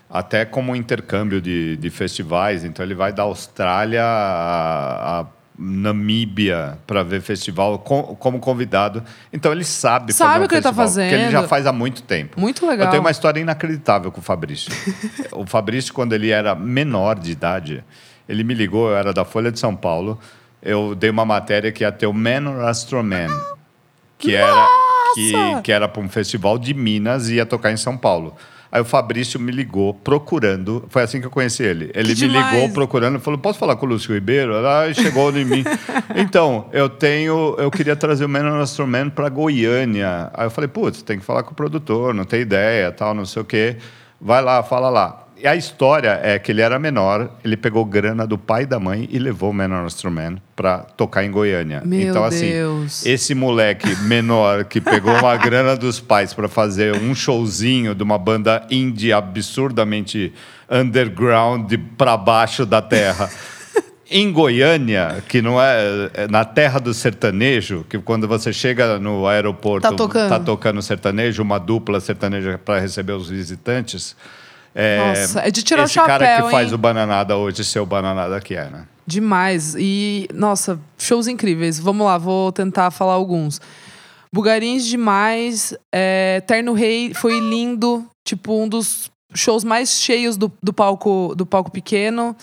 até 0.08 0.44
como 0.44 0.74
intercâmbio 0.74 1.40
de, 1.40 1.76
de 1.76 1.90
festivais. 1.90 2.64
Então 2.64 2.84
ele 2.84 2.96
vai 2.96 3.12
da 3.12 3.22
Austrália 3.22 4.02
a, 4.02 5.20
a 5.20 5.26
Namíbia 5.60 6.78
para 6.86 7.02
ver 7.02 7.20
festival 7.20 7.78
com- 7.78 8.16
como 8.16 8.38
convidado. 8.40 9.02
Então 9.32 9.52
ele 9.52 9.64
sabe, 9.64 10.12
Sabe 10.12 10.40
um 10.40 10.44
o 10.44 10.48
que 10.48 10.54
ele 10.54 10.62
tá 10.62 10.72
festival, 10.72 11.08
Que 11.08 11.14
ele 11.14 11.24
já 11.24 11.30
fazendo. 11.38 11.48
faz 11.48 11.66
há 11.66 11.72
muito 11.72 12.02
tempo. 12.02 12.40
Muito 12.40 12.66
legal. 12.66 12.86
Eu 12.86 12.90
tenho 12.90 13.02
uma 13.02 13.10
história 13.10 13.40
inacreditável 13.40 14.10
com 14.10 14.20
o 14.20 14.22
Fabrício. 14.22 14.72
o 15.32 15.46
Fabrício, 15.46 15.92
quando 15.92 16.14
ele 16.14 16.30
era 16.30 16.54
menor 16.54 17.18
de 17.18 17.30
idade, 17.32 17.84
ele 18.28 18.42
me 18.42 18.54
ligou, 18.54 18.88
eu 18.90 18.96
era 18.96 19.12
da 19.12 19.24
Folha 19.24 19.52
de 19.52 19.58
São 19.58 19.76
Paulo. 19.76 20.18
Eu 20.62 20.94
dei 20.94 21.10
uma 21.10 21.24
matéria 21.24 21.70
que 21.72 21.84
ia 21.84 21.92
ter 21.92 22.06
o 22.06 22.12
Man 22.12 22.64
Astro 22.66 23.02
Man, 23.04 23.28
que 24.18 24.34
era 24.34 24.66
que, 25.14 25.32
que 25.64 25.72
era 25.72 25.88
para 25.88 26.02
um 26.02 26.08
festival 26.08 26.58
de 26.58 26.72
Minas 26.72 27.28
e 27.28 27.34
ia 27.34 27.46
tocar 27.46 27.72
em 27.72 27.76
São 27.76 27.96
Paulo. 27.96 28.36
Aí 28.72 28.80
o 28.80 28.84
Fabrício 28.84 29.40
me 29.40 29.50
ligou 29.50 29.92
procurando, 29.94 30.84
foi 30.88 31.02
assim 31.02 31.20
que 31.20 31.26
eu 31.26 31.30
conheci 31.30 31.62
ele. 31.62 31.90
Ele 31.94 32.14
Que 32.14 32.22
me 32.22 32.28
demais. 32.28 32.54
ligou 32.54 32.70
procurando, 32.70 33.18
falou: 33.18 33.38
"Posso 33.38 33.58
falar 33.58 33.74
com 33.76 33.84
o 33.86 33.88
Lúcio 33.88 34.14
Ribeiro?" 34.14 34.52
Ela 34.54 34.92
chegou 34.94 35.36
em 35.36 35.44
mim. 35.44 35.64
Então, 36.14 36.66
eu 36.72 36.88
tenho, 36.88 37.54
eu 37.58 37.70
queria 37.70 37.94
trazer 37.96 38.24
o 38.24 38.28
Man 38.28 38.60
Astro 38.60 38.86
Man 38.86 39.10
para 39.10 39.28
Goiânia. 39.28 40.30
Aí 40.34 40.46
eu 40.46 40.50
falei: 40.50 40.68
"Putz, 40.68 41.02
tem 41.02 41.18
que 41.18 41.24
falar 41.24 41.42
com 41.42 41.52
o 41.52 41.54
produtor, 41.54 42.12
não 42.14 42.24
tem 42.24 42.40
ideia, 42.40 42.90
tal, 42.92 43.14
não 43.14 43.24
sei 43.24 43.42
o 43.42 43.44
quê. 43.44 43.76
Vai 44.20 44.42
lá, 44.42 44.62
fala 44.62 44.88
lá." 44.90 45.26
E 45.42 45.46
a 45.46 45.56
história 45.56 46.20
é 46.22 46.38
que 46.38 46.52
ele 46.52 46.60
era 46.60 46.78
menor, 46.78 47.30
ele 47.42 47.56
pegou 47.56 47.82
grana 47.84 48.26
do 48.26 48.36
pai 48.36 48.64
e 48.64 48.66
da 48.66 48.78
mãe 48.78 49.08
e 49.10 49.18
levou 49.18 49.50
o 49.50 49.54
Man 49.54 49.84
Astro 49.86 50.10
Man 50.10 50.36
para 50.54 50.80
tocar 50.80 51.24
em 51.24 51.30
Goiânia. 51.30 51.82
Meu 51.82 52.10
então 52.10 52.24
assim, 52.24 52.50
Deus. 52.50 53.06
esse 53.06 53.34
moleque 53.34 53.96
menor 54.02 54.64
que 54.64 54.82
pegou 54.82 55.14
uma 55.14 55.36
grana 55.38 55.74
dos 55.76 55.98
pais 55.98 56.34
para 56.34 56.46
fazer 56.46 56.94
um 56.94 57.14
showzinho 57.14 57.94
de 57.94 58.02
uma 58.02 58.18
banda 58.18 58.66
indie 58.70 59.14
absurdamente 59.14 60.30
underground 60.70 61.72
para 61.96 62.16
baixo 62.18 62.66
da 62.66 62.82
terra. 62.82 63.30
Em 64.12 64.32
Goiânia, 64.32 65.22
que 65.28 65.40
não 65.40 65.62
é, 65.62 66.10
é 66.14 66.28
na 66.28 66.44
terra 66.44 66.80
do 66.80 66.92
sertanejo, 66.92 67.86
que 67.88 67.96
quando 68.00 68.26
você 68.26 68.52
chega 68.52 68.98
no 68.98 69.24
aeroporto, 69.24 69.88
Tá 69.88 69.94
tocando. 69.94 70.28
tá 70.28 70.40
tocando 70.40 70.82
sertanejo, 70.82 71.40
uma 71.40 71.58
dupla 71.60 72.00
sertaneja 72.00 72.58
para 72.58 72.80
receber 72.80 73.12
os 73.12 73.30
visitantes. 73.30 74.16
É, 74.74 74.98
Nossa, 74.98 75.40
é 75.40 75.50
de 75.50 75.62
tirar 75.62 75.82
o 75.82 75.84
esse 75.84 75.94
cara 75.94 76.24
chapéu, 76.24 76.46
que 76.46 76.50
faz 76.52 76.68
hein? 76.68 76.74
o 76.74 76.78
bananada 76.78 77.36
hoje 77.36 77.64
ser 77.64 77.80
o 77.80 77.86
bananada 77.86 78.40
que 78.40 78.54
é, 78.54 78.70
né? 78.70 78.84
Demais. 79.06 79.74
E, 79.76 80.28
nossa, 80.32 80.78
shows 80.96 81.26
incríveis. 81.26 81.80
Vamos 81.80 82.06
lá, 82.06 82.16
vou 82.16 82.52
tentar 82.52 82.90
falar 82.90 83.14
alguns. 83.14 83.60
Bugarins 84.32 84.86
demais. 84.86 85.74
É, 85.92 86.40
Terno 86.46 86.72
Rei 86.72 87.12
foi 87.14 87.40
lindo. 87.40 88.06
Tipo, 88.24 88.62
um 88.62 88.68
dos 88.68 89.10
shows 89.34 89.64
mais 89.64 90.00
cheios 90.00 90.36
do, 90.36 90.52
do, 90.62 90.72
palco, 90.72 91.34
do 91.36 91.44
palco 91.44 91.70
pequeno. 91.70 92.36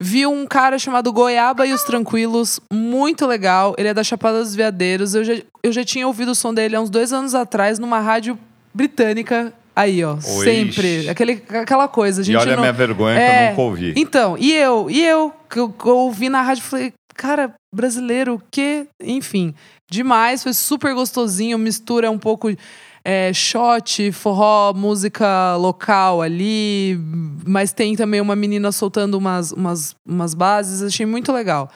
Vi 0.00 0.26
um 0.26 0.44
cara 0.46 0.80
chamado 0.80 1.12
Goiaba 1.12 1.64
e 1.64 1.72
os 1.72 1.84
Tranquilos, 1.84 2.58
muito 2.72 3.24
legal. 3.24 3.72
Ele 3.78 3.86
é 3.86 3.94
da 3.94 4.02
Chapada 4.02 4.40
dos 4.40 4.52
Veadeiros. 4.52 5.14
Eu 5.14 5.22
já, 5.22 5.34
eu 5.62 5.70
já 5.70 5.84
tinha 5.84 6.04
ouvido 6.08 6.32
o 6.32 6.34
som 6.34 6.52
dele 6.52 6.74
há 6.74 6.80
uns 6.80 6.90
dois 6.90 7.12
anos 7.12 7.36
atrás 7.36 7.78
numa 7.78 8.00
rádio 8.00 8.36
britânica. 8.74 9.52
Aí, 9.74 10.04
ó, 10.04 10.20
sempre. 10.20 11.08
Aquele, 11.08 11.42
aquela 11.48 11.88
coisa. 11.88 12.20
A 12.20 12.24
gente 12.24 12.36
olha 12.36 12.52
a 12.52 12.56
não- 12.56 12.62
minha 12.62 12.72
vergonha 12.72 13.18
que 13.18 13.22
eu 13.44 13.50
nunca 13.50 13.62
ouvi. 13.62 13.94
Então, 13.96 14.36
e 14.38 14.52
eu? 14.52 14.90
E 14.90 15.02
eu? 15.04 15.32
Que 15.48 15.58
eu, 15.58 15.74
eu 15.84 15.96
ouvi 15.96 16.28
na 16.28 16.42
rádio 16.42 16.60
e 16.60 16.64
falei, 16.64 16.92
cara, 17.14 17.54
brasileiro, 17.74 18.34
o 18.34 18.42
quê? 18.50 18.86
Enfim, 19.02 19.54
demais. 19.90 20.42
Foi 20.42 20.52
super 20.52 20.94
gostosinho. 20.94 21.58
Mistura 21.58 22.10
um 22.10 22.18
pouco 22.18 22.54
é, 23.02 23.32
shot, 23.32 24.12
forró, 24.12 24.74
música 24.74 25.56
local 25.56 26.20
ali. 26.20 26.98
Mas 27.46 27.72
tem 27.72 27.96
também 27.96 28.20
uma 28.20 28.36
menina 28.36 28.70
soltando 28.72 29.14
umas, 29.14 29.52
umas, 29.52 29.96
umas 30.06 30.34
bases. 30.34 30.82
Achei 30.82 31.06
muito 31.06 31.32
legal. 31.32 31.70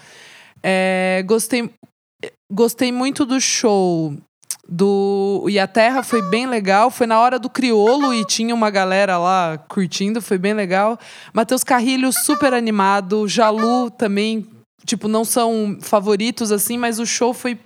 É, 0.62 1.22
gostei, 1.26 1.70
gostei 2.52 2.92
muito 2.92 3.24
do 3.24 3.40
show 3.40 4.14
do 4.68 5.46
E 5.48 5.58
a 5.58 5.66
Terra 5.66 6.02
foi 6.02 6.22
bem 6.22 6.46
legal. 6.46 6.90
Foi 6.90 7.06
na 7.06 7.20
hora 7.20 7.38
do 7.38 7.48
criolo 7.48 8.12
e 8.12 8.24
tinha 8.24 8.54
uma 8.54 8.70
galera 8.70 9.18
lá 9.18 9.58
curtindo, 9.68 10.20
foi 10.20 10.38
bem 10.38 10.54
legal. 10.54 10.98
Matheus 11.32 11.62
Carrilho, 11.62 12.12
super 12.12 12.52
animado. 12.52 13.28
Jalu 13.28 13.90
também, 13.90 14.46
tipo, 14.84 15.08
não 15.08 15.24
são 15.24 15.76
favoritos 15.80 16.50
assim, 16.50 16.76
mas 16.76 16.98
o 16.98 17.06
show 17.06 17.32
foi. 17.32 17.58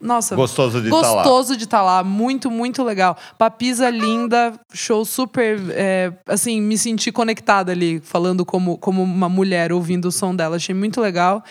Nossa, 0.00 0.36
Gostoso 0.36 0.82
de 0.82 0.88
estar 0.88 1.00
lá. 1.00 1.14
gostoso 1.22 1.56
de 1.56 1.64
estar 1.64 1.82
lá. 1.82 2.04
Muito, 2.04 2.50
muito 2.50 2.82
legal. 2.82 3.16
Papisa 3.38 3.88
linda, 3.88 4.52
show 4.72 5.02
super. 5.04 5.58
é, 5.70 6.12
assim, 6.26 6.60
me 6.60 6.76
senti 6.76 7.10
conectada 7.10 7.72
ali, 7.72 8.00
falando 8.00 8.44
como, 8.44 8.76
como 8.76 9.02
uma 9.02 9.30
mulher 9.30 9.72
ouvindo 9.72 10.06
o 10.08 10.12
som 10.12 10.36
dela. 10.36 10.56
Achei 10.56 10.74
muito 10.74 11.00
legal. 11.00 11.42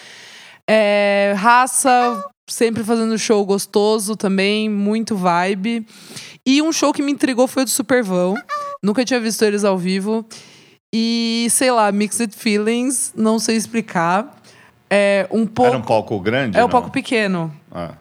É, 0.70 1.34
raça, 1.36 2.24
sempre 2.50 2.84
fazendo 2.84 3.18
show 3.18 3.46
gostoso 3.46 4.16
também, 4.16 4.70
muito 4.70 5.16
vibe. 5.16 5.86
E 6.46 6.62
um 6.62 6.72
show 6.72 6.94
que 6.94 7.02
me 7.02 7.12
intrigou 7.12 7.48
foi 7.48 7.64
o 7.64 7.66
do 7.66 7.72
Supervão. 7.72 8.36
Nunca 8.84 9.06
tinha 9.06 9.20
visto 9.20 9.44
eles 9.44 9.64
ao 9.64 9.78
vivo. 9.78 10.26
E, 10.94 11.48
sei 11.50 11.72
lá, 11.72 11.92
Mixed 11.92 12.36
Feelings, 12.36 13.14
não 13.16 13.40
sei 13.40 13.56
explicar. 13.56 14.42
É 14.90 15.28
um 15.32 15.46
pouco. 15.46 15.70
Era 15.70 15.78
um 15.78 15.82
palco 15.82 16.20
grande? 16.20 16.58
É 16.58 16.64
um 16.64 16.70
pouco 16.70 16.92
pequeno. 16.92 17.52
Ah. 17.72 17.96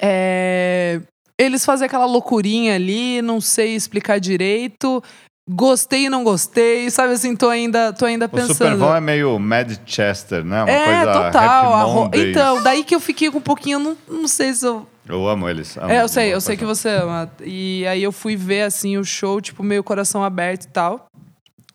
É, 0.00 1.00
Eles 1.38 1.64
fazem 1.64 1.86
aquela 1.86 2.06
loucurinha 2.06 2.74
ali, 2.74 3.22
não 3.22 3.40
sei 3.40 3.76
explicar 3.76 4.18
direito. 4.18 5.02
Gostei 5.50 6.04
e 6.04 6.08
não 6.08 6.22
gostei, 6.22 6.88
sabe 6.88 7.14
assim, 7.14 7.34
tô 7.34 7.48
ainda, 7.48 7.92
tô 7.92 8.04
ainda 8.04 8.26
O 8.26 8.28
pensando. 8.28 8.54
Supervão 8.54 8.94
é 8.94 9.00
meio 9.00 9.38
Mad 9.40 9.72
Chester, 9.84 10.44
né? 10.44 10.62
Uma 10.62 10.70
É, 10.70 10.84
coisa 11.04 11.12
total. 11.24 11.88
Ro-. 11.88 12.10
Então, 12.14 12.62
daí 12.62 12.84
que 12.84 12.94
eu 12.94 13.00
fiquei 13.00 13.28
com 13.30 13.38
um 13.38 13.42
pouquinho, 13.42 13.78
não, 13.80 13.96
não 14.08 14.28
sei 14.28 14.54
se 14.54 14.64
eu. 14.64 14.86
Eu 15.08 15.26
amo 15.28 15.48
eles. 15.48 15.76
amo 15.76 15.90
É, 15.90 16.00
eu 16.00 16.06
sei, 16.08 16.32
eu 16.32 16.40
sei 16.40 16.56
que 16.56 16.64
coisa. 16.64 16.80
você 16.80 16.88
ama. 16.90 17.28
E 17.44 17.84
aí 17.88 18.00
eu 18.02 18.12
fui 18.12 18.36
ver 18.36 18.62
assim 18.62 18.96
o 18.96 19.04
show, 19.04 19.40
tipo, 19.40 19.64
meio 19.64 19.82
coração 19.82 20.22
aberto 20.22 20.64
e 20.64 20.68
tal. 20.68 21.06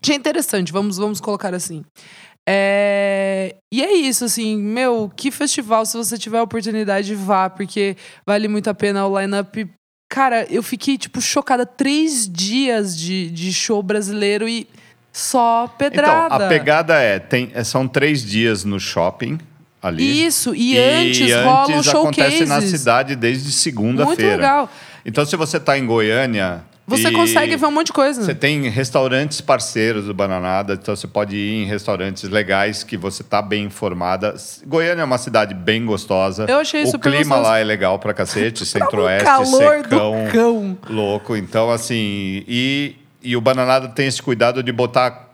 Achei 0.01 0.15
interessante, 0.15 0.71
vamos, 0.71 0.95
vamos 0.97 1.19
colocar 1.19 1.53
assim. 1.53 1.83
É, 2.47 3.55
E 3.73 3.83
é 3.83 3.93
isso, 3.93 4.23
assim, 4.23 4.55
meu, 4.55 5.11
que 5.13 5.29
festival, 5.29 5.85
se 5.85 5.97
você 5.97 6.17
tiver 6.17 6.37
a 6.37 6.43
oportunidade, 6.43 7.13
vá, 7.13 7.49
porque 7.49 7.97
vale 8.25 8.47
muito 8.47 8.69
a 8.69 8.73
pena 8.73 9.05
o 9.05 9.19
line-up. 9.19 9.69
Cara, 10.09 10.47
eu 10.49 10.63
fiquei, 10.63 10.97
tipo, 10.97 11.21
chocada. 11.21 11.65
Três 11.65 12.29
dias 12.29 12.97
de, 12.97 13.29
de 13.29 13.51
show 13.51 13.83
brasileiro 13.83 14.47
e 14.47 14.67
só 15.11 15.67
pedrada. 15.77 16.35
Então, 16.35 16.45
a 16.45 16.49
pegada 16.49 16.93
é, 16.95 17.19
tem, 17.19 17.51
é, 17.53 17.63
são 17.63 17.87
três 17.87 18.23
dias 18.23 18.63
no 18.63 18.79
shopping 18.79 19.39
ali. 19.81 20.25
Isso, 20.25 20.55
e, 20.55 20.77
antes 20.77 21.33
rolam 21.33 21.77
antes 21.79 21.89
acontece 21.89 22.37
showcases. 22.37 22.49
na 22.49 22.61
cidade 22.61 23.15
desde 23.15 23.51
segunda-feira. 23.51 24.29
Muito 24.29 24.41
legal. 24.41 24.69
Então, 25.05 25.25
se 25.25 25.35
você 25.35 25.57
está 25.57 25.77
em 25.77 25.85
Goiânia... 25.85 26.63
Você 26.87 27.09
e 27.09 27.11
consegue 27.11 27.57
ver 27.57 27.65
um 27.65 27.71
monte 27.71 27.87
de 27.87 27.93
coisa. 27.93 28.23
Você 28.23 28.33
tem 28.33 28.69
restaurantes 28.69 29.41
parceiros 29.41 30.05
do 30.05 30.13
Bananada, 30.13 30.73
então 30.73 30.95
você 30.95 31.05
pode 31.05 31.35
ir 31.35 31.63
em 31.63 31.65
restaurantes 31.65 32.23
legais 32.29 32.81
que 32.81 32.95
você 32.95 33.25
tá 33.25 33.41
bem 33.41 33.65
informada. 33.65 34.33
Goiânia 34.65 35.01
é 35.01 35.05
uma 35.05 35.17
cidade 35.17 35.53
bem 35.53 35.85
gostosa. 35.85 36.45
Eu 36.47 36.59
achei 36.59 36.83
o 36.83 36.87
super 36.87 37.11
clima 37.11 37.35
gostoso. 37.35 37.41
lá 37.41 37.59
é 37.59 37.63
legal 37.65 37.99
pra 37.99 38.13
cacete, 38.13 38.63
centro-oeste, 38.65 39.25
calor 39.25 39.83
do 39.83 39.89
secão, 39.89 40.27
cão. 40.31 40.77
louco. 40.89 41.35
Então, 41.35 41.69
assim, 41.69 42.45
e, 42.47 42.95
e 43.21 43.35
o 43.35 43.41
Bananada 43.41 43.89
tem 43.89 44.07
esse 44.07 44.21
cuidado 44.21 44.63
de 44.63 44.71
botar 44.71 45.26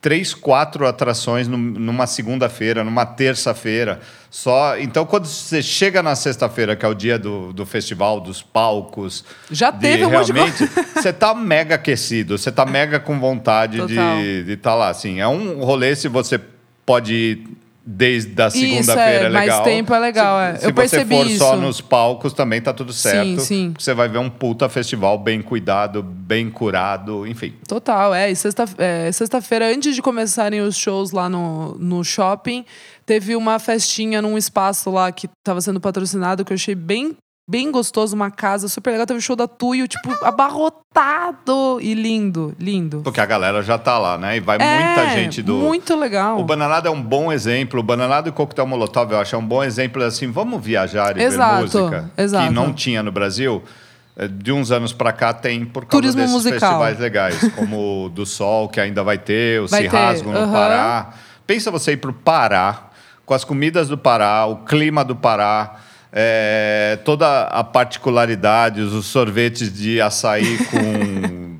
três, 0.00 0.32
quatro 0.32 0.86
atrações 0.86 1.46
num- 1.46 1.58
numa 1.58 2.06
segunda-feira, 2.06 2.82
numa 2.82 3.04
terça-feira. 3.04 4.00
Só. 4.30 4.78
Então, 4.78 5.04
quando 5.04 5.26
você 5.26 5.60
chega 5.62 6.02
na 6.02 6.14
sexta-feira, 6.16 6.74
que 6.76 6.84
é 6.84 6.88
o 6.88 6.94
dia 6.94 7.18
do, 7.18 7.52
do 7.52 7.66
festival, 7.66 8.20
dos 8.20 8.42
palcos. 8.42 9.24
Já 9.50 9.70
de 9.70 9.80
teve 9.80 10.06
um 10.06 10.10
monte 10.10 10.26
de 10.26 10.32
realmente, 10.32 10.66
você 10.94 11.12
tá 11.12 11.34
mega 11.34 11.74
aquecido, 11.74 12.38
você 12.38 12.50
tá 12.50 12.64
mega 12.64 12.98
com 13.00 13.18
vontade 13.18 13.78
Total. 13.78 14.16
de 14.18 14.52
estar 14.52 14.74
lá. 14.74 14.88
Assim, 14.88 15.20
é 15.20 15.28
um 15.28 15.62
rolê 15.62 15.94
se 15.96 16.08
você 16.08 16.40
pode 16.86 17.14
ir 17.14 17.48
desde 17.84 18.40
a 18.40 18.48
Isso, 18.48 18.58
segunda-feira, 18.58 19.24
é, 19.24 19.26
é 19.26 19.28
mais 19.30 19.44
legal. 19.48 19.64
tempo 19.64 19.94
é 19.94 19.98
legal, 19.98 20.38
Se, 20.38 20.44
é. 20.44 20.54
se 20.58 20.64
Eu 20.66 20.68
você 20.68 20.72
percebi 20.74 21.14
for 21.16 21.28
só 21.30 21.52
isso. 21.54 21.62
nos 21.62 21.80
palcos, 21.80 22.32
também 22.32 22.60
tá 22.60 22.72
tudo 22.72 22.92
certo. 22.92 23.40
sim. 23.40 23.74
Você 23.78 23.94
vai 23.94 24.08
ver 24.08 24.18
um 24.18 24.28
puta 24.30 24.68
festival 24.68 25.18
bem 25.18 25.40
cuidado, 25.42 26.02
bem 26.02 26.50
curado, 26.50 27.26
enfim. 27.26 27.54
Total, 27.66 28.14
é. 28.14 28.30
E 28.30 28.36
sexta- 28.36 28.66
é, 28.78 29.10
sexta-feira, 29.10 29.66
antes 29.74 29.94
de 29.94 30.02
começarem 30.02 30.60
os 30.60 30.76
shows 30.76 31.10
lá 31.10 31.28
no, 31.28 31.74
no 31.78 32.04
shopping, 32.04 32.64
teve 33.06 33.34
uma 33.34 33.58
festinha 33.58 34.20
num 34.22 34.36
espaço 34.38 34.90
lá 34.90 35.10
que 35.10 35.26
estava 35.26 35.60
sendo 35.60 35.80
patrocinado, 35.80 36.44
que 36.44 36.52
eu 36.52 36.56
achei 36.56 36.74
bem, 36.74 37.16
bem 37.50 37.70
gostoso, 37.72 38.14
uma 38.14 38.30
casa 38.30 38.68
super 38.68 38.90
legal. 38.92 39.06
Teve 39.06 39.18
o 39.18 39.22
show 39.22 39.34
da 39.34 39.48
Tuyo, 39.48 39.88
tipo, 39.88 40.08
abarrotado 40.24 41.78
e 41.80 41.94
lindo, 41.94 42.54
lindo. 42.58 43.00
Porque 43.02 43.20
a 43.20 43.26
galera 43.26 43.62
já 43.62 43.76
tá 43.78 43.98
lá, 43.98 44.16
né? 44.16 44.36
E 44.36 44.40
vai 44.40 44.56
É, 44.60 44.84
muita 44.84 45.10
gente 45.10 45.42
do. 45.42 45.54
Muito 45.54 45.96
legal. 45.96 46.38
O 46.38 46.44
Bananada 46.44 46.88
é 46.88 46.92
um 46.92 47.02
bom 47.02 47.32
exemplo. 47.32 47.80
O 47.80 47.82
Bananada 47.82 48.28
e 48.28 48.30
o 48.30 48.32
Coquetel 48.32 48.66
Molotov, 48.66 49.12
eu 49.12 49.18
acho, 49.18 49.34
é 49.34 49.38
um 49.38 49.44
bom 49.46 49.62
exemplo 49.64 50.02
assim, 50.02 50.30
vamos 50.30 50.62
viajar 50.64 51.16
e 51.16 51.22
Exato, 51.22 51.54
ver 51.56 51.60
música. 51.80 52.10
exato. 52.16 52.46
Que 52.48 52.52
não 52.54 52.72
tinha 52.72 53.02
no 53.02 53.10
Brasil. 53.12 53.62
Eh, 54.16 54.28
De 54.28 54.52
uns 54.52 54.70
anos 54.70 54.92
pra 54.92 55.12
cá 55.12 55.32
tem 55.32 55.64
por 55.64 55.84
causa 55.86 55.90
Turismo 56.02 56.20
desses 56.20 56.34
musical. 56.34 56.60
festivais 56.60 56.98
legais, 56.98 57.52
como 57.54 58.04
o 58.04 58.08
do 58.14 58.24
Sol, 58.26 58.68
que 58.68 58.80
ainda 58.80 59.02
vai 59.02 59.18
ter, 59.18 59.60
o 59.60 59.66
Vai 59.68 59.82
Se 59.84 59.88
ter, 59.88 59.96
Rasgo 59.96 60.30
no 60.30 60.38
aham. 60.38 60.52
Pará. 60.52 61.10
Pensa 61.46 61.70
você 61.70 61.92
ir 61.92 61.96
pro 61.96 62.12
Pará, 62.12 62.90
com 63.26 63.34
as 63.34 63.44
comidas 63.44 63.88
do 63.88 63.98
Pará, 63.98 64.46
o 64.46 64.58
clima 64.64 65.04
do 65.04 65.14
Pará, 65.16 65.76
eh, 66.12 66.98
toda 67.04 67.44
a 67.44 67.62
particularidade, 67.62 68.80
os 68.80 69.06
sorvetes 69.06 69.72
de 69.72 70.00
açaí 70.00 70.58
com 70.66 71.58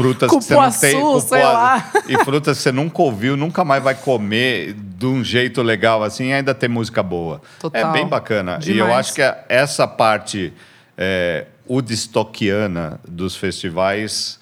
frutas 0.00 0.30
que 0.30 0.36
você 0.36 0.54
não 0.54 0.70
tem. 0.70 1.00
Cupua-. 1.00 1.84
E 2.08 2.24
frutas 2.24 2.56
que 2.56 2.62
você 2.62 2.72
nunca 2.72 3.02
ouviu, 3.02 3.36
nunca 3.36 3.64
mais 3.64 3.82
vai 3.82 3.94
comer 3.94 4.72
de 4.72 5.06
um 5.06 5.22
jeito 5.22 5.62
legal 5.62 6.02
assim, 6.02 6.28
e 6.28 6.32
ainda 6.32 6.54
tem 6.54 6.68
música 6.68 7.02
boa. 7.02 7.40
Total. 7.58 7.90
É 7.90 7.92
bem 7.92 8.06
bacana. 8.06 8.58
E 8.64 8.70
eu 8.70 8.86
Demais. 8.86 9.06
acho 9.06 9.14
que 9.14 9.34
essa 9.48 9.86
parte 9.86 10.52
é, 10.96 11.46
woodstockiana 11.68 13.00
dos 13.06 13.36
festivais 13.36 14.40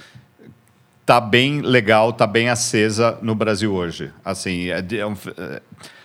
tá 1.05 1.20
bem 1.20 1.61
legal, 1.61 2.12
tá 2.12 2.26
bem 2.26 2.49
acesa 2.49 3.18
no 3.22 3.34
Brasil 3.34 3.72
hoje. 3.72 4.11
Assim, 4.24 4.68
é 4.68 4.84
é 4.97 5.07
um 5.07 5.14
é, 5.36 5.62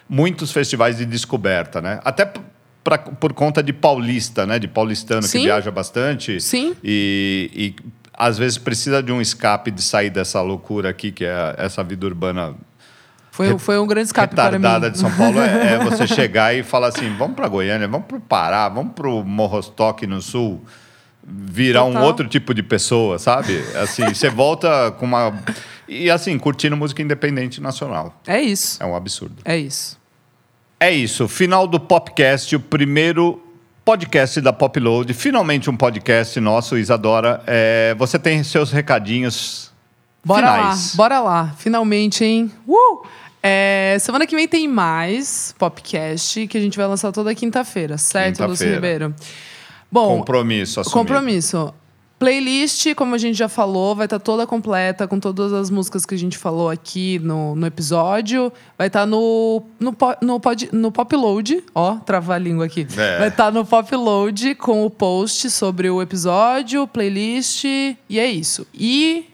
muitos 0.08 0.52
festivais 0.52 0.98
de 0.98 1.06
descoberta, 1.06 1.82
né? 1.82 2.00
Até 2.04 2.32
pra, 2.84 2.98
por 2.98 3.34
conta 3.34 3.64
de 3.64 3.72
paulista, 3.72 4.46
né? 4.46 4.60
De 4.60 4.68
paulistano 4.68 5.24
Sim. 5.24 5.40
que 5.40 5.46
viaja 5.46 5.72
bastante. 5.72 6.40
Sim. 6.42 6.76
E, 6.84 7.50
e 7.54 7.94
às 8.14 8.38
vezes 8.38 8.58
precisa 8.58 9.02
de 9.02 9.12
um 9.12 9.22
escape 9.22 9.72
de 9.72 9.82
sair 9.82 10.10
dessa 10.10 10.42
loucura 10.42 10.90
aqui, 10.90 11.12
que 11.12 11.26
é 11.26 11.56
essa 11.58 11.84
vida 11.84 12.06
urbana 12.06 12.54
Foi, 13.32 13.58
foi 13.58 13.80
um 13.80 13.88
grande 13.88 14.08
escape 14.08 14.36
para 14.36 14.52
mim. 14.52 14.58
retardada 14.58 14.92
de 14.92 14.98
São 14.98 15.12
Paulo. 15.12 15.40
É, 15.40 15.74
é 15.74 15.80
você 15.84 16.06
chegar 16.06 16.56
e 16.56 16.62
falar 16.62 16.88
assim, 16.88 17.16
vamos 17.18 17.36
para 17.36 17.48
Goiânia, 17.48 17.88
vamos 17.88 18.08
para 18.08 18.18
o 18.18 18.22
Pará, 18.22 18.70
vamos 18.70 18.94
para 18.94 19.08
o 19.08 19.24
Morrostock 19.24 20.06
no 20.06 20.22
Sul, 20.22 20.64
virar 21.26 21.86
um 21.86 21.94
Total. 21.94 22.06
outro 22.06 22.28
tipo 22.28 22.54
de 22.54 22.62
pessoa, 22.62 23.18
sabe? 23.18 23.64
Assim, 23.82 24.06
você 24.06 24.30
volta 24.30 24.92
com 24.92 25.06
uma... 25.06 25.34
E 25.88 26.10
assim, 26.10 26.38
curtindo 26.38 26.78
música 26.78 27.02
independente 27.02 27.60
nacional. 27.60 28.20
É 28.28 28.42
isso. 28.42 28.82
É 28.82 28.86
um 28.86 28.96
absurdo. 28.96 29.36
É 29.44 29.58
isso. 29.58 30.00
É 30.84 30.92
isso, 30.92 31.30
final 31.30 31.66
do 31.66 31.80
Popcast, 31.80 32.58
o 32.58 32.60
primeiro 32.60 33.42
podcast 33.86 34.42
da 34.42 34.52
Popload. 34.52 35.14
Finalmente 35.14 35.70
um 35.70 35.78
podcast 35.78 36.38
nosso, 36.42 36.78
Isadora. 36.78 37.42
É, 37.48 37.96
você 37.98 38.20
tem 38.20 38.44
seus 38.44 38.70
recadinhos 38.70 39.72
Bora 40.26 40.46
finais. 40.46 40.90
lá, 40.92 40.98
bora 40.98 41.20
lá. 41.22 41.56
Finalmente, 41.58 42.26
hein? 42.26 42.52
Uh! 42.68 43.08
É, 43.42 43.96
semana 44.02 44.28
que 44.28 44.36
vem 44.36 44.46
tem 44.46 44.68
mais 44.68 45.56
Popcast, 45.58 46.48
que 46.48 46.58
a 46.58 46.62
gente 46.62 46.78
vai 46.78 46.86
lançar 46.86 47.14
toda 47.14 47.34
quinta-feira, 47.34 47.98
certo, 47.98 48.44
Lúcio 48.44 48.66
Quinta-feira. 48.68 48.76
Ribeiro? 48.76 49.16
Bom, 49.90 50.18
Compromisso, 50.18 50.82
assumido. 50.82 51.00
compromisso. 51.00 51.74
Playlist, 52.24 52.96
como 52.96 53.16
a 53.16 53.18
gente 53.18 53.38
já 53.38 53.50
falou, 53.50 53.94
vai 53.94 54.06
estar 54.06 54.18
toda 54.18 54.48
completa 54.48 55.06
com 55.06 55.20
todas 55.20 55.52
as 55.52 55.70
músicas 55.70 56.06
que 56.06 56.16
a 56.16 56.18
gente 56.18 56.38
falou 56.38 56.70
aqui 56.70 57.20
no, 57.20 57.54
no 57.54 57.68
episódio. 57.68 58.50
Vai 58.78 58.88
estar 58.88 59.06
no, 59.06 59.62
no, 59.78 59.92
po- 59.92 60.16
no, 60.22 60.40
pod, 60.40 60.70
no 60.72 60.90
Popload. 60.90 61.62
Ó, 61.76 61.96
travar 61.98 62.38
a 62.38 62.40
língua 62.40 62.66
aqui. 62.66 62.88
É. 62.98 63.20
Vai 63.20 63.28
estar 63.28 63.52
no 63.52 63.66
Popload 63.66 64.56
com 64.56 64.86
o 64.86 64.90
post 64.90 65.52
sobre 65.52 65.90
o 65.90 66.02
episódio, 66.02 66.88
playlist. 66.88 67.66
E 67.66 68.18
é 68.18 68.26
isso. 68.26 68.66
E 68.74 69.26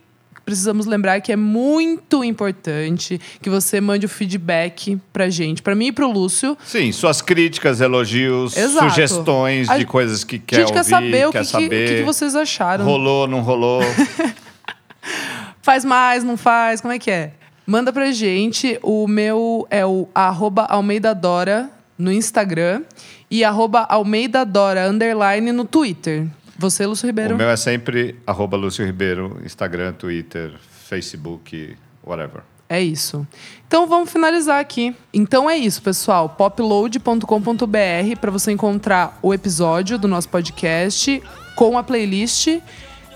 precisamos 0.49 0.85
lembrar 0.85 1.21
que 1.21 1.31
é 1.31 1.35
muito 1.35 2.23
importante 2.23 3.19
que 3.41 3.49
você 3.49 3.79
mande 3.79 4.05
o 4.05 4.09
feedback 4.09 4.97
pra 5.13 5.29
gente, 5.29 5.61
pra 5.61 5.75
mim 5.75 5.87
e 5.87 5.91
pro 5.91 6.11
Lúcio. 6.11 6.57
Sim, 6.65 6.91
suas 6.91 7.21
críticas, 7.21 7.81
elogios, 7.81 8.57
Exato. 8.57 8.89
sugestões 8.89 9.69
A 9.69 9.77
de 9.77 9.85
coisas 9.85 10.23
que 10.23 10.37
A 10.37 10.39
quer 10.39 10.55
gente 10.61 10.71
quer 10.73 10.77
ouvir, 10.79 10.89
saber 10.89 11.27
o 11.27 11.31
que, 11.31 11.37
quer 11.37 11.43
que- 11.45 11.51
saber. 11.51 11.65
o 11.65 11.87
que 11.89 11.95
que 11.97 12.03
vocês 12.03 12.35
acharam. 12.35 12.83
Rolou, 12.85 13.27
não 13.27 13.41
rolou. 13.41 13.81
Faz 15.61 15.85
mais, 15.85 16.23
não 16.23 16.37
faz? 16.37 16.81
Como 16.81 16.93
é 16.93 16.99
que 16.99 17.11
é? 17.11 17.31
Manda 17.65 17.93
pra 17.93 18.11
gente. 18.11 18.79
O 18.81 19.07
meu 19.07 19.67
é 19.69 19.85
o 19.85 20.07
arroba 20.15 20.63
Almeida 20.63 21.13
Dora 21.13 21.69
no 21.97 22.11
Instagram 22.11 22.81
e 23.29 23.43
arroba 23.43 23.81
Almeida 23.81 24.43
Dora 24.45 24.89
underline 24.89 25.51
no 25.51 25.65
Twitter. 25.65 26.25
Você, 26.59 26.85
Lúcio 26.85 27.07
Ribeiro? 27.07 27.35
o 27.35 27.37
meu 27.37 27.49
é 27.49 27.55
sempre 27.55 28.15
arroba 28.27 28.57
Lúcio 28.57 28.85
Ribeiro, 28.85 29.39
Instagram, 29.45 29.93
Twitter, 29.93 30.53
Facebook, 30.87 31.77
whatever. 32.05 32.41
É 32.67 32.81
isso. 32.81 33.25
Então 33.65 33.87
vamos 33.87 34.11
finalizar 34.11 34.59
aqui. 34.59 34.95
Então 35.13 35.49
é 35.49 35.57
isso, 35.57 35.81
pessoal. 35.81 36.29
popload.com.br 36.29 38.19
para 38.19 38.29
você 38.29 38.51
encontrar 38.51 39.17
o 39.21 39.33
episódio 39.33 39.97
do 39.97 40.07
nosso 40.07 40.27
podcast 40.27 41.23
com 41.55 41.77
a 41.77 41.83
playlist. 41.83 42.47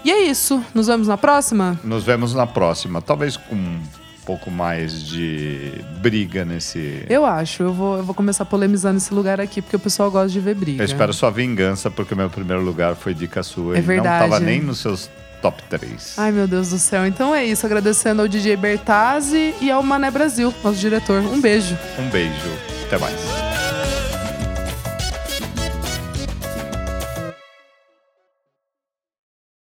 E 0.06 0.12
é 0.12 0.24
isso. 0.24 0.64
Nos 0.74 0.88
vemos 0.88 1.08
na 1.08 1.18
próxima? 1.18 1.80
Nos 1.84 2.04
vemos 2.04 2.34
na 2.34 2.48
próxima, 2.48 3.02
talvez 3.02 3.38
com 3.38 3.80
pouco 4.26 4.49
mais 4.51 5.03
de 5.03 5.71
briga 6.01 6.43
nesse. 6.45 7.03
Eu 7.09 7.26
acho. 7.26 7.63
Eu 7.63 7.74
vou, 7.74 7.97
eu 7.97 8.03
vou 8.03 8.15
começar 8.15 8.43
a 8.43 8.45
polemizar 8.45 8.93
nesse 8.93 9.13
lugar 9.13 9.39
aqui, 9.41 9.61
porque 9.61 9.76
o 9.76 9.80
pessoal 9.80 10.09
gosta 10.11 10.30
de 10.30 10.39
ver 10.39 10.55
briga. 10.55 10.82
Eu 10.82 10.86
espero 10.86 11.13
sua 11.13 11.30
vingança, 11.30 11.89
porque 11.91 12.13
o 12.13 12.17
meu 12.17 12.30
primeiro 12.30 12.61
lugar 12.63 12.95
foi 12.95 13.13
dica 13.13 13.43
sua 13.43 13.76
É 13.76 13.80
e 13.80 13.82
verdade. 13.82 14.24
não 14.24 14.30
tava 14.30 14.39
nem 14.43 14.61
nos 14.61 14.80
seus 14.80 15.09
top 15.41 15.61
3. 15.69 16.15
Ai, 16.17 16.32
meu 16.32 16.47
Deus 16.47 16.69
do 16.69 16.80
céu. 16.80 17.05
Então 17.05 17.36
é 17.36 17.45
isso. 17.45 17.65
Agradecendo 17.65 18.21
ao 18.21 18.28
DJ 18.28 18.55
Bertazzi 18.55 19.53
e 19.61 19.69
ao 19.69 19.84
Mané 19.84 20.09
Brasil, 20.09 20.53
nosso 20.63 20.78
diretor. 20.80 21.21
Um 21.21 21.41
beijo. 21.41 21.78
Um 21.99 22.09
beijo, 22.09 22.32
até 22.88 22.97
mais. 22.97 23.62